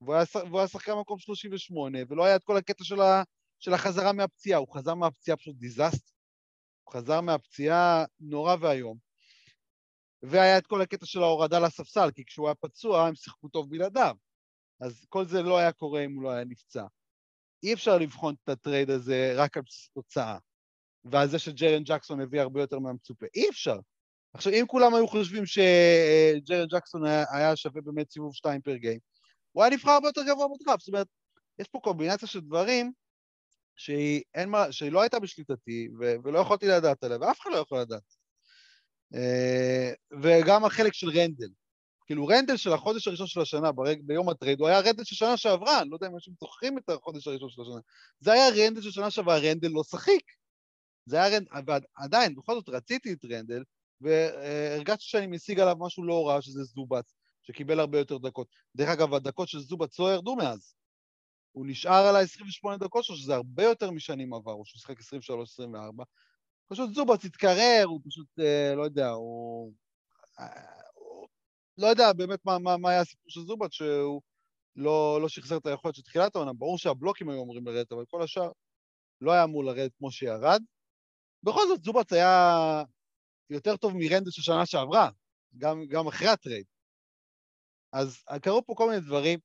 והוא 0.00 0.58
היה 0.58 0.68
שחקן 0.68 0.92
במקום 0.92 1.18
38, 1.18 1.98
ולא 2.08 2.24
היה 2.24 2.36
את 2.36 2.44
כל 2.44 2.56
הקטע 2.56 2.84
של, 2.84 3.00
ה, 3.00 3.22
של 3.60 3.74
החזרה 3.74 4.12
מהפציעה, 4.12 4.58
הוא 4.58 4.74
חזר 4.74 4.94
מהפציעה 4.94 5.36
פשוט 5.36 5.56
disaster. 5.56 6.12
הוא 6.84 6.92
חזר 6.92 7.20
מהפציעה 7.20 8.04
נורא 8.20 8.56
ואיום. 8.60 8.98
והיה 10.22 10.58
את 10.58 10.66
כל 10.66 10.82
הקטע 10.82 11.06
של 11.06 11.22
ההורדה 11.22 11.58
לספסל, 11.58 12.10
כי 12.14 12.24
כשהוא 12.24 12.46
היה 12.46 12.54
פצוע 12.54 13.06
הם 13.06 13.14
שיחקו 13.14 13.48
טוב 13.48 13.70
בלעדיו. 13.70 14.16
אז 14.80 15.04
כל 15.08 15.24
זה 15.24 15.42
לא 15.42 15.58
היה 15.58 15.72
קורה 15.72 16.04
אם 16.04 16.14
הוא 16.14 16.22
לא 16.22 16.30
היה 16.30 16.44
נפצע. 16.44 16.84
אי 17.64 17.74
אפשר 17.74 17.98
לבחון 17.98 18.34
את 18.44 18.48
הטרייד 18.48 18.90
הזה 18.90 19.32
רק 19.36 19.56
על 19.56 19.62
בסיס 19.66 19.88
תוצאה, 19.94 20.38
ועל 21.04 21.28
זה 21.28 21.38
שג'רן 21.38 21.82
ג'קסון 21.84 22.20
הביא 22.20 22.40
הרבה 22.40 22.60
יותר 22.60 22.78
מהמצופה. 22.78 23.26
אי 23.34 23.48
אפשר. 23.50 23.78
עכשיו, 24.34 24.52
אם 24.52 24.64
כולם 24.66 24.94
היו 24.94 25.08
חושבים 25.08 25.46
שג'רן 25.46 26.66
ג'קסון 26.66 27.02
היה, 27.06 27.56
שווה 27.56 27.82
באמת 27.82 28.10
סיבוב 28.10 28.34
2 28.34 28.60
per 28.60 28.76
game, 28.76 28.98
הוא 29.52 29.62
היה 29.62 29.72
נבחר 29.72 29.90
הרבה 29.90 30.08
יותר 30.08 30.22
גבוה 30.22 30.46
בדראפט. 30.48 30.80
זאת 30.80 30.88
אומרת, 30.88 31.06
יש 31.58 31.68
פה 31.68 31.78
קומבינציה 31.82 32.28
של 32.28 32.40
דברים 32.40 32.92
שהיא, 33.76 34.22
מה, 34.46 34.72
שהיא 34.72 34.92
לא 34.92 35.00
הייתה 35.00 35.18
בשליטתי, 35.18 35.88
ו, 36.00 36.14
ולא 36.24 36.38
יכולתי 36.38 36.66
לדעת 36.66 37.04
עליה, 37.04 37.18
ואף 37.20 37.40
אחד 37.40 37.50
לא 37.52 37.56
יכול 37.56 37.80
לדעת. 37.80 38.14
אה, 39.14 39.92
וגם 40.22 40.64
החלק 40.64 40.92
של 40.92 41.08
רנדל. 41.08 41.48
כאילו 42.06 42.26
רנדל 42.26 42.56
של 42.56 42.72
החודש 42.72 43.08
הראשון 43.08 43.26
של 43.26 43.40
השנה, 43.40 43.72
ברג, 43.72 44.00
ביום 44.02 44.28
הטרייד, 44.28 44.60
הוא 44.60 44.68
היה 44.68 44.80
רנדל 44.80 45.04
של 45.04 45.16
שנה 45.16 45.36
שעברה, 45.36 45.80
אני 45.80 45.90
לא 45.90 45.96
יודע 45.96 46.06
אם 46.06 46.14
אנשים 46.14 46.34
זוכרים 46.40 46.78
את 46.78 46.88
החודש 46.88 47.26
הראשון 47.26 47.50
של 47.50 47.62
השנה. 47.62 47.80
זה 48.20 48.32
היה 48.32 48.48
רנדל 48.48 48.80
של 48.82 48.90
שנה 48.90 49.10
שעברה, 49.10 49.38
רנדל 49.38 49.68
לא 49.68 49.82
שחיק. 49.84 50.32
זה 51.06 51.16
היה 51.16 51.36
רנדל, 51.36 51.72
ועדיין, 51.98 52.34
בכל 52.34 52.54
זאת 52.54 52.68
רציתי 52.68 53.12
את 53.12 53.24
רנדל, 53.24 53.62
והרגשתי 54.00 55.04
שאני 55.04 55.26
משיג 55.26 55.60
עליו 55.60 55.76
משהו 55.78 56.04
לא 56.04 56.28
רע, 56.28 56.42
שזה 56.42 56.64
זובאץ, 56.64 57.14
שקיבל 57.42 57.80
הרבה 57.80 57.98
יותר 57.98 58.18
דקות. 58.18 58.48
דרך 58.76 58.88
אגב, 58.88 59.14
הדקות 59.14 59.48
של 59.48 59.58
זובץ 59.58 59.98
לא 59.98 60.14
ירדו 60.14 60.36
מאז. 60.36 60.74
הוא 61.52 61.66
נשאר 61.66 62.06
על 62.06 62.16
ה-28 62.16 62.78
דקות 62.78 63.04
שלו, 63.04 63.16
שזה 63.16 63.34
הרבה 63.34 63.62
יותר 63.62 63.90
משנים 63.90 64.34
עברו, 64.34 64.64
שהוא 64.66 64.80
שיחק 64.80 65.00
23-24. 65.00 66.04
פשוט 66.68 66.94
זובץ 66.94 67.24
התקרר, 67.24 67.84
הוא 67.84 68.00
פשוט, 68.08 68.26
אה, 68.38 68.74
לא 68.74 68.82
יודע, 68.82 69.10
הוא... 69.10 69.72
לא 71.78 71.86
יודע 71.86 72.12
באמת 72.12 72.38
מה, 72.44 72.58
מה, 72.58 72.76
מה 72.76 72.90
היה 72.90 73.00
הסיפור 73.00 73.30
של 73.30 73.40
זובץ, 73.40 73.72
שהוא 73.72 74.22
לא, 74.76 75.18
לא 75.22 75.28
שחזר 75.28 75.56
את 75.56 75.66
היכולת 75.66 75.94
של 75.94 76.02
תחילת 76.02 76.36
העונה. 76.36 76.52
ברור 76.52 76.78
שהבלוקים 76.78 77.28
היו 77.28 77.42
אמורים 77.42 77.66
לרדת, 77.66 77.92
אבל 77.92 78.04
כל 78.08 78.22
השאר 78.22 78.50
לא 79.20 79.32
היה 79.32 79.44
אמור 79.44 79.64
לרדת 79.64 79.92
כמו 79.98 80.10
שירד. 80.10 80.62
בכל 81.42 81.60
זאת, 81.68 81.84
זובץ 81.84 82.12
היה 82.12 82.82
יותר 83.50 83.76
טוב 83.76 83.92
מרנדל 83.96 84.30
של 84.30 84.42
שנה 84.42 84.66
שעברה, 84.66 85.10
גם, 85.58 85.84
גם 85.88 86.06
אחרי 86.06 86.28
הטרייד. 86.28 86.64
אז 87.92 88.22
קרו 88.42 88.66
פה 88.66 88.74
כל 88.76 88.88
מיני 88.88 89.00
דברים 89.00 89.38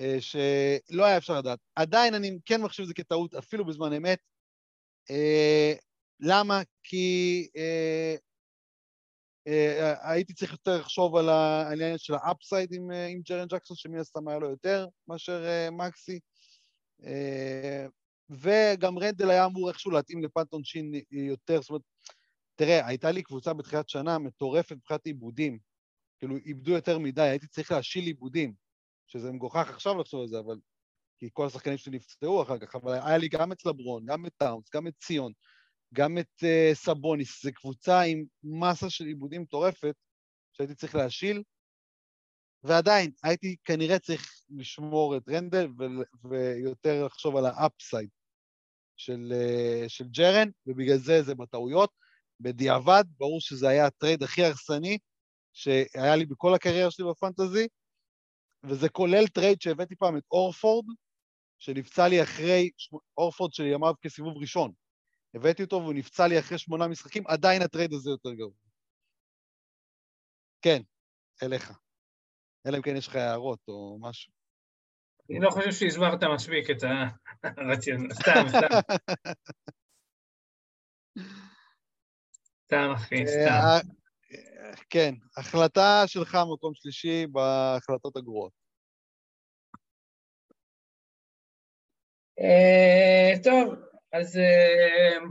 אה, 0.00 0.16
שלא 0.20 1.04
היה 1.04 1.16
אפשר 1.16 1.38
לדעת. 1.38 1.58
עדיין 1.74 2.14
אני 2.14 2.38
כן 2.44 2.62
מחשיב 2.62 2.82
את 2.82 2.88
זה 2.88 2.94
כטעות, 2.94 3.34
אפילו 3.34 3.64
בזמן 3.64 3.92
אמת. 3.92 4.18
אה, 5.10 5.72
למה? 6.20 6.60
כי 6.82 7.48
אה, 7.56 8.16
הייתי 10.02 10.34
צריך 10.34 10.52
יותר 10.52 10.80
לחשוב 10.80 11.16
על 11.16 11.28
העניין 11.28 11.98
של 11.98 12.14
ה 12.14 12.22
upside 12.22 12.72
עם, 12.72 12.90
אה, 12.92 13.06
עם 13.06 13.20
ג'רן 13.20 13.46
ג'קסון, 13.48 13.76
שמן 13.76 13.98
הסתם 13.98 14.28
היה 14.28 14.38
לו 14.38 14.50
יותר 14.50 14.86
מאשר 15.08 15.44
אה, 15.46 15.70
מקסי. 15.70 16.20
וגם 18.30 18.98
רנדל 18.98 19.30
היה 19.30 19.46
אמור 19.46 19.68
איכשהו 19.68 19.90
להתאים 19.90 20.22
ל 20.22 20.30
punt 20.30 20.64
עונשין 20.64 20.92
יותר, 21.10 21.60
זאת 21.60 21.70
אומרת, 21.70 21.82
תראה, 22.56 22.86
הייתה 22.86 23.10
לי 23.10 23.22
קבוצה 23.22 23.52
בתחילת 23.52 23.88
שנה 23.88 24.18
מטורפת 24.18 24.72
מבחינת 24.72 25.06
איבודים. 25.06 25.58
כאילו, 26.18 26.36
איבדו 26.36 26.72
יותר 26.72 26.98
מדי, 26.98 27.22
הייתי 27.22 27.46
צריך 27.46 27.70
להשיל 27.72 28.04
איבודים, 28.04 28.54
שזה 29.06 29.32
מגוחך 29.32 29.68
עכשיו 29.68 29.98
לחשוב 29.98 30.20
על 30.20 30.28
זה, 30.28 30.38
אבל... 30.38 30.56
כי 31.20 31.28
כל 31.32 31.46
השחקנים 31.46 31.78
שלי 31.78 31.96
נפצעו 31.96 32.42
אחר 32.42 32.58
כך, 32.58 32.74
אבל 32.76 32.92
היה 32.92 33.18
לי 33.18 33.28
גם 33.28 33.52
את 33.52 33.66
לברון, 33.66 34.06
גם 34.06 34.26
את 34.26 34.32
טאונס, 34.36 34.64
גם 34.74 34.86
את 34.86 34.92
ציון, 34.98 35.32
גם 35.94 36.18
את 36.18 36.42
אה, 36.42 36.74
סבוניס, 36.74 37.42
זו 37.42 37.50
קבוצה 37.54 38.00
עם 38.00 38.24
מסה 38.42 38.90
של 38.90 39.04
איבודים 39.04 39.42
מטורפת 39.42 39.94
שהייתי 40.52 40.74
צריך 40.74 40.94
להשיל, 40.94 41.42
ועדיין, 42.62 43.10
הייתי 43.22 43.56
כנראה 43.64 43.98
צריך 43.98 44.32
לשמור 44.50 45.16
את 45.16 45.28
רנדל 45.28 45.68
ו- 45.78 46.28
ויותר 46.28 47.04
לחשוב 47.04 47.36
על 47.36 47.46
ה 47.46 47.55
upside 47.55 48.08
של, 48.96 49.32
אה, 49.32 49.88
של 49.88 50.04
ג'רן, 50.04 50.48
ובגלל 50.66 50.98
זה 50.98 51.22
זה 51.22 51.34
בטעויות. 51.34 51.90
בדיעבד, 52.40 53.04
ברור 53.18 53.40
שזה 53.40 53.68
היה 53.68 53.86
הטרייד 53.86 54.22
הכי 54.22 54.44
הרסני 54.44 54.98
שהיה 55.52 56.16
לי 56.16 56.26
בכל 56.26 56.54
הקריירה 56.54 56.90
שלי 56.90 57.04
בפנטזי, 57.10 57.68
וזה 58.64 58.88
כולל 58.88 59.26
טרייד 59.26 59.60
שהבאתי 59.60 59.96
פעם 59.96 60.16
את 60.16 60.22
אורפורד, 60.30 60.84
שנפצע 61.58 62.08
לי 62.08 62.22
אחרי, 62.22 62.70
אורפורד 63.16 63.52
של 63.52 63.64
ימיו 63.66 63.94
כסיבוב 64.02 64.36
ראשון. 64.36 64.72
הבאתי 65.34 65.62
אותו 65.62 65.76
והוא 65.76 65.94
נפצע 65.94 66.28
לי 66.28 66.38
אחרי 66.38 66.58
שמונה 66.58 66.88
משחקים, 66.88 67.26
עדיין 67.26 67.62
הטרייד 67.62 67.92
הזה 67.92 68.10
יותר 68.10 68.34
גרוע. 68.34 68.54
כן, 70.62 70.82
אליך. 71.42 71.72
אלא 72.66 72.76
אם 72.76 72.82
כן 72.82 72.96
יש 72.96 73.08
לך 73.08 73.16
הערות 73.16 73.60
או 73.68 73.98
משהו. 74.00 74.32
אני 75.30 75.40
לא 75.40 75.50
חושב 75.50 75.72
שהסברת 75.72 76.24
מספיק 76.34 76.70
את 76.70 76.76
הרציונל, 77.42 78.14
סתם, 78.14 78.44
סתם. 78.48 78.96
סתם, 82.64 82.90
אחי, 82.94 83.22
אה, 83.22 83.26
סתם. 83.26 83.88
אה, 84.32 84.74
כן, 84.90 85.14
החלטה 85.36 86.02
שלך 86.06 86.38
מקום 86.54 86.74
שלישי 86.74 87.26
בהחלטות 87.26 88.16
הגרועות. 88.16 88.52
אה, 92.40 93.32
טוב, 93.42 93.89
אז 94.12 94.36
uh, 94.36 95.24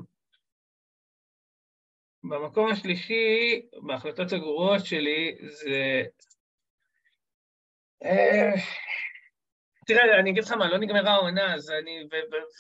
במקום 2.23 2.71
השלישי, 2.71 3.61
בהחלטות 3.81 4.31
הגרועות 4.31 4.85
שלי, 4.85 5.37
זה... 5.41 6.03
Uh, 8.03 8.59
תראה, 9.87 10.19
אני 10.19 10.31
אגיד 10.31 10.43
לך 10.43 10.51
מה, 10.51 10.67
לא 10.67 10.77
נגמרה 10.77 11.11
העונה, 11.11 11.53
אז 11.55 11.71
אני... 11.71 12.07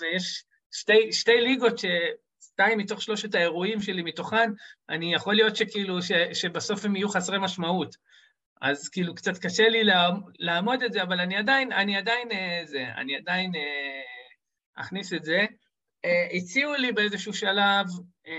ויש 0.01 0.43
שתי, 0.71 1.13
שתי 1.13 1.41
ליגות 1.41 1.77
ש... 1.77 1.85
שתיים 2.41 2.77
מתוך 2.77 3.01
שלושת 3.01 3.35
האירועים 3.35 3.81
שלי 3.81 4.01
מתוכן, 4.01 4.51
אני 4.89 5.13
יכול 5.13 5.35
להיות 5.35 5.55
שכאילו, 5.55 6.01
ש, 6.01 6.11
שבסוף 6.33 6.85
הם 6.85 6.95
יהיו 6.95 7.09
חסרי 7.09 7.37
משמעות. 7.39 7.95
אז 8.61 8.89
כאילו 8.89 9.15
קצת 9.15 9.37
קשה 9.37 9.69
לי 9.69 9.81
לעמוד 10.39 10.83
את 10.83 10.93
זה, 10.93 11.03
אבל 11.03 11.19
אני 11.19 11.37
עדיין, 11.37 11.71
אני 11.71 11.97
עדיין, 11.97 12.31
אה, 12.31 12.61
זה, 12.65 12.85
אני 12.97 13.15
עדיין 13.15 13.51
אכניס 14.75 15.13
את 15.13 15.23
זה. 15.23 15.45
Uh, 16.05 16.35
הציעו 16.37 16.73
לי 16.73 16.91
באיזשהו 16.91 17.33
שלב 17.33 17.85
uh, 18.25 18.29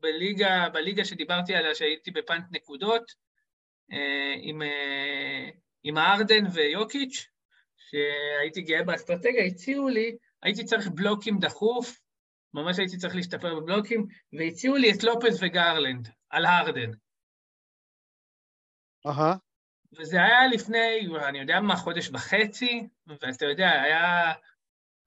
בליגה, 0.00 0.68
בליגה 0.72 1.04
שדיברתי 1.04 1.54
עליה, 1.54 1.74
שהייתי 1.74 2.10
בפאנט 2.10 2.44
נקודות, 2.50 3.10
uh, 3.92 3.96
עם, 4.42 4.62
עם 5.82 5.96
הארדן 5.96 6.44
ויוקיץ', 6.52 7.26
שהייתי 7.76 8.60
גאה 8.60 8.82
באסטרטגיה, 8.82 9.44
הציעו 9.44 9.88
לי, 9.88 10.16
הייתי 10.42 10.64
צריך 10.64 10.88
בלוקים 10.88 11.38
דחוף, 11.38 12.00
ממש 12.54 12.78
הייתי 12.78 12.96
צריך 12.96 13.14
להשתפר 13.14 13.54
בבלוקים, 13.54 14.06
והציעו 14.32 14.76
לי 14.76 14.92
את 14.92 15.02
לופס 15.04 15.38
וגרלנד 15.40 16.08
על 16.30 16.44
הארדן. 16.44 16.90
אהה. 19.06 19.32
Uh-huh. 19.32 19.36
וזה 19.98 20.16
היה 20.16 20.46
לפני, 20.46 21.06
אני 21.28 21.38
יודע 21.38 21.60
מה, 21.60 21.76
חודש 21.76 22.08
וחצי, 22.12 22.88
ואתה 23.06 23.46
יודע, 23.46 23.82
היה 23.82 24.32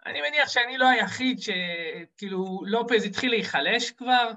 אני 0.06 0.22
מניח 0.22 0.50
שאני 0.50 0.78
לא 0.78 0.88
היחיד 0.88 1.39
שכאילו 1.39 2.62
לופז 2.66 3.06
התחיל 3.06 3.30
להיחלש 3.30 3.91
כבר, 3.91 4.32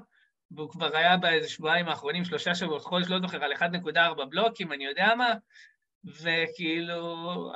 והוא 0.51 0.71
כבר 0.71 0.97
היה 0.97 1.17
באיזה 1.17 1.49
שבועיים 1.49 1.89
האחרונים, 1.89 2.25
שלושה 2.25 2.55
שבועות, 2.55 2.83
חודש, 2.85 3.09
לא 3.09 3.21
זוכר, 3.21 3.45
על 3.45 3.53
1.4 3.53 4.25
בלוקים, 4.25 4.73
אני 4.73 4.85
יודע 4.85 5.15
מה, 5.17 5.35
וכאילו... 6.05 7.53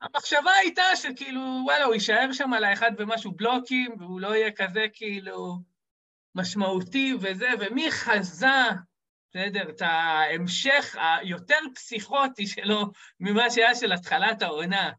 המחשבה 0.00 0.50
הייתה 0.60 0.82
שכאילו, 0.94 1.40
וואלה, 1.64 1.84
הוא 1.84 1.94
יישאר 1.94 2.32
שם 2.32 2.52
על 2.52 2.64
האחד 2.64 2.90
ומשהו 2.98 3.32
בלוקים, 3.32 3.94
והוא 3.98 4.20
לא 4.20 4.36
יהיה 4.36 4.52
כזה 4.52 4.86
כאילו 4.92 5.58
משמעותי 6.34 7.14
וזה, 7.20 7.48
ומי 7.60 7.90
חזה, 7.90 8.46
בסדר, 9.30 9.70
את 9.70 9.82
ההמשך 9.82 10.96
היותר 10.98 11.58
פסיכוטי 11.74 12.46
שלו 12.46 12.90
ממה 13.20 13.50
שהיה 13.50 13.74
של 13.74 13.92
התחלת 13.92 14.42
העונה. 14.42 14.90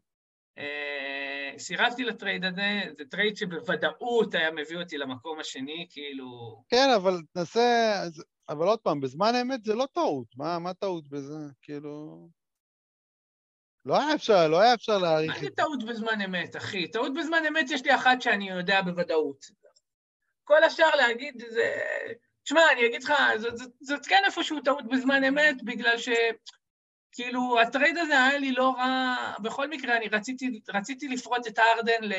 אה, 0.58 1.27
סירבתי 1.58 2.04
לטרייד 2.04 2.45
הזה, 2.45 2.82
זה 2.98 3.06
טרייד 3.06 3.38
שבוודאות 3.38 4.34
היה 4.34 4.52
מביא 4.52 4.78
אותי 4.78 4.98
למקום 4.98 5.39
השני, 5.39 5.88
כאילו... 5.89 6.62
כן, 6.70 6.89
אבל 6.95 7.22
תנסה... 7.34 7.93
אבל 8.50 8.68
עוד 8.68 8.80
פעם, 8.80 9.00
בזמן 9.00 9.34
אמת 9.41 9.64
זה 9.64 9.76
לא 9.76 9.88
טעות. 9.93 10.28
מה, 10.36 10.60
מה 10.60 10.74
טעות 10.74 11.08
בזה? 11.08 11.38
כאילו... 11.62 12.28
לא 13.86 14.00
היה 14.00 14.16
אפשר, 14.16 14.48
לא 14.48 14.62
היה 14.62 14.74
אפשר 14.74 14.98
להעריך 14.98 15.30
מה 15.30 15.36
את 15.36 15.41
זה 15.41 15.48
זה. 15.48 15.56
טעות 15.56 15.84
בזמן 15.84 16.22
אמת, 16.22 16.56
אחי? 16.56 16.88
טעות 16.88 17.14
בזמן 17.14 17.43
אמת 17.48 17.72
יש 17.72 17.84
לי 17.84 17.95
אחת 17.95 18.22
שאני 18.22 18.50
יודע 18.50 18.82
בוודאות. 18.82 19.45
כל 20.43 20.64
השאר 20.64 20.95
להגיד 20.95 21.43
זה... 21.50 21.82
תשמע, 22.43 22.62
אני 22.72 22.88
אגיד 22.88 23.04
לך, 23.04 23.14
זאת, 23.38 23.58
זאת, 23.58 23.72
זאת 23.82 24.06
כן 24.06 24.22
איפשהו 24.26 24.62
טעות 24.62 24.86
בזמן 24.91 25.24
אמת, 25.24 25.64
בגלל 25.64 25.98
ש... 25.98 26.10
כאילו, 27.12 27.60
הטרייד 27.62 27.97
הזה 27.97 28.24
היה 28.24 28.38
לי 28.38 28.51
לא 28.51 28.76
רע, 28.78 29.16
בכל 29.39 29.70
מקרה, 29.70 29.97
אני 29.97 30.08
רציתי, 30.08 30.60
רציתי 30.74 31.08
לפרוט 31.08 31.47
את 31.47 31.60
הארדן 31.60 32.03
ל, 32.03 32.14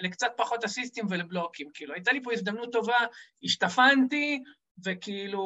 לקצת 0.00 0.32
פחות 0.36 0.64
אסיסטים 0.64 1.06
ולבלוקים, 1.10 1.66
כאילו, 1.74 1.94
הייתה 1.94 2.12
לי 2.12 2.22
פה 2.22 2.32
הזדמנות 2.32 2.72
טובה, 2.72 2.98
השתפנתי, 3.42 4.42
וכאילו, 4.84 5.40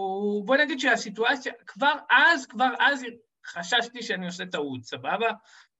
בוא 0.44 0.56
נגיד 0.56 0.80
שהסיטואציה, 0.80 1.52
כבר 1.66 1.94
אז, 2.10 2.46
כבר 2.46 2.68
אז 2.78 3.04
חששתי 3.46 4.02
שאני 4.02 4.26
עושה 4.26 4.46
טעות, 4.46 4.84
סבבה? 4.84 5.30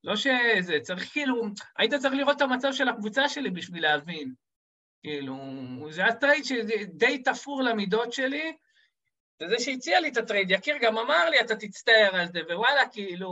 לא 0.03 0.15
שזה, 0.15 0.77
צריך 0.81 1.11
כאילו, 1.11 1.45
היית 1.77 1.93
צריך 1.93 2.13
לראות 2.13 2.37
את 2.37 2.41
המצב 2.41 2.73
של 2.73 2.89
הקבוצה 2.89 3.29
שלי 3.29 3.49
בשביל 3.49 3.83
להבין. 3.83 4.33
כאילו, 5.03 5.37
זה 5.89 6.01
היה 6.01 6.13
טרייד 6.13 6.45
שדי 6.45 7.17
תפור 7.17 7.63
למידות 7.63 8.13
שלי, 8.13 8.53
וזה 9.41 9.55
שהציע 9.59 9.99
לי 9.99 10.09
את 10.09 10.17
הטרייד, 10.17 10.51
יקיר 10.51 10.77
גם 10.81 10.97
אמר 10.97 11.29
לי, 11.29 11.41
אתה 11.41 11.55
תצטער 11.55 12.15
על 12.15 12.27
זה, 12.27 12.39
ווואלה, 12.49 12.89
כאילו, 12.91 13.31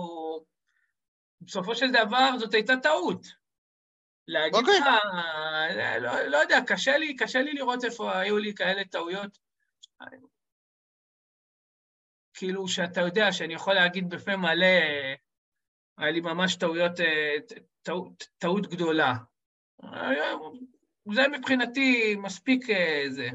בסופו 1.41 1.75
של 1.75 1.91
דבר 1.91 2.37
זאת 2.39 2.53
הייתה 2.53 2.73
טעות. 2.83 3.41
להגיד 4.27 4.59
אוקיי. 4.59 4.79
לך, 4.79 4.85
לא, 6.01 6.21
לא 6.21 6.37
יודע, 6.37 6.57
קשה 6.67 6.97
לי, 6.97 7.15
קשה 7.15 7.41
לי 7.41 7.53
לראות 7.53 7.83
איפה 7.83 8.19
היו 8.19 8.37
לי 8.37 8.53
כאלה 8.53 8.83
טעויות. 8.83 9.37
כאילו, 12.33 12.67
שאתה 12.67 13.01
יודע 13.01 13.31
שאני 13.31 13.53
יכול 13.53 13.73
להגיד 13.73 14.09
בפה 14.09 14.35
מלא, 14.35 14.65
היה 15.97 16.11
לי 16.11 16.21
ממש 16.21 16.55
טעויות, 16.55 16.99
אה, 16.99 17.35
טעות, 17.81 18.27
טעות 18.37 18.67
גדולה. 18.67 19.13
זה 21.13 21.27
מבחינתי 21.27 22.15
מספיק 22.15 22.69
אה, 22.69 23.03
זה, 23.09 23.29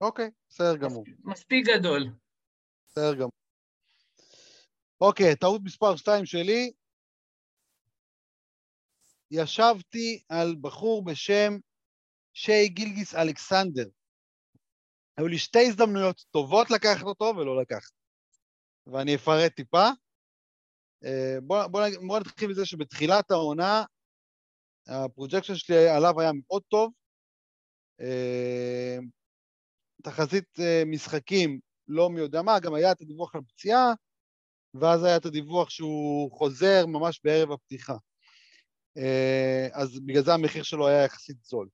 אוקיי, 0.00 0.30
בסדר 0.48 0.76
גמור. 0.76 1.04
מספיק 1.24 1.66
גדול. 1.66 2.02
בסדר 2.86 3.14
גמור. 3.14 3.32
אוקיי, 5.00 5.36
טעות 5.36 5.60
מספר 5.64 5.96
2 5.96 6.26
שלי. 6.26 6.72
ישבתי 9.30 10.22
על 10.28 10.56
בחור 10.60 11.04
בשם 11.04 11.52
שי 12.34 12.68
גילגיס 12.68 13.14
אלכסנדר. 13.14 13.88
היו 15.16 15.28
לי 15.28 15.38
שתי 15.38 15.66
הזדמנויות 15.68 16.24
טובות 16.30 16.70
לקחת 16.70 17.02
אותו 17.02 17.24
ולא 17.24 17.60
לקחת. 17.60 17.92
ואני 18.86 19.14
אפרט 19.14 19.52
טיפה. 19.56 19.86
אה, 21.04 21.40
בוא, 21.42 21.66
בוא, 22.06 22.18
נתחיל 22.20 22.50
מזה 22.50 22.66
שבתחילת 22.66 23.30
העונה, 23.30 23.84
ה 24.88 24.94
projection 24.94 25.54
שלי 25.54 25.88
עליו 25.88 26.20
היה 26.20 26.30
מאוד 26.32 26.62
טוב. 26.68 26.92
אה, 30.06 30.12
תחזית 30.12 30.60
אה, 30.60 30.82
משחקים, 30.86 31.60
לא 31.88 32.10
מי 32.10 32.20
יודע 32.20 32.42
מה, 32.42 32.60
גם 32.60 32.74
היה 32.74 32.92
את 32.92 33.00
הדיווח 33.00 33.34
על 33.34 33.40
פציעה, 33.48 33.92
ואז 34.74 35.04
היה 35.04 35.16
את 35.16 35.26
הדיווח 35.26 35.70
שהוא 35.70 36.32
חוזר 36.32 36.86
ממש 36.86 37.20
בערב 37.24 37.52
הפתיחה. 37.52 37.96
אה, 38.96 39.68
אז 39.72 40.00
בגלל 40.00 40.24
זה 40.24 40.34
המחיר 40.34 40.62
שלו 40.62 40.88
היה 40.88 41.04
יחסית 41.04 41.36
זול. 41.42 41.68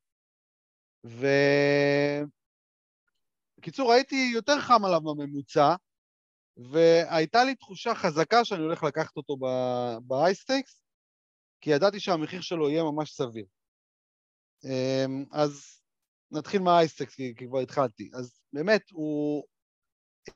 ובקיצור, 3.54 3.92
הייתי 3.92 4.30
יותר 4.34 4.60
חם 4.60 4.84
עליו 4.84 5.00
בממוצע, 5.00 5.74
והייתה 6.56 7.44
לי 7.44 7.54
תחושה 7.54 7.94
חזקה 7.94 8.44
שאני 8.44 8.62
הולך 8.62 8.82
לקחת 8.82 9.16
אותו 9.16 9.36
באייסטייקס, 10.02 10.82
כי 11.60 11.70
ידעתי 11.70 12.00
שהמחיר 12.00 12.40
שלו 12.40 12.70
יהיה 12.70 12.82
ממש 12.82 13.12
סביר. 13.12 13.46
אמ, 14.64 15.24
אז 15.32 15.80
נתחיל 16.30 16.62
מהאייסטקס, 16.62 17.14
כי 17.14 17.34
כי 17.36 17.46
כבר 17.46 17.58
התחלתי. 17.58 18.10
אז 18.14 18.40
באמת, 18.52 18.82
הוא 18.92 19.44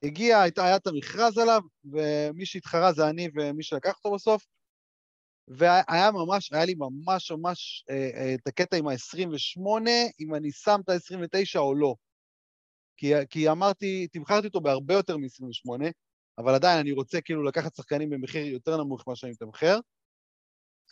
הגיע, 0.02 0.42
היה 0.56 0.76
את 0.76 0.86
המכרז 0.86 1.38
עליו, 1.38 1.60
ומי 1.84 2.46
שהתחרה 2.46 2.92
זה 2.92 3.08
אני 3.08 3.28
ומי 3.34 3.62
שלקח 3.62 3.96
אותו 3.96 4.14
בסוף, 4.14 4.46
והיה 5.48 6.10
ממש, 6.12 6.52
היה 6.52 6.64
לי 6.64 6.74
ממש 6.74 7.30
ממש 7.30 7.84
אה, 7.90 8.10
אה, 8.14 8.34
את 8.34 8.46
הקטע 8.46 8.76
עם 8.76 8.88
ה-28, 8.88 9.88
אם 10.20 10.34
אני 10.34 10.52
שם 10.52 10.80
את 10.84 10.88
ה-29 10.88 11.58
או 11.58 11.74
לא. 11.74 11.94
כי, 12.96 13.12
כי 13.30 13.50
אמרתי, 13.50 14.08
תמכרתי 14.12 14.46
אותו 14.46 14.60
בהרבה 14.60 14.94
יותר 14.94 15.16
מ-28, 15.16 15.92
אבל 16.38 16.54
עדיין 16.54 16.78
אני 16.78 16.92
רוצה 16.92 17.20
כאילו 17.20 17.44
לקחת 17.44 17.74
שחקנים 17.74 18.10
במחיר 18.10 18.46
יותר 18.46 18.76
נמוך 18.76 19.06
ממה 19.06 19.16
שאני 19.16 19.32
מתמחר. 19.32 19.78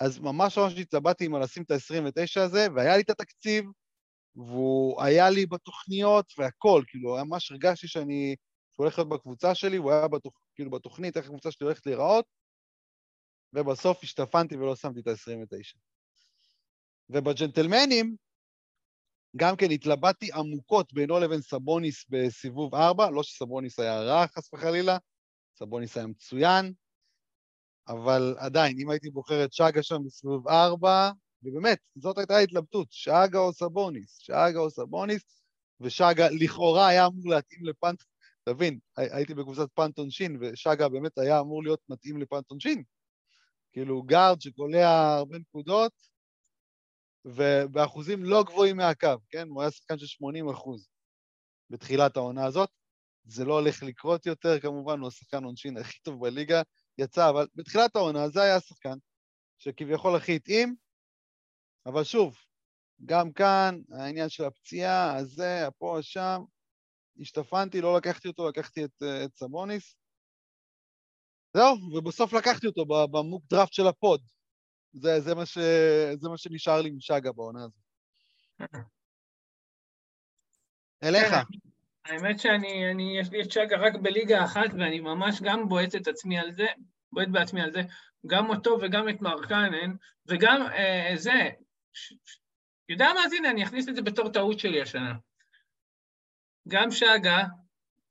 אז 0.01 0.18
ממש 0.18 0.59
ממש 0.59 0.78
התלבטתי 0.78 1.26
אם 1.26 1.36
לשים 1.36 1.62
את 1.62 1.70
ה-29 1.70 2.40
הזה, 2.40 2.66
והיה 2.74 2.96
לי 2.96 3.03
את 3.03 3.11
התקציב, 3.11 3.64
והוא 4.39 5.03
היה 5.03 5.30
לי 5.30 5.47
בתוכניות 5.47 6.32
והכל, 6.39 6.82
כאילו, 6.89 7.16
ממש 7.24 7.51
הרגשתי 7.51 7.89
שאני, 7.89 8.36
שהוא 8.72 8.84
הולך 8.84 8.99
להיות 8.99 9.09
בקבוצה 9.09 9.55
שלי, 9.55 9.76
הוא 9.76 9.93
היה 9.93 10.09
בתוכ... 10.09 10.34
כאילו 10.55 10.70
בתוכנית, 10.70 11.16
איך 11.16 11.26
הקבוצה 11.26 11.51
שלי 11.51 11.64
הולכת 11.64 11.86
להיראות, 11.86 12.24
ובסוף 13.53 14.03
השתפנתי 14.03 14.57
ולא 14.57 14.76
שמתי 14.76 15.01
את 15.01 15.07
ה-29. 15.07 15.78
ובג'נטלמנים, 17.11 18.16
גם 19.36 19.57
כן 19.57 19.70
התלבטתי 19.70 20.32
עמוקות 20.32 20.93
בינו 20.93 21.18
לבין 21.18 21.41
סבוניס 21.41 22.05
בסיבוב 22.09 22.74
4, 22.74 23.11
לא 23.11 23.22
שסבוניס 23.22 23.78
היה 23.78 24.01
רע, 24.01 24.26
חס 24.26 24.55
וחלילה, 24.55 24.97
סבוניס 25.59 25.97
היה 25.97 26.07
מצוין, 26.07 26.72
אבל 27.89 28.36
עדיין, 28.39 28.76
אם 28.82 28.91
הייתי 28.91 29.11
בוחר 29.11 29.45
את 29.45 29.53
שגה 29.53 29.82
שם 29.82 29.97
בסיבוב 30.07 30.49
4, 30.49 31.11
ובאמת, 31.43 31.78
זאת 31.97 32.18
הייתה 32.18 32.36
ההתלבטות, 32.36 32.89
שגה 32.91 33.39
או 33.39 33.53
סבוניס, 33.53 34.18
שגה 34.18 34.59
או 34.59 34.70
סבוניס, 34.70 35.43
ושגה 35.80 36.28
לכאורה 36.30 36.89
היה 36.89 37.07
אמור 37.07 37.30
להתאים 37.30 37.64
לפנט... 37.64 38.03
תבין, 38.45 38.78
הי- 38.97 39.09
הייתי 39.12 39.34
בקבוצת 39.34 39.68
פנט 39.74 39.99
עונשין, 39.99 40.39
ושגה 40.41 40.89
באמת 40.89 41.18
היה 41.18 41.41
אמור 41.41 41.62
להיות 41.62 41.80
מתאים 41.89 42.20
לפנט 42.20 42.51
עונשין. 42.51 42.82
כאילו, 43.72 44.03
גארד 44.03 44.41
שקולע 44.41 45.14
הרבה 45.16 45.39
נקודות, 45.39 45.93
ובאחוזים 47.24 48.24
לא 48.24 48.43
גבוהים 48.43 48.76
מהקו, 48.76 49.16
כן? 49.30 49.49
הוא 49.49 49.62
היה 49.62 49.70
שחקן 49.70 49.99
של 49.99 50.07
80 50.07 50.49
אחוז 50.49 50.89
בתחילת 51.70 52.16
העונה 52.16 52.45
הזאת. 52.45 52.70
זה 53.24 53.45
לא 53.45 53.55
הולך 53.61 53.82
לקרות 53.82 54.26
יותר, 54.26 54.61
כמובן, 54.61 55.01
הוא 55.01 55.09
השחקן 55.09 55.45
עונשין 55.45 55.76
הכי 55.76 55.99
טוב 56.03 56.20
בליגה, 56.26 56.62
יצא, 56.99 57.30
אבל 57.30 57.47
בתחילת 57.55 57.97
העונה 57.97 58.28
זה 58.28 58.43
היה 58.43 58.57
השחקן 58.57 58.99
שכביכול 59.59 60.16
הכי 60.16 60.36
התאים, 60.36 60.76
אבל 61.89 62.05
שוב, 62.05 62.36
גם 63.05 63.32
כאן, 63.32 63.80
העניין 63.93 64.28
של 64.28 64.45
הפציעה, 64.45 65.16
הזה, 65.16 65.66
הפה, 65.66 65.99
שם, 66.01 66.43
השתפנתי, 67.20 67.80
לא 67.80 67.97
לקחתי 67.97 68.28
אותו, 68.28 68.49
לקחתי 68.49 68.84
את, 68.84 69.03
אה, 69.03 69.24
את 69.24 69.36
סבוניס. 69.36 69.97
זהו, 71.55 71.76
ובסוף 71.95 72.32
לקחתי 72.32 72.66
אותו 72.66 72.84
ב 72.86 72.98
mock 72.98 73.44
draft 73.50 73.72
של 73.72 73.86
ה 73.86 73.93
pod. 73.93 74.20
זה, 74.93 75.20
זה, 75.20 75.34
מה 75.34 75.47
ש, 75.47 75.59
זה 76.14 76.28
מה 76.28 76.36
שנשאר 76.36 76.82
לי 76.82 76.91
מ 76.90 77.01
SGA 77.01 77.32
בעונה 77.32 77.64
הזאת. 77.64 77.82
אליך. 81.03 81.34
האמת 82.05 82.41
שאני, 82.41 82.91
אני, 82.91 83.18
יש 83.20 83.30
לי 83.30 83.43
את 83.43 83.53
שגה 83.53 83.76
רק 83.78 83.95
בליגה 84.03 84.45
אחת, 84.45 84.70
ואני 84.78 85.01
ממש 85.01 85.43
גם 85.43 85.68
בועט 85.68 85.95
את 85.95 86.09
עצמי 86.09 86.39
על 86.39 86.53
זה, 86.53 86.66
בועט 87.12 87.28
בעצמי 87.28 87.61
על 87.62 87.72
זה, 87.72 87.82
גם 88.26 88.51
אותו 88.51 88.78
וגם 88.82 89.09
את 89.09 89.20
מרקנן, 89.20 89.95
וגם 90.26 90.62
אה, 90.62 91.12
זה, 91.16 91.51
יודע 92.89 93.07
מה, 93.14 93.20
אז 93.24 93.32
הנה, 93.32 93.51
אני 93.51 93.64
אכניס 93.64 93.89
את 93.89 93.97
זה 93.97 94.03
בתור 94.03 94.32
טעות 94.32 94.59
שלי 94.59 94.82
השנה. 94.82 95.14
גם 96.68 96.91
שגה, 96.91 97.45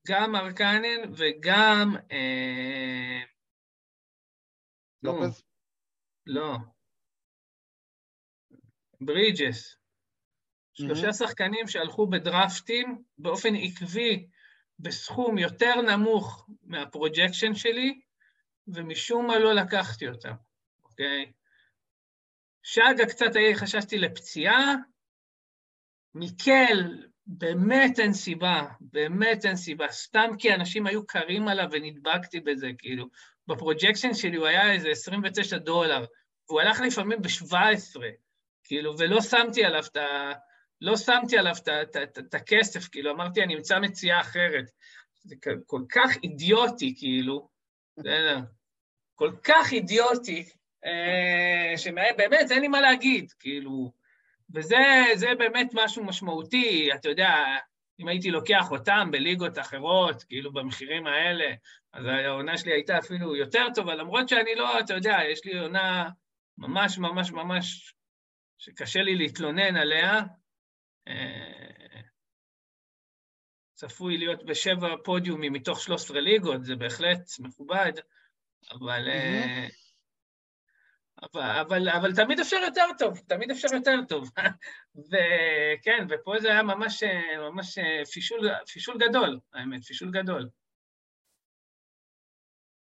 גם 0.08 0.32
מרקנן 0.32 1.14
וגם... 1.18 1.96
אה, 2.12 3.24
לופז? 5.04 5.44
לא. 6.26 6.58
ברידג'ס. 9.02 9.78
שלושה 10.74 11.14
שחקנים 11.14 11.68
שהלכו 11.68 12.08
בדרפטים 12.08 13.04
באופן 13.18 13.54
עקבי 13.56 14.28
בסכום 14.80 15.38
יותר 15.38 15.82
נמוך 15.82 16.48
מה 16.64 16.79
projection 16.79 17.56
שלי, 17.56 18.02
ומשום 18.68 19.28
מה 19.28 19.40
לא 19.40 19.54
לקחתי 19.54 20.08
אותם, 20.08 20.34
אוקיי? 20.84 21.32
SGA 22.70 23.06
קצת 23.10 23.36
היה, 23.36 23.56
חששתי 23.56 23.98
לפציעה, 23.98 24.76
מיקל, 26.16 27.08
באמת 27.26 28.00
אין 28.00 28.14
סיבה, 28.14 28.64
באמת 28.82 29.46
אין 29.46 29.56
סיבה, 29.56 29.88
סתם 29.90 30.30
כי 30.38 30.54
אנשים 30.54 30.88
היו 30.88 31.08
קרים 31.08 31.48
עליו 31.48 31.68
ונדבקתי 31.72 32.40
בזה, 32.40 32.68
כאילו. 32.78 33.06
ב 33.48 33.54
projection 33.54 34.14
שלי 34.14 34.38
הוא 34.38 34.48
היה 34.48 34.74
איזה 34.74 34.90
29 34.90 35.58
דולר, 35.58 36.06
והוא 36.50 36.62
הלך 36.62 36.80
לפעמים 36.80 37.22
ב-17, 37.22 38.02
כאילו, 38.64 38.98
ולא 38.98 39.22
שמתי 39.22 39.64
עליו 39.64 39.84
את 39.92 39.98
ה... 39.98 40.32
לא 40.82 40.98
שמתי 40.98 41.38
עליו 41.38 41.54
את 42.20 42.34
הכסף, 42.34 42.88
כאילו, 42.88 43.12
אמרתי, 43.12 43.44
אני 43.44 43.56
אמצא 43.56 43.80
מציאה 43.80 44.22
אחרת. 44.22 44.66
זה 45.24 45.36
כל 45.66 45.82
כך 45.90 46.10
אידיוטי, 46.24 46.96
כאילו, 46.98 47.50
כל 49.16 49.32
כך 49.44 49.72
אידיוטי, 49.72 50.40
אה, 50.40 50.57
שבאמת 51.78 52.52
אין 52.52 52.62
לי 52.62 52.68
מה 52.68 52.82
להגיד, 52.82 53.32
כאילו, 53.40 53.92
וזה 54.54 55.36
באמת 55.38 55.68
משהו 55.74 56.04
משמעותי, 56.04 56.90
אתה 56.96 57.10
יודע, 57.10 57.46
אם 58.00 58.08
הייתי 58.08 58.32
לוקח 58.32 58.72
אותם 58.72 59.10
בליגות 59.12 59.60
אחרות, 59.60 60.24
כאילו 60.24 60.54
במחירים 60.54 61.08
האלה, 61.08 61.54
אז 61.94 62.06
העונה 62.06 62.58
שלי 62.58 62.72
הייתה 62.74 62.98
אפילו 62.98 63.36
יותר 63.36 63.66
טובה, 63.76 63.96
למרות 63.96 64.30
שאני 64.30 64.56
לא, 64.56 64.80
אתה 64.80 64.94
יודע, 64.94 65.18
יש 65.32 65.46
לי 65.46 65.60
עונה 65.60 66.10
ממש 66.58 66.98
ממש 66.98 67.32
ממש 67.32 67.94
שקשה 68.58 69.02
לי 69.02 69.16
להתלונן 69.16 69.76
עליה. 69.76 70.22
אה, 71.08 72.02
צפוי 73.74 74.18
להיות 74.18 74.46
בשבע 74.46 74.96
פודיומים 75.04 75.54
מתוך 75.54 75.82
13 75.82 76.22
ליגות, 76.22 76.64
זה 76.64 76.76
בהחלט 76.76 77.30
מכובד, 77.40 77.92
אבל... 78.72 79.08
Mm-hmm. 79.08 79.87
אבל, 81.24 81.42
אבל, 81.42 81.90
אבל 81.90 82.16
תמיד 82.16 82.40
אפשר 82.40 82.58
יותר 82.66 82.86
טוב, 82.98 83.20
תמיד 83.28 83.52
אפשר 83.52 83.68
יותר 83.74 83.96
טוב. 84.08 84.30
וכן, 85.10 86.08
ופה 86.10 86.34
זה 86.42 86.52
היה 86.52 86.64
ממש, 86.64 87.04
ממש 87.38 87.78
פישול, 88.14 88.50
פישול 88.74 88.98
גדול, 89.10 89.40
האמת, 89.54 89.84
פישול 89.84 90.12
גדול. 90.12 90.50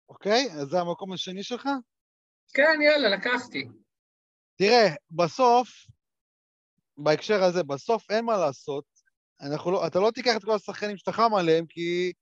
אוקיי, 0.09 0.47
אז 0.51 0.67
זה 0.67 0.79
המקום 0.79 1.13
השני 1.13 1.43
שלך? 1.43 1.69
כן, 2.53 2.79
יאללה, 2.81 3.09
לקחתי. 3.09 3.67
תראה, 4.55 4.87
בסוף, 5.11 5.69
בהקשר 6.97 7.43
הזה, 7.43 7.63
בסוף 7.63 8.11
אין 8.11 8.25
מה 8.25 8.37
לעשות. 8.37 8.85
לא, 9.65 9.87
אתה 9.87 9.99
לא 9.99 10.11
תיקח 10.11 10.35
את 10.37 10.43
כל 10.43 10.55
השחקנים 10.55 10.97
שאתה 10.97 11.11
חם 11.11 11.33
עליהם, 11.33 11.65
כי 11.69 12.13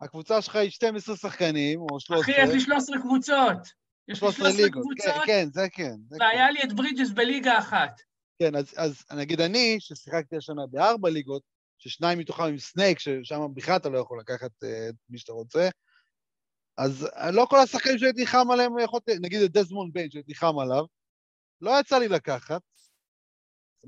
הקבוצה 0.00 0.42
שלך 0.42 0.56
היא 0.56 0.70
12 0.70 1.16
שחקנים, 1.16 1.80
או 1.80 2.00
13. 2.00 2.34
אחי, 2.34 2.42
יש 2.42 2.54
לי 2.54 2.60
13 2.60 3.00
קבוצות. 3.00 3.85
יש 4.08 4.22
לי 4.22 4.32
13 4.32 4.48
ליגות, 4.48 4.84
כן, 5.04 5.18
כן, 5.26 5.48
זה 5.52 5.66
כן. 5.72 5.94
זה 6.08 6.16
והיה 6.20 6.46
כן. 6.46 6.52
לי 6.52 6.62
את 6.62 6.72
ברידג'ס 6.72 7.10
בליגה 7.10 7.58
אחת. 7.58 8.00
כן, 8.38 8.56
אז, 8.56 8.74
אז 8.76 9.04
נגיד 9.16 9.40
אני, 9.40 9.76
ששיחקתי 9.80 10.36
השנה 10.36 10.66
בארבע 10.66 11.10
ליגות, 11.10 11.42
ששניים 11.78 12.18
מתוכם 12.18 12.42
עם 12.42 12.58
snake, 12.58 12.98
ששם 12.98 13.40
בכלל 13.54 13.76
אתה 13.76 13.88
לא 13.88 13.98
יכול 13.98 14.20
לקחת 14.20 14.50
אה, 14.64 14.66
את 14.90 14.94
מי 15.08 15.18
שאתה 15.18 15.32
רוצה, 15.32 15.68
אז 16.78 17.08
לא 17.32 17.46
כל 17.50 17.58
השחקנים 17.58 17.98
שהייתי 17.98 18.26
חם 18.26 18.50
עליהם, 18.50 18.78
יכולתי, 18.78 19.12
נגיד 19.20 19.42
את 19.42 19.52
דזמונד 19.52 19.92
ביין 19.92 20.10
שהייתי 20.10 20.34
חם 20.34 20.58
עליו, 20.58 20.84
לא 21.60 21.80
יצא 21.80 21.98
לי 21.98 22.08
לקחת. 22.08 22.62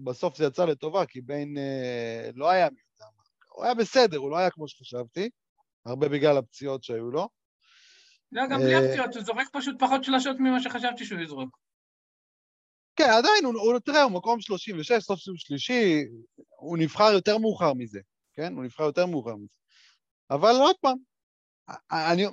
בסוף 0.04 0.36
זה 0.36 0.44
יצא 0.44 0.64
לטובה, 0.64 1.06
כי 1.06 1.20
ביין 1.20 1.56
אה, 1.56 2.32
לא 2.34 2.50
היה. 2.50 2.68
הוא 3.54 3.64
היה 3.64 3.74
בסדר, 3.74 4.18
הוא 4.18 4.30
לא 4.30 4.36
היה 4.36 4.50
כמו 4.50 4.68
שחשבתי, 4.68 5.30
הרבה 5.86 6.08
בגלל 6.08 6.36
הפציעות 6.36 6.84
שהיו 6.84 7.10
לו. 7.10 7.28
לא, 8.32 8.42
גם 8.50 8.60
בלי 8.60 8.74
אה, 8.74 8.78
הפציעות, 8.78 9.14
הוא 9.14 9.24
זורק 9.24 9.48
פשוט 9.52 9.76
פחות 9.78 10.04
שלשות 10.04 10.36
ממה 10.40 10.60
שחשבתי 10.60 11.04
שהוא 11.04 11.20
יזרוק. 11.20 11.58
כן, 12.96 13.10
עדיין, 13.18 13.44
הוא, 13.44 13.54
הוא 13.54 13.78
תראה, 13.78 14.02
הוא 14.02 14.12
מקום 14.12 14.40
36, 14.40 14.92
סוף 14.92 15.20
סוף 15.20 15.36
שלישי, 15.36 16.04
הוא 16.58 16.78
נבחר 16.78 17.10
יותר 17.12 17.38
מאוחר 17.38 17.74
מזה, 17.74 18.00
כן? 18.34 18.54
הוא 18.54 18.64
נבחר 18.64 18.84
יותר 18.84 19.06
מאוחר 19.06 19.36
מזה. 19.36 19.58
אבל 20.30 20.54
עוד 20.60 20.76
פעם, 20.80 20.96
אני, 21.92 22.24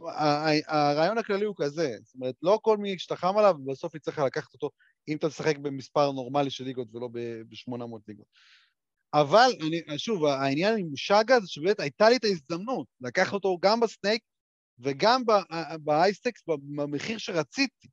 הרעיון 0.68 1.18
הכללי 1.18 1.46
הוא 1.46 1.56
כזה, 1.58 1.96
זאת 2.04 2.16
אומרת, 2.16 2.36
לא 2.41 2.60
כל 2.62 2.78
מי 2.78 3.00
שאתה 3.00 3.16
חם 3.16 3.38
עליו, 3.38 3.56
בסוף 3.66 3.96
יצטרך 3.96 4.20
לקחת 4.20 4.54
אותו, 4.54 4.70
אם 5.08 5.18
אתה 5.18 5.30
תשחק 5.30 5.58
במספר 5.58 6.12
נורמלי 6.12 6.50
של 6.50 6.64
ליגות 6.64 6.88
ולא 6.93 7.08
ב-800 7.08 7.98
ליגות. 8.08 8.26
אבל, 9.14 9.50
אני, 9.62 10.00
שוב, 10.00 10.26
העניין 10.26 10.78
עם 10.78 10.88
שגה 10.96 11.39
זה 11.39 11.48
שבאמת 11.48 11.80
הייתה 11.80 12.10
לי 12.10 12.16
את 12.16 12.24
ההזדמנות 12.24 12.88
לקחת 13.02 13.34
אותו 13.34 13.58
גם 13.62 13.80
בסנייק 13.80 14.22
וגם 14.80 15.23
באייסטקס 15.80 16.43
במחיר 16.47 17.17
שרציתי. 17.17 17.88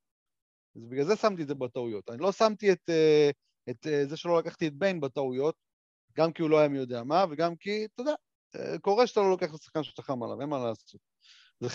אז 0.77 0.87
בגלל 0.87 1.05
זה 1.05 1.17
שמתי 1.17 1.43
את 1.43 1.49
זה 1.49 1.55
בטעויות. 1.55 2.11
אני 2.11 2.19
לא 2.19 2.33
שמתי 2.33 2.73
את, 2.73 2.91
אה, 2.91 3.31
את 3.71 3.87
אה, 3.87 4.07
זה 4.07 4.17
שלא 4.17 4.39
לקחתי 4.39 4.67
את 4.67 4.75
ביין 4.75 5.01
בטעויות, 5.01 5.55
גם 6.17 6.33
כי 6.33 6.43
הוא 6.43 6.51
לא 6.51 6.59
היה 6.59 6.69
מי 6.69 6.79
יודע 6.79 7.03
מה, 7.03 7.25
וגם 7.31 7.57
כי, 7.57 7.85
אתה 7.85 8.03
יודע, 8.03 8.15
אה, 8.57 8.79
קורה 8.79 9.07
שאתה 9.07 9.21
לא 9.21 9.31
לוקח 9.31 9.51
את 9.51 9.55
השחקן 9.55 9.83
שאתה 9.83 10.03
חם 10.03 10.23
עליו, 10.23 10.41
אין 10.41 10.49
מה 10.49 10.59
לעשות. 10.59 11.01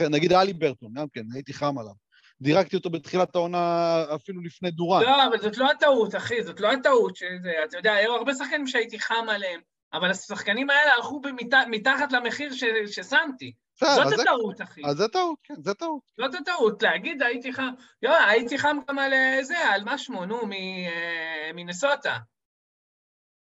נגיד 0.09 0.33
אלי 0.33 0.53
ברטון, 0.53 0.93
גם 0.93 1.07
כן, 1.13 1.23
הייתי 1.33 1.53
חם 1.53 1.77
עליו. 1.77 1.93
דירקתי 2.41 2.75
אותו 2.75 2.89
בתחילת 2.89 3.35
העונה 3.35 4.03
אפילו 4.15 4.41
לפני 4.41 4.71
דורן. 4.71 5.01
לא, 5.01 5.27
אבל 5.27 5.37
זאת 5.41 5.57
לא 5.57 5.71
הטעות, 5.71 6.15
אחי, 6.15 6.43
זאת 6.43 6.59
לא 6.59 6.71
הטעות. 6.71 7.15
שזה, 7.15 7.51
אתה 7.65 7.77
יודע, 7.77 7.93
היו 7.93 8.13
הרבה 8.13 8.33
שחקנים 8.33 8.67
שהייתי 8.67 8.99
חם 8.99 9.25
עליהם, 9.29 9.61
אבל 9.93 10.11
השחקנים 10.11 10.69
האלה 10.69 10.93
הלכו 10.93 11.21
מתחת 11.67 12.11
למחיר 12.11 12.53
ש, 12.53 12.63
ששמתי. 12.85 13.53
זאת 13.79 14.19
הטעות, 14.19 14.61
אחי. 14.61 14.81
אז 14.85 14.97
זה 14.97 15.07
טעות, 15.07 15.39
כן, 15.43 15.53
זה 15.63 15.73
טעות. 15.73 16.01
זאת 16.17 16.35
הטעות, 16.35 16.83
להגיד 16.83 17.23
הייתי 17.23 17.53
חם, 17.53 17.69
לא, 18.03 18.17
הייתי 18.17 18.57
חם 18.57 18.77
גם 18.89 18.99
על 18.99 19.13
אה, 19.13 19.43
זה, 19.43 19.57
על 19.57 19.83
מה 19.83 19.97
שמו, 19.97 20.25
נו, 20.25 20.41
אה, 20.41 21.51
מנסוטה. 21.53 22.17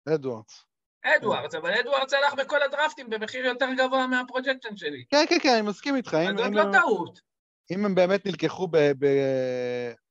אדוארדס. 0.09 0.65
אדוארדס, 1.05 1.55
אבל 1.55 1.75
אדוארדס 1.75 2.13
הלך 2.13 2.35
בכל 2.35 2.63
הדרפטים 2.63 3.11
במחיר 3.11 3.45
יותר 3.45 3.67
גבוה 3.77 4.07
מה 4.07 4.18
projection 4.18 4.77
שלי. 4.77 5.05
כן, 5.11 5.25
כן, 5.29 5.39
כן, 5.43 5.53
אני 5.55 5.63
מסכים 5.63 5.97
איתך. 5.97 6.15
אז 6.15 6.37
זאת 6.37 6.53
לא 6.53 6.65
טעות. 6.73 7.32
אם 7.73 7.85
הם 7.85 7.95
באמת 7.95 8.27
נלקחו 8.27 8.69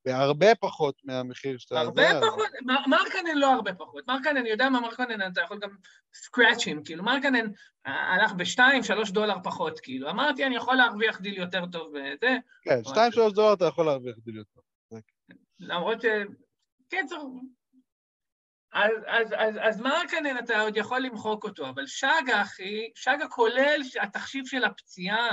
בהרבה 0.05 0.55
פחות 0.55 1.01
מהמחיר 1.03 1.57
שאתה... 1.57 1.79
הרבה 1.79 2.03
פחות? 2.21 2.49
מרקנן 2.87 3.37
לא 3.37 3.53
הרבה 3.53 3.73
פחות. 3.73 4.07
מרקנן, 4.07 4.37
אני 4.37 4.49
יודע 4.49 4.69
מה 4.69 4.79
מרקנן, 4.79 5.31
אתה 5.31 5.41
יכול 5.41 5.59
גם 5.59 5.69
סקראצ'ים, 6.13 6.83
כאילו, 6.83 7.03
מרקנן 7.03 7.47
הלך 7.85 8.33
בשתיים, 8.33 8.83
שלוש 8.83 9.11
דולר 9.11 9.35
פחות, 9.43 9.79
כאילו. 9.79 10.09
אמרתי, 10.09 10.45
אני 10.45 10.55
יכול 10.55 10.75
להרוויח 10.75 11.21
דיל 11.21 11.37
יותר 11.37 11.65
טוב 11.65 11.87
וזה. 11.87 12.37
כן, 12.61 12.83
שתיים, 12.83 13.11
שלוש 13.11 13.33
דולר 13.33 13.53
אתה 13.53 13.65
יכול 13.65 13.85
להרוויח 13.85 14.15
דיל 14.25 14.37
יותר 14.37 14.59
טוב. 14.89 14.99
למרות 15.59 16.01
ש... 16.01 16.05
קיצר, 16.89 17.15
אז, 18.73 18.91
אז, 19.07 19.33
אז, 19.37 19.55
אז 19.61 19.81
מרקנן 19.81 20.37
אתה 20.37 20.61
עוד 20.61 20.77
יכול 20.77 20.99
למחוק 20.99 21.43
אותו, 21.43 21.69
אבל 21.69 21.87
שגה, 21.87 22.41
אחי, 22.41 22.91
שגה 22.95 23.27
כולל 23.27 23.81
התחשיב 24.01 24.45
של 24.45 24.63
הפציעה, 24.63 25.29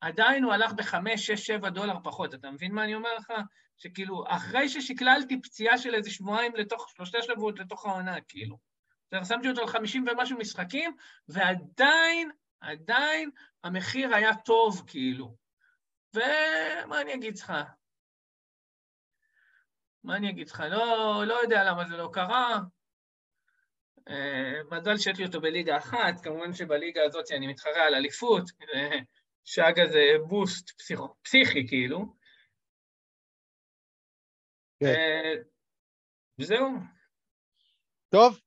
עדיין 0.00 0.44
הוא 0.44 0.52
הלך 0.52 0.72
בחמש, 0.72 1.26
שש, 1.26 1.46
שבע 1.46 1.70
דולר 1.70 1.94
פחות. 2.04 2.34
אתה 2.34 2.50
מבין 2.50 2.72
מה 2.72 2.84
אני 2.84 2.94
אומר 2.94 3.14
לך? 3.14 3.32
שכאילו, 3.78 4.24
אחרי 4.28 4.68
ששקללתי 4.68 5.40
פציעה 5.42 5.78
של 5.78 5.94
איזה 5.94 6.10
שבועיים 6.10 6.56
לתוך, 6.56 6.88
שלושה 6.96 7.22
שבועות 7.22 7.58
לתוך 7.58 7.86
העונה, 7.86 8.20
כאילו. 8.20 8.58
שמתי 9.24 9.48
אותו 9.48 9.60
על 9.60 9.66
חמישים 9.66 10.04
ומשהו 10.08 10.38
משחקים, 10.38 10.96
ועדיין, 11.28 12.30
עדיין, 12.60 13.30
המחיר 13.64 14.14
היה 14.14 14.34
טוב, 14.44 14.84
כאילו. 14.86 15.36
ומה 16.14 17.00
אני 17.00 17.14
אגיד 17.14 17.38
לך? 17.38 17.52
מה 20.04 20.16
אני 20.16 20.30
אגיד 20.30 20.48
לך? 20.48 20.62
לא, 20.70 21.22
לא 21.26 21.34
יודע 21.34 21.64
למה 21.64 21.84
זה 21.84 21.96
לא 21.96 22.10
קרה. 22.12 22.58
Uh, 23.98 24.76
מזל 24.76 24.96
שיש 24.96 25.18
לי 25.18 25.26
אותו 25.26 25.40
בליגה 25.40 25.76
אחת, 25.76 26.20
כמובן 26.22 26.52
שבליגה 26.52 27.00
הזאת 27.04 27.24
אני 27.30 27.46
מתחרה 27.46 27.86
על 27.86 27.94
אליפות, 27.94 28.44
שאגה 29.50 29.86
זה 29.86 30.00
בוסט 30.28 30.70
פסיכו, 30.70 31.14
פסיכי 31.22 31.68
כאילו. 31.68 31.98
כן. 34.80 34.86
אה, 34.86 35.42
וזהו. 36.40 36.68
טוב, 38.08 38.40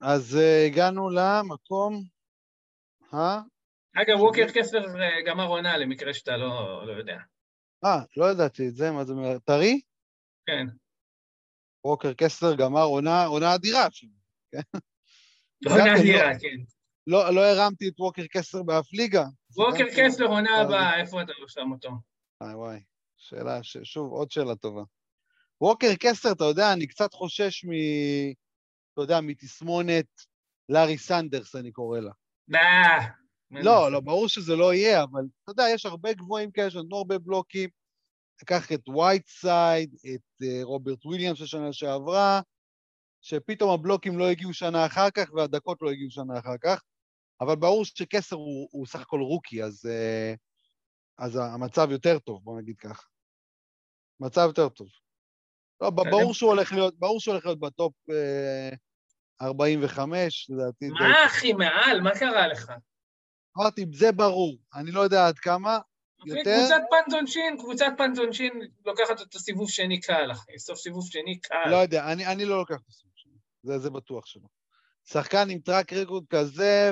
אז 0.00 0.34
uh, 0.34 0.70
הגענו 0.70 1.10
למקום 1.10 2.04
ה... 3.12 3.16
אגב, 4.02 4.20
ווקר 4.20 4.46
קסלר 4.54 5.02
אה, 5.02 5.22
גמר 5.26 5.46
עונה, 5.46 5.76
למקרה 5.76 6.14
שאתה 6.14 6.36
לא, 6.36 6.86
לא 6.86 6.92
יודע. 6.92 7.18
אה, 7.84 8.00
לא 8.16 8.30
ידעתי 8.30 8.68
את 8.68 8.74
זה, 8.74 8.90
מה 8.90 9.04
זה 9.04 9.12
אומר? 9.12 9.38
טרי? 9.38 9.80
כן. 10.46 10.66
ווקר 11.84 12.12
קסלר 12.14 12.56
גמר 12.56 12.82
עונה, 12.82 13.24
עונה 13.24 13.54
אדירה 13.54 13.90
שם, 13.90 14.06
כן? 14.52 14.78
עונה 15.66 15.84
לא- 15.84 16.00
אדירה, 16.00 16.38
כן. 16.40 16.56
לא, 17.06 17.34
לא 17.34 17.40
הרמתי 17.40 17.88
את 17.88 18.00
ווקר 18.00 18.22
קסלר 18.30 18.62
באף 18.62 18.92
ליגה. 18.92 19.24
ווקר 19.56 19.84
קסלר 19.96 20.26
עונה 20.26 20.60
הבאה, 20.60 21.00
איפה 21.00 21.22
אתה 21.22 21.32
שם 21.48 21.72
אותו? 21.72 21.90
וואי 22.40 22.54
וואי, 22.54 22.80
שאלה, 23.16 23.62
ש... 23.62 23.76
שוב, 23.82 24.12
עוד 24.12 24.30
שאלה 24.30 24.56
טובה. 24.56 24.82
ווקר 25.60 25.94
קסלר, 26.00 26.32
אתה 26.32 26.44
יודע, 26.44 26.72
אני 26.72 26.86
קצת 26.86 27.14
חושש 27.14 27.64
מ... 27.64 27.70
אתה 28.92 29.02
יודע, 29.02 29.20
מתסמונת 29.20 30.06
לארי 30.68 30.98
סנדרס, 30.98 31.56
אני 31.56 31.72
קורא 31.72 32.00
לה. 32.00 32.12
לא, 33.50 33.92
לא, 33.92 34.00
ברור 34.00 34.28
שזה 34.28 34.56
לא 34.56 34.74
יהיה, 34.74 35.02
אבל 35.02 35.24
אתה 35.42 35.50
יודע, 35.50 35.64
יש 35.74 35.86
הרבה 35.86 36.12
גבוהים 36.12 36.50
כאלה 36.50 36.70
שנתנו 36.70 36.96
הרבה 36.96 37.18
בלוקים. 37.18 37.70
לקח 38.42 38.72
את 38.72 38.88
וייטסייד, 38.88 39.94
את 39.94 40.42
אה, 40.42 40.46
רוברט 40.62 41.06
וויליאם 41.06 41.34
של 41.34 41.46
שנה 41.46 41.72
שעברה, 41.72 42.40
שפתאום 43.20 43.70
הבלוקים 43.70 44.18
לא 44.18 44.24
הגיעו 44.28 44.54
שנה 44.54 44.86
אחר 44.86 45.10
כך 45.10 45.30
והדקות 45.34 45.82
לא 45.82 45.90
הגיעו 45.90 46.10
שנה 46.10 46.38
אחר 46.38 46.56
כך. 46.64 46.82
אבל 47.40 47.56
ברור 47.56 47.84
שקסלר 47.84 48.36
הוא, 48.36 48.68
הוא 48.70 48.86
סך 48.86 49.00
הכל 49.00 49.20
rookie, 49.20 49.62
אז, 49.64 49.86
אה, 49.86 50.34
אז 51.18 51.36
המצב 51.36 51.88
יותר 51.90 52.18
טוב, 52.18 52.44
בוא 52.44 52.60
נגיד 52.60 52.78
ככה. 52.78 53.06
מצב 54.20 54.44
יותר 54.46 54.68
טוב. 54.68 54.88
לא, 55.80 55.90
ברור 55.90 56.34
שהוא 56.34 56.50
הולך 56.50 56.72
להיות, 56.72 56.98
ברור 56.98 57.20
שהוא 57.20 57.32
הולך 57.32 57.46
להיות 57.46 57.60
ב 57.60 57.69
top 57.69 57.94
אה, 58.10 58.70
45, 59.42 60.50
לדעתי. 60.50 60.88
מה, 60.88 61.26
אחי, 61.26 61.52
מעל? 61.52 62.00
מה 62.00 62.10
קרה 62.18 62.48
לך? 62.48 62.72
אמרתי, 63.58 63.86
זה 63.92 64.12
ברור. 64.12 64.56
אני 64.74 64.90
לא 64.90 65.00
יודע 65.00 65.26
עד 65.26 65.38
כמה. 65.38 65.78
יותר... 66.26 66.56
קבוצת 66.58 66.82
פנטונשין, 66.90 67.56
קבוצת 67.58 67.92
פנטונשין 67.98 68.52
לוקחת 68.86 69.22
את 69.22 69.34
הסיבוב 69.34 69.70
שני 69.70 70.00
קל, 70.00 70.32
אחי. 70.32 70.58
סוף 70.58 70.78
סיבוב 70.78 71.06
שני 71.10 71.40
קל. 71.40 71.70
לא 71.70 71.76
יודע, 71.76 72.12
אני, 72.12 72.26
אני 72.26 72.44
לא 72.44 72.58
לוקח 72.58 72.74
את 72.74 72.88
הסיבוב 72.88 73.12
שני. 73.16 73.32
זה, 73.62 73.78
זה 73.78 73.90
בטוח 73.90 74.26
שלא. 74.26 74.48
שחקן 75.08 75.50
עם 75.50 75.58
track 75.58 75.92
record 75.92 76.24
כזה, 76.30 76.90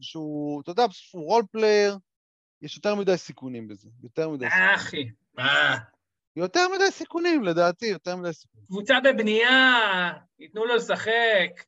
ושהוא, 0.00 0.62
אתה 0.62 0.70
יודע, 0.70 0.84
הוא 1.12 1.24
role 1.24 1.42
player, 1.52 1.98
יש 2.62 2.76
יותר 2.76 2.94
מדי 2.94 3.16
סיכונים 3.16 3.68
בזה. 3.68 3.88
יותר 4.02 4.28
מדי 4.28 4.46
סיכונים. 4.46 4.68
אה, 4.68 4.74
אחי, 4.74 5.10
מה? 5.34 5.76
יותר 6.36 6.68
מדי 6.74 6.90
סיכונים, 6.90 7.44
לדעתי, 7.44 7.86
יותר 7.86 8.16
מדי 8.16 8.32
סיכונים. 8.32 8.66
קבוצה 8.66 8.94
בבנייה, 9.04 9.50
ייתנו 10.38 10.64
לו 10.64 10.74
לשחק. 10.76 11.64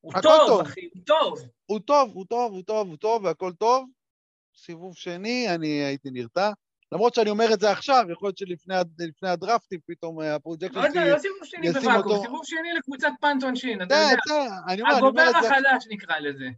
הוא 0.00 0.12
טוב, 0.12 0.40
טוב. 0.46 0.60
אחי, 0.60 0.88
הוא 0.94 1.02
טוב. 1.06 1.38
הוא 1.66 1.80
טוב, 1.80 2.10
הוא 2.14 2.26
טוב, 2.28 2.52
הוא 2.52 2.62
טוב, 2.62 2.88
הוא 2.88 2.96
טוב, 2.96 3.24
והכל 3.24 3.52
טוב. 3.52 3.88
סיבוב 4.56 4.96
שני, 4.96 5.54
אני 5.54 5.68
הייתי 5.68 6.10
נרתע. 6.10 6.50
למרות 6.92 7.14
שאני 7.14 7.30
אומר 7.30 7.54
את 7.54 7.60
זה 7.60 7.70
עכשיו, 7.70 8.04
יכול 8.10 8.26
להיות 8.26 8.38
שלפני 8.38 8.76
הד- 8.76 9.02
לפני 9.02 9.28
הדרפטים, 9.28 9.80
פתאום 9.86 10.20
אה, 10.20 10.34
ה 10.34 10.38
projection 10.38 10.78
לא 10.78 10.84
יודע, 10.86 11.00
שלי... 11.00 11.10
לא 11.10 11.18
סיבוב 11.18 11.44
שני 11.44 11.72
בוואקום, 11.72 12.22
סיבוב 12.22 12.40
שני 12.44 12.72
לקבוצת 12.78 13.08
אתה 13.20 13.28
יודע. 13.82 13.96
זה, 14.28 14.34
אני 14.34 14.42
אומר, 14.50 14.62
אני 14.68 14.82
אומר 14.82 14.96
הגובר 14.96 15.22
החדש 15.22 15.84
נקרא 15.90 16.18
לזה. 16.18 16.48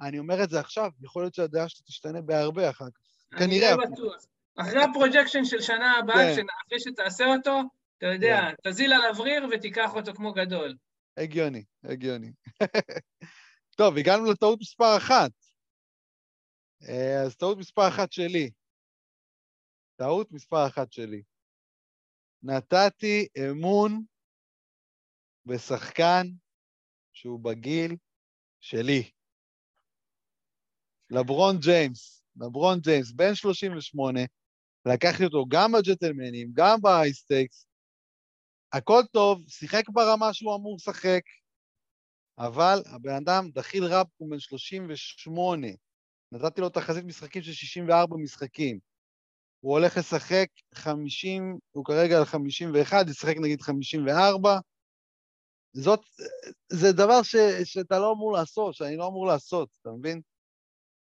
אני 0.00 0.18
אומר 0.18 0.44
את 0.44 0.50
זה 0.50 0.60
עכשיו, 0.60 0.90
יכול 1.02 1.22
להיות 1.22 1.34
שהדעה 1.34 1.68
שלי 1.68 1.82
תשתנה 1.86 2.20
בהרבה 2.20 2.70
אחר 2.70 2.84
כך. 2.84 3.00
אני 3.32 3.40
כנראה. 3.40 3.76
די 3.76 3.92
בטוח. 3.92 4.24
אחרי 4.56 4.82
ה 4.82 4.88
projection 4.88 5.44
של 5.44 5.60
שנה 5.60 5.98
הבאה, 5.98 6.36
כן. 6.36 6.46
אחרי 6.66 6.80
שתעשה 6.80 7.24
אותו, 7.24 7.60
אתה 7.98 8.06
יודע, 8.06 8.40
תזיל 8.66 8.92
עליו 8.92 9.22
ריר 9.22 9.46
ותיקח 9.52 9.94
אותו 9.94 10.14
כמו 10.14 10.32
גדול. 10.32 10.76
הגיוני, 11.16 11.64
הגיוני. 11.84 12.32
טוב, 13.78 13.96
הגענו 13.96 14.24
לטעות 14.30 14.60
מספר 14.60 14.96
אחת. 14.96 15.30
אה, 16.88 17.22
אז 17.22 17.36
טעות 17.36 17.58
מספר 17.58 17.88
אחת 17.88 18.12
שלי. 18.12 18.50
טעות 19.96 20.32
מספר 20.32 20.66
אחת 20.66 20.92
שלי. 20.92 21.22
נתתי 22.42 23.28
אמון 23.38 24.04
בשחקן 25.46 26.26
שהוא 27.12 27.40
בגיל 27.40 27.96
שלי. 28.60 29.10
לברון 31.10 31.56
ג'יימס, 31.60 32.24
לברון 32.36 32.78
ג'יימס, 32.80 33.12
בן 33.12 33.34
38, 33.34 34.20
לקחתי 34.86 35.24
אותו 35.24 35.44
גם 35.48 35.72
בג'נטלמנים, 35.72 36.50
גם 36.52 36.80
באייסטייקס, 36.82 37.66
הכל 38.72 39.00
טוב, 39.12 39.44
שיחק 39.48 39.88
ברמה 39.88 40.34
שהוא 40.34 40.56
אמור 40.56 40.76
לשחק, 40.76 41.22
אבל 42.38 42.78
הבן 42.86 43.14
אדם, 43.22 43.50
דחיל 43.50 43.84
רב, 43.84 44.06
הוא 44.16 44.30
בן 44.30 44.38
38. 44.38 45.66
נתתי 46.32 46.60
לו 46.60 46.68
תחזית 46.68 47.04
משחקים 47.04 47.42
של 47.42 47.52
64 47.52 48.16
משחקים. 48.16 48.93
הוא 49.64 49.72
הולך 49.78 49.96
לשחק 49.96 50.46
50, 50.74 51.58
הוא 51.72 51.84
כרגע 51.84 52.18
על 52.18 52.24
51, 52.24 53.08
ישחק 53.08 53.36
נגיד 53.36 53.62
54. 53.62 54.58
זאת, 55.72 56.00
זה 56.72 56.92
דבר 56.92 57.22
ש, 57.22 57.36
שאתה 57.64 57.98
לא 57.98 58.12
אמור 58.12 58.32
לעשות, 58.32 58.74
שאני 58.74 58.96
לא 58.96 59.06
אמור 59.06 59.26
לעשות, 59.26 59.68
אתה 59.80 59.90
מבין? 59.90 60.20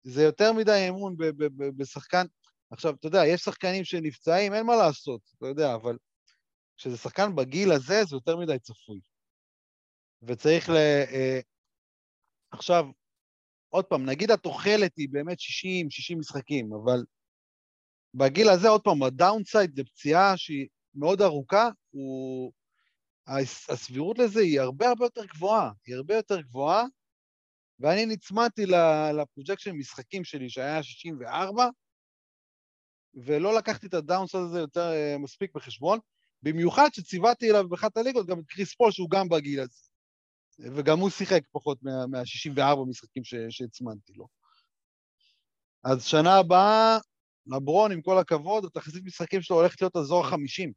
זה 0.02 0.22
יותר 0.22 0.52
מדי 0.52 0.86
אמון 0.88 1.16
ב, 1.16 1.24
ב, 1.24 1.44
ב, 1.44 1.76
בשחקן. 1.76 2.26
עכשיו, 2.70 2.94
אתה 2.94 3.06
יודע, 3.06 3.26
יש 3.26 3.40
שחקנים 3.40 3.84
שנפצעים, 3.84 4.54
אין 4.54 4.66
מה 4.66 4.76
לעשות, 4.76 5.20
אתה 5.38 5.46
יודע, 5.46 5.74
אבל 5.74 5.98
כשזה 6.76 6.96
שחקן 6.96 7.36
בגיל 7.36 7.72
הזה, 7.72 8.04
זה 8.04 8.16
יותר 8.16 8.36
מדי 8.36 8.58
צפוי. 8.58 9.00
וצריך 10.22 10.68
ל... 10.68 10.76
אה, 11.12 11.40
עכשיו, 12.50 12.84
עוד 13.68 13.84
פעם, 13.84 14.06
נגיד 14.06 14.30
התוחלת 14.30 14.96
היא 14.96 15.08
באמת 15.10 15.40
60, 15.40 15.90
60 15.90 16.18
משחקים, 16.18 16.72
אבל 16.72 17.04
בגיל 18.14 18.48
הזה, 18.48 18.68
עוד 18.68 18.82
פעם, 18.82 19.02
ה 19.02 19.10
downside 19.10 19.76
זה 19.76 19.84
פציעה 19.84 20.36
שהיא 20.36 20.66
מאוד 20.94 21.22
ארוכה, 21.22 21.68
הוא... 21.90 22.52
הס- 23.26 23.70
הסבירות 23.70 24.18
לזה 24.18 24.40
היא 24.40 24.60
הרבה 24.60 24.88
הרבה 24.88 25.04
יותר 25.04 25.24
גבוהה, 25.24 25.70
היא 25.86 25.94
הרבה 25.96 26.14
יותר 26.14 26.40
גבוהה, 26.40 26.84
ואני 27.80 28.06
נצמדתי 28.06 28.66
ל 29.20 29.25
projection 29.25 29.72
משחקים 29.72 30.24
שלי, 30.24 30.50
שהיה 30.50 30.82
64, 30.82 31.68
ולא 33.14 33.54
לקחתי 33.54 33.86
את 33.86 33.94
ה 33.94 33.99
downside 33.99 34.42
הזה 34.42 34.58
יותר 34.58 34.92
אה, 34.92 35.18
מספיק 35.18 35.54
בחשבון, 35.54 35.98
במיוחד 36.42 36.88
שציוותי 36.92 37.50
אליו 37.50 37.68
באחת 37.68 37.96
הליגות 37.96 38.26
גם 38.26 38.38
את 38.38 38.44
קריס 38.48 38.74
פול, 38.74 38.92
שהוא 38.92 39.10
גם 39.10 39.28
בגיל 39.28 39.60
הזה. 39.60 39.90
וגם 40.76 40.98
הוא 40.98 41.10
שיחק 41.10 41.42
פחות 41.52 41.78
מה- 41.82 42.06
מה-64 42.06 42.88
משחקים 42.88 43.22
שהצמדתי 43.50 44.12
לו. 44.12 44.26
אז 45.84 46.04
שנה 46.04 46.36
הבאה, 46.36 46.98
לברון, 47.46 47.92
עם 47.92 48.02
כל 48.02 48.18
הכבוד, 48.18 48.64
התחזית 48.64 49.04
משחקים 49.04 49.42
שלו 49.42 49.56
הולכת 49.56 49.80
להיות 49.80 49.96
אזור 49.96 50.26
ה-50. 50.26 50.72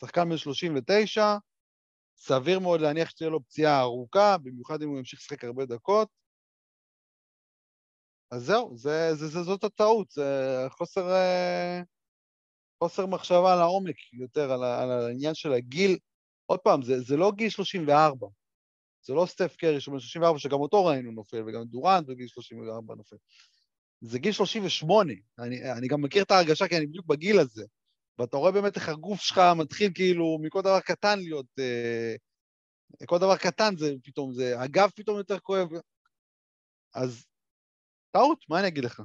שחקן 0.00 0.28
בן 0.28 0.36
39, 0.36 1.36
סביר 2.16 2.58
מאוד 2.58 2.80
להניח 2.80 3.10
שתהיה 3.10 3.30
לו 3.30 3.44
פציעה 3.44 3.80
ארוכה, 3.80 4.38
במיוחד 4.38 4.82
אם 4.82 4.88
הוא 4.88 4.98
ימשיך 4.98 5.20
לשחק 5.20 5.44
הרבה 5.44 5.66
דקות. 5.66 6.08
אז 8.30 8.42
זהו, 8.42 8.76
זה, 8.76 9.14
זה, 9.14 9.28
זה, 9.28 9.42
זאת 9.42 9.64
הטעות, 9.64 10.10
זה 10.10 10.24
חוסר, 10.68 11.10
אה, 11.10 11.80
חוסר 12.78 13.06
מחשבה 13.06 13.56
לעומק 13.56 13.96
יותר 14.12 14.52
על, 14.52 14.64
על 14.64 14.90
העניין 14.90 15.34
של 15.34 15.52
הגיל. 15.52 15.98
עוד 16.46 16.60
פעם, 16.60 16.82
זה, 16.82 17.00
זה 17.00 17.16
לא 17.16 17.32
גיל 17.36 17.48
34, 17.50 18.26
זה 19.02 19.14
לא 19.14 19.26
סטף 19.26 19.56
קרי 19.56 19.80
שהוא 19.80 19.92
בן 19.92 20.00
34, 20.00 20.38
שגם 20.38 20.60
אותו 20.60 20.84
ראינו 20.84 21.12
נופל, 21.12 21.42
וגם 21.46 21.64
דורנט 21.64 22.06
בגיל 22.06 22.26
34 22.26 22.94
נופל. 22.94 23.16
זה 24.00 24.18
גיל 24.18 24.32
38. 24.32 25.12
אני, 25.38 25.72
אני 25.72 25.88
גם 25.88 26.02
מכיר 26.02 26.22
את 26.22 26.30
ההרגשה, 26.30 26.68
כי 26.68 26.76
אני 26.76 26.86
בדיוק 26.86 27.06
בגיל 27.06 27.38
הזה. 27.38 27.64
ואתה 28.18 28.36
רואה 28.36 28.52
באמת 28.52 28.76
איך 28.76 28.88
הגוף 28.88 29.20
שלך 29.20 29.40
מתחיל 29.58 29.90
כאילו 29.94 30.38
מכל 30.42 30.60
דבר 30.60 30.80
קטן 30.80 31.18
להיות... 31.18 31.46
אה, 31.58 32.14
כל 33.06 33.16
דבר 33.18 33.36
קטן 33.36 33.76
זה 33.76 33.94
פתאום, 34.04 34.32
זה... 34.32 34.60
הגב 34.60 34.90
פתאום 34.96 35.18
יותר 35.18 35.38
כואב. 35.38 35.68
אז 36.94 37.26
טעות, 38.10 38.44
מה 38.48 38.60
אני 38.60 38.68
אגיד 38.68 38.84
לך? 38.84 39.02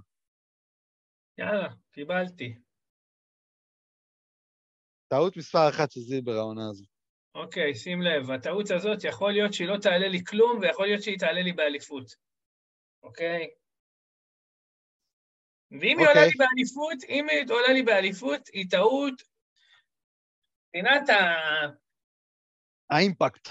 יאללה, 1.38 1.68
קיבלתי. 1.92 2.56
טעות 5.08 5.38
מספר 5.38 5.70
אחת 5.70 5.92
של 5.92 6.00
זילבר 6.00 6.32
העונה 6.32 6.70
הזו. 6.70 6.86
אוקיי, 7.36 7.76
שים 7.76 8.02
לב, 8.02 8.32
הטעות 8.32 8.72
הזאת 8.72 9.04
יכול 9.04 9.32
להיות 9.32 9.54
שהיא 9.54 9.68
לא 9.68 9.78
תעלה 9.82 10.08
לי 10.08 10.24
כלום, 10.26 10.60
ויכול 10.62 10.86
להיות 10.86 11.04
שהיא 11.04 11.20
תעלה 11.20 11.42
לי 11.42 11.54
באליפות, 11.54 12.16
אוקיי? 13.04 13.50
ואם 15.72 16.00
היא 16.00 16.08
עולה 16.08 16.10
אוקיי. 16.10 16.28
לי 16.28 16.34
באליפות, 16.38 17.04
אם 17.10 17.30
היא 17.30 17.46
עולה 17.50 17.74
לי 17.74 17.84
באליפות, 17.84 18.48
היא 18.48 18.70
טעות, 18.70 19.22
מבחינת 20.68 21.10
ה- 21.10 21.68
האימפקט. 22.90 23.48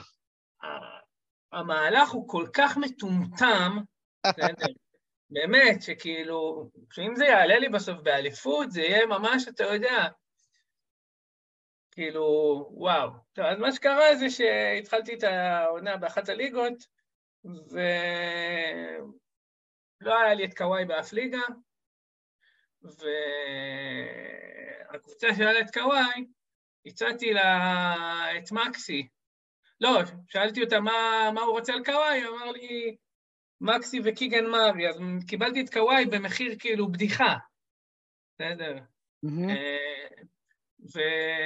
המהלך 1.53 2.11
הוא 2.11 2.29
כל 2.29 2.47
כך 2.53 2.77
מטומטם, 2.77 3.77
בסדר? 4.27 4.67
באמת, 5.31 5.83
שכאילו, 5.83 6.71
שאם 6.91 7.17
זה 7.17 7.25
יעלה 7.25 7.59
לי 7.59 7.69
בסוף 7.69 7.99
באליפות, 8.03 8.71
זה 8.71 8.81
יהיה 8.81 9.07
ממש, 9.07 9.49
אתה 9.49 9.65
יודע, 9.65 10.09
כאילו, 11.91 12.25
וואו. 12.71 13.11
טוב, 13.33 13.45
אז 13.45 13.59
מה 13.59 13.73
שקרה 13.73 14.17
זה 14.17 14.31
שהתחלתי 14.31 15.15
את 15.15 15.23
העונה 15.23 15.97
באחת 15.97 16.29
הליגות, 16.29 16.87
ולא 17.45 17.81
היה 20.19 20.35
לי 20.35 20.45
את 20.45 20.57
קוואי 20.57 20.85
באף 20.85 21.13
ליגה, 21.13 21.43
והקבוצה 24.93 25.29
שהיה 25.37 25.53
לה 25.53 25.61
את 25.61 25.71
קוואי, 25.75 26.27
הצעתי 26.87 27.33
לה 27.33 28.39
את 28.39 28.53
מקסי. 28.53 29.09
לא, 29.81 30.01
שאלתי 30.29 30.63
אותה 30.63 30.81
מה, 30.81 31.31
מה 31.35 31.41
הוא 31.41 31.53
רוצה 31.53 31.73
על 31.73 31.85
קוואי, 31.85 32.23
הוא 32.23 32.37
אמר 32.37 32.51
לי, 32.51 32.97
מקסי 33.61 34.01
וקיגן 34.05 34.47
מארי, 34.47 34.89
אז 34.89 34.97
קיבלתי 35.27 35.61
את 35.61 35.73
קוואי 35.73 36.07
במחיר 36.07 36.57
כאילו 36.59 36.93
בדיחה, 36.93 37.35
בסדר? 38.35 38.79
אה, 39.51 40.07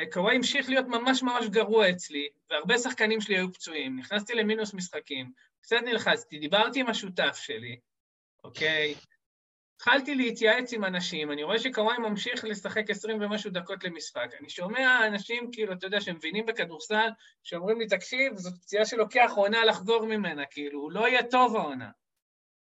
וקוואי 0.07 0.37
המשיך 0.37 0.69
להיות 0.69 0.87
ממש 0.87 1.23
ממש 1.23 1.47
גרוע 1.47 1.91
אצלי, 1.91 2.29
והרבה 2.51 2.79
שחקנים 2.79 3.21
שלי 3.21 3.37
היו 3.37 3.53
פצועים. 3.53 3.99
נכנסתי 3.99 4.35
למינוס 4.35 4.75
משחקים, 4.75 5.33
קצת 5.61 5.77
נלחצתי, 5.85 6.39
דיברתי 6.39 6.81
עם 6.81 6.89
השותף 6.89 7.37
שלי, 7.37 7.81
אוקיי? 8.45 8.95
התחלתי 9.77 10.15
להתייעץ 10.15 10.73
עם 10.73 10.85
אנשים, 10.85 11.33
אני 11.33 11.43
רואה 11.43 11.59
שקוואי 11.59 11.99
ממשיך 11.99 12.45
לשחק 12.45 12.91
20 12.91 13.23
ומשהו 13.23 13.51
דקות 13.51 13.85
למשחק. 13.85 14.31
אני 14.41 14.49
שומע 14.51 15.07
אנשים, 15.07 15.51
כאילו, 15.53 15.73
אתה 15.73 15.87
יודע, 15.87 16.01
שמבינים 16.01 16.47
בכדורסל, 16.47 17.09
שאומרים 17.43 17.81
לי, 17.81 17.87
תקשיב, 17.87 18.37
זאת 18.37 18.55
פציעה 18.63 18.85
שלוקח 18.85 19.33
עונה 19.37 19.65
לחזור 19.65 20.07
ממנה, 20.07 20.43
כאילו, 20.51 20.81
הוא 20.81 20.93
לא 20.93 21.09
יהיה 21.09 21.23
טוב 21.23 21.57
העונה. 21.57 21.91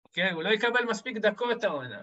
אוקיי? 0.06 0.32
הוא 0.32 0.44
לא 0.44 0.50
יקבל 0.50 0.84
מספיק 0.90 1.18
דקות 1.18 1.64
העונה. 1.64 2.02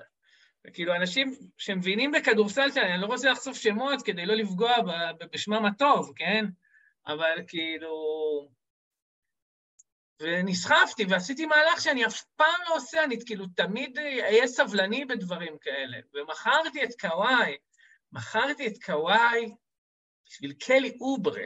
וכאילו, 0.66 0.94
אנשים 0.94 1.34
שמבינים 1.58 2.12
בכדורסל 2.12 2.70
שלהם, 2.70 2.92
אני 2.92 3.02
לא 3.02 3.06
רוצה 3.06 3.30
לחשוף 3.30 3.56
שמות 3.56 4.02
כדי 4.02 4.26
לא 4.26 4.34
לפגוע 4.34 4.72
בשמם 5.32 5.64
הטוב, 5.64 6.12
כן? 6.16 6.44
אבל 7.06 7.38
כאילו... 7.48 8.57
ונסחפתי 10.20 11.04
ועשיתי 11.08 11.46
מהלך 11.46 11.80
שאני 11.80 12.06
אף 12.06 12.22
פעם 12.36 12.60
לא 12.68 12.76
עושה, 12.76 13.04
אני 13.04 13.16
כאילו 13.26 13.46
תמיד 13.46 13.98
אהיה 13.98 14.46
סבלני 14.46 15.04
בדברים 15.04 15.58
כאלה. 15.58 15.98
ומכרתי 16.14 16.84
את 16.84 17.00
קוואי, 17.00 17.56
מכרתי 18.12 18.66
את 18.66 18.82
קוואי 18.84 19.54
בשביל 20.26 20.52
קלי 20.52 20.98
אוברה. 21.00 21.44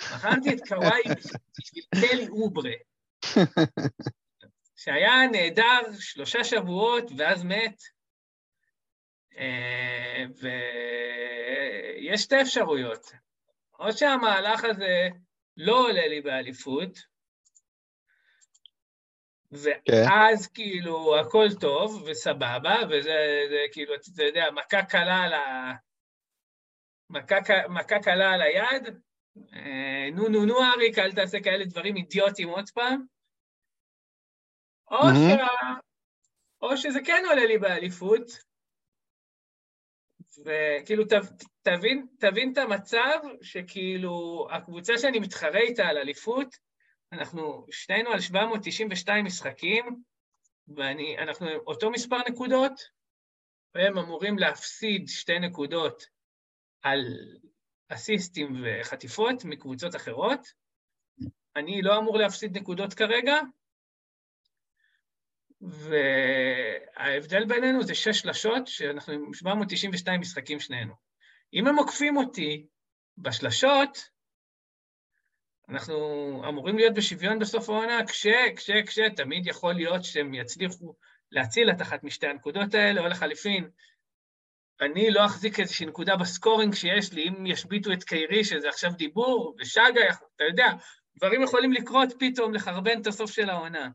מכרתי 0.00 0.52
את 0.52 0.68
קוואי 0.68 1.02
בשביל 1.58 1.84
קלי 1.94 2.28
אוברה, 2.28 2.72
שהיה 4.76 5.26
נהדר 5.32 5.80
שלושה 6.00 6.44
שבועות 6.44 7.04
ואז 7.16 7.44
מת. 7.44 7.82
אה, 9.38 10.24
ויש 12.00 12.22
שתי 12.22 12.42
אפשרויות. 12.42 13.12
או 13.78 13.92
שהמהלך 13.92 14.64
הזה 14.64 15.08
לא 15.56 15.78
עולה 15.80 16.06
לי 16.08 16.20
באליפות, 16.20 16.98
ואז 19.52 20.46
כן. 20.46 20.54
כאילו 20.54 21.20
הכל 21.20 21.46
טוב 21.60 22.02
וסבבה, 22.06 22.76
וזה 22.90 23.46
זה, 23.50 23.60
כאילו, 23.72 23.94
אתה 23.94 24.22
יודע, 24.22 24.50
מכה 24.50 24.82
קלה 24.82 25.22
על 25.24 25.32
ה... 25.32 25.72
מכה, 27.10 27.36
מכה 27.68 28.02
קלה 28.02 28.32
על 28.32 28.42
היד, 28.42 28.98
אה, 29.54 30.10
נו 30.14 30.28
נו 30.28 30.44
נו 30.44 30.54
אריק, 30.64 30.98
אל 30.98 31.12
תעשה 31.12 31.40
כאלה 31.44 31.64
דברים 31.64 31.96
אידיוטיים 31.96 32.48
עוד 32.48 32.70
פעם. 32.70 33.04
או, 34.90 34.98
mm-hmm. 34.98 35.38
שה... 35.38 35.46
או 36.62 36.76
שזה 36.76 36.98
כן 37.06 37.22
עולה 37.28 37.46
לי 37.46 37.58
באליפות, 37.58 38.47
וכאילו, 40.48 41.04
ת, 41.04 41.12
תבין, 41.62 42.06
תבין 42.18 42.52
את 42.52 42.58
המצב 42.58 43.18
שכאילו, 43.42 44.46
הקבוצה 44.50 44.98
שאני 44.98 45.18
מתחרה 45.18 45.60
איתה 45.60 45.86
על 45.86 45.98
אליפות, 45.98 46.56
אנחנו 47.12 47.66
שנינו 47.70 48.10
על 48.10 48.20
792 48.20 49.24
משחקים, 49.24 50.02
ואנחנו 50.76 51.48
אותו 51.66 51.90
מספר 51.90 52.18
נקודות, 52.28 52.72
והם 53.74 53.98
אמורים 53.98 54.38
להפסיד 54.38 55.08
שתי 55.08 55.38
נקודות 55.38 56.02
על 56.82 57.00
אסיסטים 57.88 58.62
וחטיפות 58.64 59.44
מקבוצות 59.44 59.96
אחרות. 59.96 60.46
אני 61.56 61.82
לא 61.82 61.98
אמור 61.98 62.18
להפסיד 62.18 62.56
נקודות 62.56 62.94
כרגע, 62.94 63.36
וההבדל 65.60 67.44
בינינו 67.44 67.82
זה 67.82 67.94
שש 67.94 68.18
שלשות, 68.18 68.66
שאנחנו 68.66 69.12
עם 69.12 69.34
792 69.34 70.20
משחקים 70.20 70.60
שנינו. 70.60 70.94
אם 71.54 71.66
הם 71.66 71.76
עוקפים 71.76 72.16
אותי 72.16 72.66
בשלשות, 73.18 74.10
אנחנו 75.68 75.94
אמורים 76.48 76.76
להיות 76.76 76.94
בשוויון 76.94 77.38
בסוף 77.38 77.68
העונה, 77.68 78.06
כש, 78.06 78.26
כש, 78.56 78.70
כש, 78.86 78.98
תמיד 79.16 79.46
יכול 79.46 79.74
להיות 79.74 80.04
שהם 80.04 80.34
יצליחו 80.34 80.94
להציל 81.32 81.70
את 81.70 81.82
אחת 81.82 82.04
משתי 82.04 82.26
הנקודות 82.26 82.74
האלה, 82.74 83.00
או 83.00 83.06
לחליפין, 83.06 83.70
אני 84.80 85.10
לא 85.10 85.26
אחזיק 85.26 85.60
איזושהי 85.60 85.86
נקודה 85.86 86.16
בסקורינג 86.16 86.74
שיש 86.74 87.12
לי, 87.12 87.28
אם 87.28 87.46
ישביתו 87.46 87.92
את 87.92 88.04
קיירי, 88.04 88.44
שזה 88.44 88.68
עכשיו 88.68 88.92
דיבור, 88.92 89.56
ושגה, 89.58 90.10
אתה 90.36 90.44
יודע, 90.44 90.66
דברים 91.16 91.42
יכולים 91.42 91.72
לקרות 91.72 92.08
פתאום, 92.18 92.54
לחרבן 92.54 93.00
את 93.00 93.06
הסוף 93.06 93.30
של 93.30 93.50
העונה. 93.50 93.88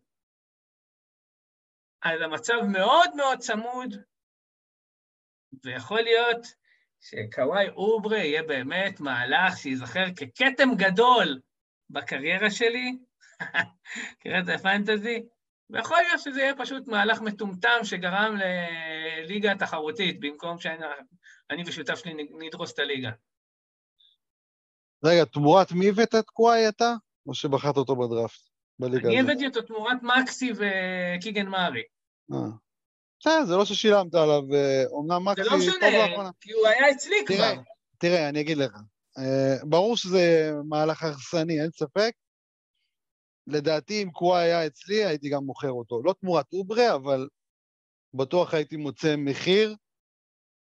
אז 2.04 2.22
המצב 2.22 2.54
מאוד 2.72 3.16
מאוד 3.16 3.40
צמוד, 3.40 3.96
ויכול 5.64 6.02
להיות 6.02 6.48
שקוואי 7.02 7.70
אוברה 7.70 8.18
יהיה 8.18 8.44
באמת 8.44 9.00
מהלך 9.00 9.58
שייזכר 9.58 10.06
ככתם 10.14 10.70
גדול 10.78 11.40
בקריירה 11.90 12.52
שלי, 12.52 12.98
קראת 14.22 14.50
הפנטזי, 14.56 15.24
ויכול 15.70 15.98
להיות 15.98 16.20
שזה 16.20 16.42
יהיה 16.42 16.56
פשוט 16.58 16.88
מהלך 16.88 17.22
מטומטם 17.22 17.80
שגרם 17.84 18.36
לליגה 18.38 19.56
תחרותית, 19.60 20.20
במקום 20.20 20.60
שאני 20.60 21.64
ושותף 21.68 21.96
שלי 21.96 22.28
נדרוס 22.40 22.74
את 22.74 22.80
הליגה. 22.80 23.12
רגע, 25.06 25.26
תמורת 25.26 25.72
מי 25.72 25.90
הבאת 25.90 26.16
את 26.16 26.30
קוואי 26.30 26.70
אתה? 26.70 26.94
או 27.28 27.34
שבחרת 27.34 27.78
אותו 27.78 27.96
בדראפט? 27.96 28.53
בליגה 28.80 29.10
אני 29.10 29.20
הבאתי 29.20 29.48
אותו 29.48 29.62
תמורת 29.62 29.98
מקסי 30.04 30.52
וקיגן 30.52 31.48
מארי. 31.48 31.84
אה. 32.34 32.38
בסדר, 33.20 33.46
זה 33.46 33.56
לא 33.56 33.66
ששילמת 33.66 34.16
עליו, 34.16 34.42
אומנם 34.88 35.28
מקסי... 35.28 35.44
זה 35.44 35.50
לא 35.50 35.58
משנה, 35.58 36.32
כי 36.42 36.52
הוא 36.52 36.68
היה 36.68 36.92
אצלי 36.92 37.16
כבר. 37.26 37.54
תראה, 37.98 38.30
אני 38.30 38.42
אגיד 38.42 38.58
לך, 38.58 38.72
אה, 39.18 39.56
ברור 39.64 39.98
שזה 39.98 40.52
מהלך 40.66 41.04
הרסני, 41.04 41.62
אין 41.62 41.72
ספק. 41.72 42.12
לדעתי, 43.48 44.04
אם 44.04 44.12
קוואי 44.12 44.44
היה 44.44 44.68
אצלי, 44.68 45.06
הייתי 45.06 45.30
גם 45.30 45.44
מוכר 45.44 45.72
אותו. 45.72 46.02
לא 46.04 46.14
תמורת 46.22 46.54
אוברה, 46.54 46.96
אבל 46.96 47.28
בטוח 48.14 48.54
הייתי 48.54 48.78
מוצא 48.78 49.16
מחיר 49.18 49.76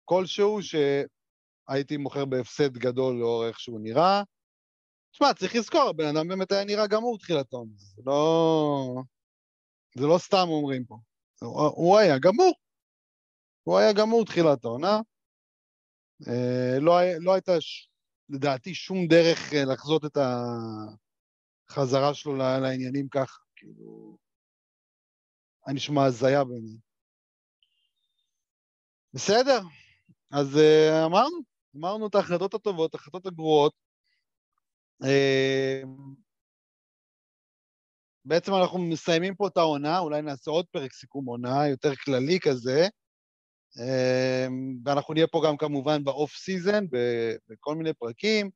כלשהו 0.06 0.60
שהייתי 0.61 1.98
מוכר 1.98 2.26
בהפסד 2.26 2.77
גדול 2.77 3.15
לאור 3.19 3.48
איך 3.48 3.60
שהוא 3.60 3.80
נראה. 3.84 4.23
תשמע, 5.15 5.33
צריך 5.33 5.55
לזכור, 5.55 5.89
הבן 5.89 6.15
אדם 6.15 6.27
באמת 6.27 6.51
היה 6.51 6.65
נראה 6.65 6.87
גמור 6.87 7.17
תחילת 7.17 7.53
העונה. 7.53 7.73
זה 7.77 8.01
לא... 8.05 9.01
זה 9.97 10.07
לא 10.07 10.17
סתם 10.17 10.47
אומרים 10.47 10.85
פה. 10.85 10.97
הוא 11.75 11.97
היה 11.97 12.19
גמור. 12.19 12.53
הוא 13.63 13.77
היה 13.77 13.93
גמור 13.93 14.25
תחילת 14.25 14.65
העונה. 14.65 14.99
אה, 16.27 16.79
לא, 16.79 16.93
לא 17.19 17.33
הייתה, 17.33 17.51
לדעתי, 18.29 18.73
שום 18.73 19.07
דרך 19.07 19.53
אה, 19.53 19.65
לחזות 19.65 20.05
את 20.05 20.17
החזרה 21.69 22.13
שלו 22.13 22.35
לעניינים 22.35 23.07
ככה. 23.09 23.39
כאילו, 23.55 24.17
היה 25.65 25.75
נשמע 25.75 26.05
הזיה 26.05 26.43
בעיניי. 26.43 26.77
בסדר, 29.13 29.59
אז 30.31 30.57
אה, 30.57 31.05
אמרנו, 31.05 31.37
אמרנו 31.77 32.07
את 32.07 32.15
ההחלטות 32.15 32.53
הטובות, 32.53 32.95
ההחלטות 32.95 33.25
הגרועות. 33.25 33.84
בעצם 38.26 38.53
אנחנו 38.53 38.80
מסיימים 38.80 39.35
פה 39.35 39.47
את 39.47 39.57
העונה, 39.57 39.99
אולי 39.99 40.22
נעשה 40.22 40.51
עוד 40.51 40.65
פרק 40.72 40.93
סיכום 40.93 41.26
עונה, 41.26 41.67
יותר 41.67 41.95
כללי 41.95 42.39
כזה, 42.39 42.88
אמ, 43.80 44.77
ואנחנו 44.85 45.13
נהיה 45.13 45.27
פה 45.27 45.41
גם 45.45 45.57
כמובן 45.57 46.03
ב 46.03 46.10
off 46.10 46.31
season, 46.35 46.85
בכל 47.49 47.76
מיני 47.76 47.93
פרקים, 47.93 48.49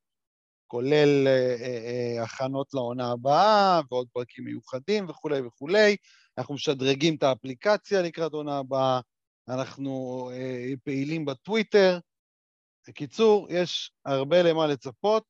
כולל 0.69 1.27
אה, 1.27 1.55
אה, 1.61 2.17
אה, 2.17 2.23
הכנות 2.23 2.73
לעונה 2.73 3.11
הבאה, 3.11 3.81
ועוד 3.91 4.07
פרקים 4.13 4.45
מיוחדים 4.45 5.09
וכולי 5.09 5.41
וכולי. 5.41 5.95
אנחנו 6.37 6.53
משדרגים 6.53 7.15
את 7.15 7.23
האפליקציה 7.23 8.01
לקראת 8.01 8.33
עונה 8.33 8.57
הבאה, 8.57 8.99
אנחנו 9.49 10.31
פעילים 10.83 11.25
בטוויטר. 11.25 11.99
בקיצור, 12.87 13.47
יש 13.49 13.91
הרבה 14.05 14.43
למה 14.43 14.67
לצפות. 14.67 15.23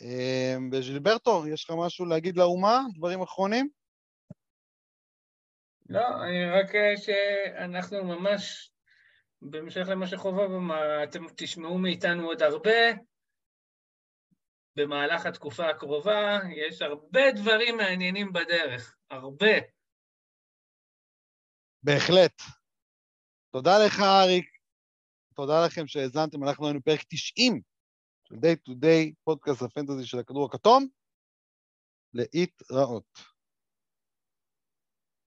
אמ, 0.00 0.70
וז'ילברטו, 0.72 1.48
יש 1.48 1.64
לך 1.64 1.76
משהו 1.78 2.06
להגיד 2.06 2.36
לאומה? 2.36 2.80
דברים 2.94 3.22
אחרונים? 3.22 3.68
לא, 5.88 6.24
אני 6.24 6.50
רק 6.50 6.74
אה, 6.74 6.96
שאנחנו 6.96 8.04
ממש, 8.04 8.70
בהמשך 9.42 9.86
למה 9.88 10.06
שחובה, 10.06 10.42
אתם 11.04 11.24
תשמעו 11.36 11.78
מאיתנו 11.78 12.26
עוד 12.26 12.42
הרבה. 12.42 12.92
במהלך 14.76 15.26
התקופה 15.26 15.70
הקרובה 15.70 16.38
יש 16.56 16.82
הרבה 16.82 17.32
דברים 17.32 17.76
מעניינים 17.76 18.32
בדרך, 18.32 18.96
הרבה. 19.10 19.54
בהחלט. 21.82 22.42
תודה 23.52 23.72
לך, 23.86 24.00
אריק. 24.00 24.46
תודה 25.34 25.66
לכם 25.66 25.86
שהאזנתם, 25.86 26.44
אנחנו 26.44 26.66
היינו 26.66 26.82
פרק 26.82 27.00
90 27.08 27.60
של 28.34 28.38
Day 28.38 28.70
to 28.70 28.72
Day, 28.84 29.12
פודקאסט 29.24 29.62
הפנטזי 29.62 30.06
של 30.06 30.18
הכדור 30.18 30.46
הכתום, 30.46 30.86
להתראות. 32.14 33.33